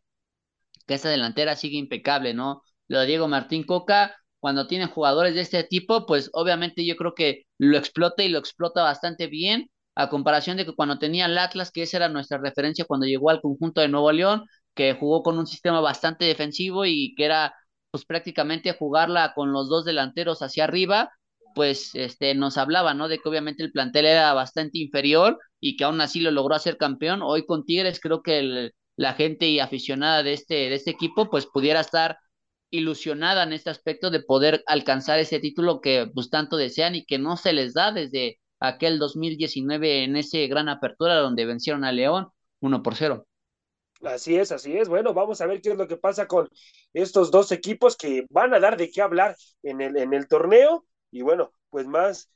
que 0.87 0.95
esa 0.95 1.09
delantera 1.09 1.55
sigue 1.55 1.77
impecable, 1.77 2.33
¿no? 2.33 2.63
Lo 2.87 2.99
de 2.99 3.07
Diego 3.07 3.27
Martín 3.27 3.63
Coca, 3.63 4.15
cuando 4.39 4.67
tiene 4.67 4.87
jugadores 4.87 5.35
de 5.35 5.41
este 5.41 5.63
tipo, 5.63 6.05
pues 6.05 6.29
obviamente 6.33 6.85
yo 6.85 6.95
creo 6.95 7.13
que 7.15 7.43
lo 7.57 7.77
explota 7.77 8.23
y 8.23 8.29
lo 8.29 8.39
explota 8.39 8.83
bastante 8.83 9.27
bien, 9.27 9.69
a 9.95 10.09
comparación 10.09 10.57
de 10.57 10.65
que 10.65 10.75
cuando 10.75 10.99
tenía 10.99 11.25
el 11.25 11.37
Atlas, 11.37 11.71
que 11.71 11.83
esa 11.83 11.97
era 11.97 12.09
nuestra 12.09 12.37
referencia 12.37 12.85
cuando 12.85 13.07
llegó 13.07 13.29
al 13.31 13.41
conjunto 13.41 13.81
de 13.81 13.87
Nuevo 13.89 14.11
León, 14.11 14.45
que 14.75 14.93
jugó 14.93 15.23
con 15.23 15.37
un 15.39 15.47
sistema 15.47 15.81
bastante 15.81 16.25
defensivo 16.25 16.85
y 16.85 17.15
que 17.15 17.25
era 17.25 17.53
pues 17.91 18.05
prácticamente 18.05 18.73
jugarla 18.73 19.33
con 19.33 19.51
los 19.51 19.69
dos 19.69 19.85
delanteros 19.85 20.41
hacia 20.41 20.65
arriba, 20.65 21.11
pues 21.57 21.95
este 21.95 22.35
nos 22.35 22.55
hablaba, 22.59 22.93
¿no? 22.93 23.07
De 23.07 23.17
que 23.17 23.27
obviamente 23.27 23.63
el 23.63 23.71
plantel 23.71 24.05
era 24.05 24.31
bastante 24.35 24.77
inferior 24.77 25.39
y 25.59 25.75
que 25.75 25.85
aún 25.85 25.99
así 26.01 26.19
lo 26.19 26.29
logró 26.29 26.53
hacer 26.53 26.77
campeón. 26.77 27.21
Hoy 27.23 27.47
con 27.47 27.65
Tigres 27.65 27.99
creo 27.99 28.21
que 28.21 28.37
el, 28.37 28.75
la 28.95 29.15
gente 29.15 29.47
y 29.47 29.59
aficionada 29.59 30.21
de 30.21 30.33
este, 30.33 30.53
de 30.53 30.75
este 30.75 30.91
equipo 30.91 31.31
pues 31.31 31.47
pudiera 31.47 31.79
estar 31.79 32.19
ilusionada 32.69 33.41
en 33.41 33.53
este 33.53 33.71
aspecto 33.71 34.11
de 34.11 34.19
poder 34.19 34.63
alcanzar 34.67 35.17
ese 35.17 35.39
título 35.39 35.81
que 35.81 36.07
pues 36.13 36.29
tanto 36.29 36.57
desean 36.57 36.93
y 36.93 37.05
que 37.05 37.17
no 37.17 37.37
se 37.37 37.53
les 37.53 37.73
da 37.73 37.91
desde 37.91 38.37
aquel 38.59 38.99
2019 38.99 40.03
en 40.03 40.15
ese 40.15 40.45
gran 40.45 40.69
apertura 40.69 41.15
donde 41.15 41.45
vencieron 41.45 41.85
a 41.85 41.91
León 41.91 42.27
1 42.59 42.83
por 42.83 42.93
0. 42.93 43.25
Así 44.03 44.35
es, 44.35 44.51
así 44.51 44.77
es. 44.77 44.89
Bueno, 44.89 45.15
vamos 45.15 45.41
a 45.41 45.47
ver 45.47 45.59
qué 45.59 45.71
es 45.71 45.75
lo 45.75 45.87
que 45.87 45.97
pasa 45.97 46.27
con 46.27 46.49
estos 46.93 47.31
dos 47.31 47.51
equipos 47.51 47.97
que 47.97 48.27
van 48.29 48.53
a 48.53 48.59
dar 48.59 48.77
de 48.77 48.91
qué 48.91 49.01
hablar 49.01 49.35
en 49.63 49.81
el, 49.81 49.97
en 49.97 50.13
el 50.13 50.27
torneo. 50.27 50.85
Y 51.11 51.21
bueno, 51.21 51.51
pues 51.69 51.87
más, 51.87 52.29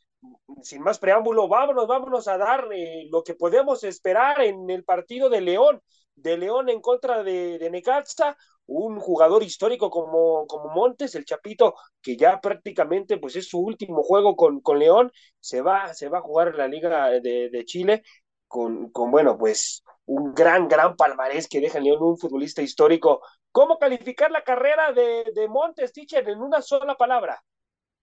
sin 0.61 0.81
más 0.81 0.99
preámbulo, 0.99 1.47
vámonos, 1.47 1.87
vámonos 1.87 2.27
a 2.27 2.37
dar 2.37 2.67
eh, 2.71 3.07
lo 3.11 3.23
que 3.23 3.35
podemos 3.35 3.83
esperar 3.83 4.41
en 4.41 4.69
el 4.69 4.83
partido 4.83 5.29
de 5.29 5.41
León, 5.41 5.81
de 6.15 6.37
León 6.37 6.69
en 6.69 6.81
contra 6.81 7.23
de, 7.23 7.57
de 7.57 7.69
Necaxa, 7.69 8.37
un 8.67 8.99
jugador 8.99 9.43
histórico 9.43 9.89
como, 9.89 10.45
como 10.47 10.69
Montes, 10.73 11.15
el 11.15 11.25
Chapito, 11.25 11.75
que 12.01 12.15
ya 12.15 12.39
prácticamente 12.39 13.17
pues 13.17 13.35
es 13.35 13.47
su 13.49 13.59
último 13.59 14.03
juego 14.03 14.35
con, 14.35 14.61
con 14.61 14.79
León, 14.79 15.11
se 15.39 15.61
va, 15.61 15.93
se 15.93 16.09
va 16.09 16.19
a 16.19 16.21
jugar 16.21 16.49
en 16.49 16.57
la 16.57 16.67
Liga 16.67 17.09
de, 17.19 17.63
Chile 17.65 18.03
con, 18.47 18.89
con, 18.91 19.11
bueno, 19.11 19.37
pues 19.37 19.83
un 20.05 20.33
gran, 20.33 20.67
gran 20.67 20.95
palmarés 20.95 21.47
que 21.47 21.59
deja 21.61 21.77
en 21.79 21.85
León, 21.85 22.03
un 22.03 22.17
futbolista 22.17 22.61
histórico. 22.61 23.21
¿Cómo 23.51 23.77
calificar 23.77 24.31
la 24.31 24.43
carrera 24.43 24.91
de, 24.93 25.25
de 25.33 25.47
Montes, 25.47 25.91
teacher, 25.93 26.27
en 26.29 26.41
una 26.41 26.61
sola 26.61 26.95
palabra? 26.95 27.41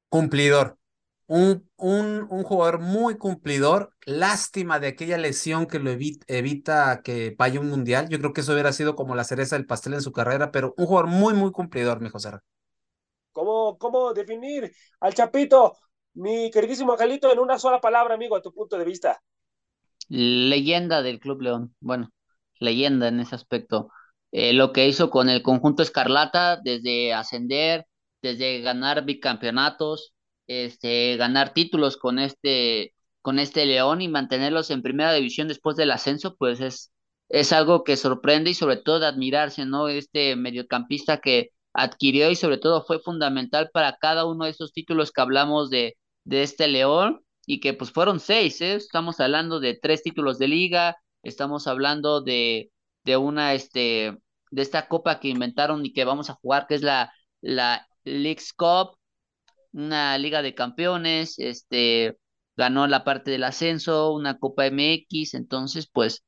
Cumplidor. 0.09 0.79
Un, 1.27 1.69
un, 1.77 2.27
un, 2.31 2.43
jugador 2.43 2.81
muy 2.81 3.19
cumplidor. 3.19 3.93
Lástima 4.07 4.81
de 4.81 4.89
aquella 4.89 5.19
lesión 5.19 5.67
que 5.67 5.79
lo 5.79 5.91
evita, 5.91 6.25
evita 6.29 7.03
que 7.03 7.35
vaya 7.39 7.61
un 7.61 7.69
mundial. 7.69 8.09
Yo 8.09 8.19
creo 8.19 8.33
que 8.33 8.41
eso 8.41 8.53
hubiera 8.53 8.73
sido 8.73 8.97
como 8.97 9.15
la 9.15 9.25
cereza 9.25 9.57
del 9.57 9.67
pastel 9.67 9.95
en 9.95 10.03
su 10.03 10.13
carrera, 10.13 10.51
pero 10.51 10.75
un 10.79 10.87
jugador 10.87 11.11
muy, 11.11 11.35
muy 11.35 11.53
cumplidor, 11.53 12.01
mi 12.01 12.09
José. 12.09 12.31
¿Cómo, 13.33 13.77
cómo 13.79 14.15
definir 14.15 14.73
al 15.01 15.15
Chapito, 15.15 15.77
mi 16.15 16.51
queridísimo 16.51 16.93
Angelito, 16.93 17.31
en 17.31 17.39
una 17.39 17.59
sola 17.59 17.81
palabra, 17.81 18.15
amigo, 18.15 18.35
a 18.35 18.43
tu 18.43 18.53
punto 18.53 18.79
de 18.79 18.85
vista? 18.85 19.23
Leyenda 20.09 21.03
del 21.03 21.21
Club 21.21 21.43
León. 21.43 21.75
Bueno, 21.81 22.11
leyenda 22.59 23.09
en 23.09 23.21
ese 23.21 23.35
aspecto. 23.35 23.91
Eh, 24.33 24.53
lo 24.53 24.73
que 24.73 24.87
hizo 24.89 25.11
con 25.11 25.29
el 25.29 25.43
conjunto 25.43 25.83
Escarlata, 25.83 26.57
desde 26.57 27.13
ascender, 27.15 27.87
desde 28.23 28.61
ganar 28.61 29.05
bicampeonatos, 29.05 30.13
este, 30.47 31.17
ganar 31.17 31.53
títulos 31.55 31.97
con 31.97 32.19
este, 32.19 32.95
con 33.23 33.39
este 33.39 33.67
León 33.67 34.01
y 34.03 34.09
mantenerlos 34.09 34.71
en 34.71 34.83
primera 34.83 35.13
división 35.13 35.49
después 35.49 35.77
del 35.77 35.91
ascenso, 35.91 36.37
pues 36.37 36.61
es, 36.61 36.93
es 37.29 37.53
algo 37.53 37.85
que 37.85 37.97
sorprende 37.97 38.51
y 38.51 38.55
sobre 38.55 38.77
todo 38.79 39.01
de 39.01 39.07
admirarse, 39.07 39.67
¿no? 39.67 39.89
Este 39.89 40.37
mediocampista 40.37 41.19
que 41.21 41.51
adquirió 41.73 42.31
y 42.31 42.37
sobre 42.37 42.59
todo 42.59 42.85
fue 42.85 43.01
fundamental 43.01 43.71
para 43.73 43.97
cada 43.99 44.25
uno 44.27 44.45
de 44.45 44.51
esos 44.53 44.73
títulos 44.73 45.13
que 45.13 45.21
hablamos 45.21 45.71
de, 45.71 45.97
de 46.25 46.43
este 46.43 46.69
León 46.69 47.21
y 47.47 47.61
que 47.61 47.75
pues 47.75 47.91
fueron 47.93 48.21
seis, 48.21 48.61
¿eh? 48.61 48.75
Estamos 48.75 49.21
hablando 49.21 49.61
de 49.61 49.79
tres 49.81 50.03
títulos 50.03 50.39
de 50.39 50.49
liga, 50.49 50.97
estamos 51.23 51.67
hablando 51.67 52.21
de, 52.23 52.71
de 53.05 53.17
una, 53.17 53.55
este, 53.55 54.17
de 54.51 54.63
esta 54.63 54.89
copa 54.89 55.21
que 55.21 55.29
inventaron 55.29 55.85
y 55.85 55.93
que 55.93 56.05
vamos 56.05 56.31
a 56.31 56.35
jugar, 56.35 56.67
que 56.67 56.75
es 56.75 56.83
la, 56.83 57.13
la 57.41 57.87
League's 58.23 58.53
Cup, 58.53 58.97
una 59.73 60.19
liga 60.19 60.43
de 60.43 60.55
campeones, 60.55 61.39
este, 61.39 62.19
ganó 62.57 62.87
la 62.87 63.05
parte 63.05 63.31
del 63.31 63.45
ascenso, 63.45 64.13
una 64.13 64.39
Copa 64.39 64.67
MX, 64.67 65.35
entonces 65.35 65.89
pues 65.93 66.25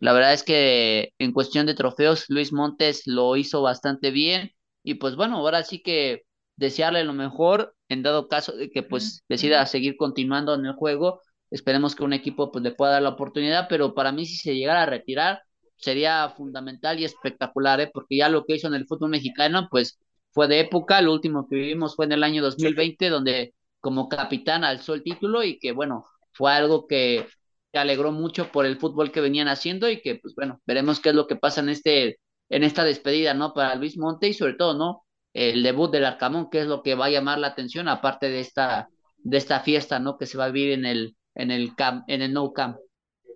la 0.00 0.12
verdad 0.12 0.34
es 0.34 0.42
que 0.42 1.12
en 1.18 1.32
cuestión 1.32 1.66
de 1.66 1.74
trofeos 1.74 2.26
Luis 2.28 2.52
Montes 2.52 3.06
lo 3.06 3.36
hizo 3.36 3.62
bastante 3.62 4.10
bien 4.10 4.52
y 4.82 4.94
pues 4.94 5.16
bueno, 5.16 5.38
ahora 5.38 5.62
sí 5.62 5.82
que 5.82 6.22
desearle 6.56 7.04
lo 7.04 7.14
mejor 7.14 7.74
en 7.88 8.02
dado 8.02 8.28
caso 8.28 8.52
de 8.52 8.70
que 8.70 8.82
pues 8.82 9.24
decida 9.28 9.64
seguir 9.66 9.96
continuando 9.96 10.54
en 10.54 10.66
el 10.66 10.74
juego, 10.74 11.20
esperemos 11.50 11.94
que 11.94 12.04
un 12.04 12.12
equipo 12.12 12.52
pues 12.52 12.62
le 12.64 12.72
pueda 12.72 12.92
dar 12.92 13.02
la 13.02 13.10
oportunidad, 13.10 13.66
pero 13.68 13.94
para 13.94 14.12
mí 14.12 14.26
si 14.26 14.36
se 14.36 14.54
llegara 14.54 14.82
a 14.82 14.86
retirar 14.86 15.42
sería 15.76 16.28
fundamental 16.30 16.98
y 17.00 17.04
espectacular, 17.04 17.80
¿eh? 17.80 17.90
porque 17.92 18.16
ya 18.18 18.28
lo 18.28 18.44
que 18.44 18.56
hizo 18.56 18.68
en 18.68 18.74
el 18.74 18.86
fútbol 18.86 19.10
mexicano 19.10 19.68
pues 19.70 19.98
fue 20.34 20.48
de 20.48 20.60
época, 20.60 21.00
lo 21.00 21.12
último 21.12 21.48
que 21.48 21.56
vivimos 21.56 21.96
fue 21.96 22.06
en 22.06 22.12
el 22.12 22.24
año 22.24 22.42
2020 22.42 23.08
donde 23.08 23.54
como 23.80 24.08
capitán 24.08 24.64
alzó 24.64 24.94
el 24.94 25.02
título 25.02 25.42
y 25.44 25.58
que 25.58 25.72
bueno, 25.72 26.06
fue 26.32 26.52
algo 26.52 26.86
que, 26.86 27.26
que 27.72 27.78
alegró 27.78 28.12
mucho 28.12 28.50
por 28.52 28.66
el 28.66 28.78
fútbol 28.78 29.12
que 29.12 29.20
venían 29.20 29.48
haciendo 29.48 29.88
y 29.90 30.00
que 30.02 30.16
pues 30.16 30.34
bueno, 30.34 30.60
veremos 30.66 31.00
qué 31.00 31.10
es 31.10 31.14
lo 31.14 31.26
que 31.26 31.36
pasa 31.36 31.60
en 31.60 31.68
este 31.70 32.18
en 32.50 32.62
esta 32.64 32.84
despedida, 32.84 33.34
¿no? 33.34 33.54
Para 33.54 33.74
Luis 33.76 33.96
Monte 33.96 34.28
y 34.28 34.34
sobre 34.34 34.54
todo, 34.54 34.74
¿no? 34.74 35.04
El 35.32 35.62
debut 35.62 35.90
del 35.90 36.04
Arcamón, 36.04 36.50
que 36.50 36.60
es 36.60 36.66
lo 36.66 36.82
que 36.82 36.94
va 36.94 37.06
a 37.06 37.10
llamar 37.10 37.38
la 37.38 37.48
atención 37.48 37.88
aparte 37.88 38.28
de 38.28 38.40
esta 38.40 38.88
de 39.18 39.36
esta 39.38 39.60
fiesta, 39.60 39.98
¿no? 39.98 40.18
Que 40.18 40.26
se 40.26 40.38
va 40.38 40.46
a 40.46 40.50
vivir 40.50 40.72
en 40.72 40.86
el 40.86 41.16
en 41.34 41.50
el 41.50 41.74
camp, 41.74 42.04
en 42.08 42.22
el 42.22 42.32
No 42.32 42.52
Camp. 42.52 42.76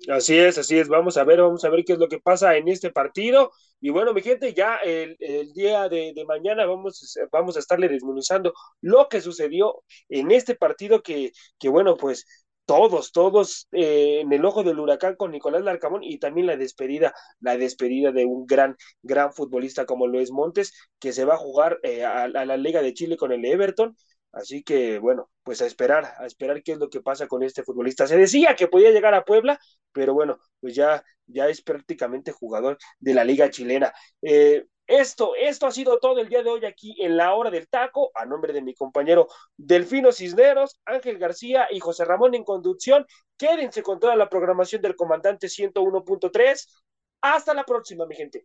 Así 0.08 0.38
es, 0.38 0.58
así 0.58 0.78
es. 0.78 0.88
Vamos 0.88 1.16
a 1.16 1.24
ver, 1.24 1.40
vamos 1.40 1.64
a 1.64 1.70
ver 1.70 1.84
qué 1.84 1.94
es 1.94 1.98
lo 1.98 2.08
que 2.08 2.20
pasa 2.20 2.56
en 2.56 2.68
este 2.68 2.90
partido. 2.90 3.50
Y 3.80 3.90
bueno, 3.90 4.12
mi 4.12 4.22
gente, 4.22 4.54
ya 4.54 4.76
el, 4.78 5.16
el 5.20 5.52
día 5.52 5.88
de, 5.88 6.12
mañana 6.26 6.66
vamos, 6.66 7.16
vamos 7.30 7.56
a 7.56 7.60
estarle 7.60 7.88
desmenuzando 7.88 8.52
lo 8.80 9.08
que 9.08 9.20
sucedió 9.20 9.82
en 10.08 10.30
este 10.32 10.56
partido 10.56 11.02
que, 11.02 11.32
que 11.58 11.68
bueno, 11.68 11.96
pues 11.96 12.26
todos, 12.66 13.12
todos 13.12 13.66
eh, 13.72 14.20
en 14.20 14.32
el 14.32 14.44
ojo 14.44 14.62
del 14.62 14.78
huracán 14.78 15.16
con 15.16 15.30
Nicolás 15.30 15.62
Larcamón 15.62 16.04
y 16.04 16.18
también 16.18 16.46
la 16.46 16.56
despedida, 16.56 17.14
la 17.40 17.56
despedida 17.56 18.12
de 18.12 18.26
un 18.26 18.44
gran, 18.46 18.76
gran 19.02 19.32
futbolista 19.32 19.86
como 19.86 20.06
lo 20.06 20.20
es 20.20 20.30
Montes, 20.30 20.74
que 20.98 21.12
se 21.12 21.24
va 21.24 21.34
a 21.34 21.38
jugar 21.38 21.78
eh, 21.82 22.04
a, 22.04 22.24
a, 22.24 22.44
la 22.44 22.56
Liga 22.58 22.82
de 22.82 22.92
Chile 22.92 23.16
con 23.16 23.32
el 23.32 23.44
Everton. 23.44 23.96
Así 24.32 24.62
que, 24.62 24.98
bueno, 24.98 25.30
pues 25.42 25.62
a 25.62 25.66
esperar, 25.66 26.14
a 26.18 26.26
esperar 26.26 26.62
qué 26.62 26.72
es 26.72 26.78
lo 26.78 26.90
que 26.90 27.00
pasa 27.00 27.26
con 27.26 27.42
este 27.42 27.62
futbolista. 27.62 28.06
Se 28.06 28.16
decía 28.16 28.54
que 28.54 28.68
podía 28.68 28.90
llegar 28.90 29.14
a 29.14 29.24
Puebla, 29.24 29.58
pero 29.92 30.14
bueno, 30.14 30.38
pues 30.60 30.74
ya, 30.74 31.02
ya 31.26 31.48
es 31.48 31.62
prácticamente 31.62 32.32
jugador 32.32 32.78
de 32.98 33.14
la 33.14 33.24
Liga 33.24 33.50
Chilena. 33.50 33.92
Eh, 34.22 34.66
esto, 34.86 35.34
esto 35.36 35.66
ha 35.66 35.70
sido 35.70 35.98
todo 35.98 36.18
el 36.18 36.30
día 36.30 36.42
de 36.42 36.48
hoy 36.48 36.64
aquí 36.64 36.96
en 36.98 37.18
la 37.18 37.34
hora 37.34 37.50
del 37.50 37.68
taco, 37.68 38.10
a 38.14 38.24
nombre 38.24 38.54
de 38.54 38.62
mi 38.62 38.74
compañero 38.74 39.28
Delfino 39.56 40.12
Cisneros, 40.12 40.80
Ángel 40.86 41.18
García 41.18 41.68
y 41.70 41.78
José 41.78 42.06
Ramón 42.06 42.34
en 42.34 42.42
conducción. 42.42 43.04
Quédense 43.36 43.82
con 43.82 44.00
toda 44.00 44.16
la 44.16 44.30
programación 44.30 44.80
del 44.80 44.96
comandante 44.96 45.48
101.3. 45.48 46.82
Hasta 47.20 47.52
la 47.52 47.64
próxima, 47.64 48.06
mi 48.06 48.16
gente. 48.16 48.44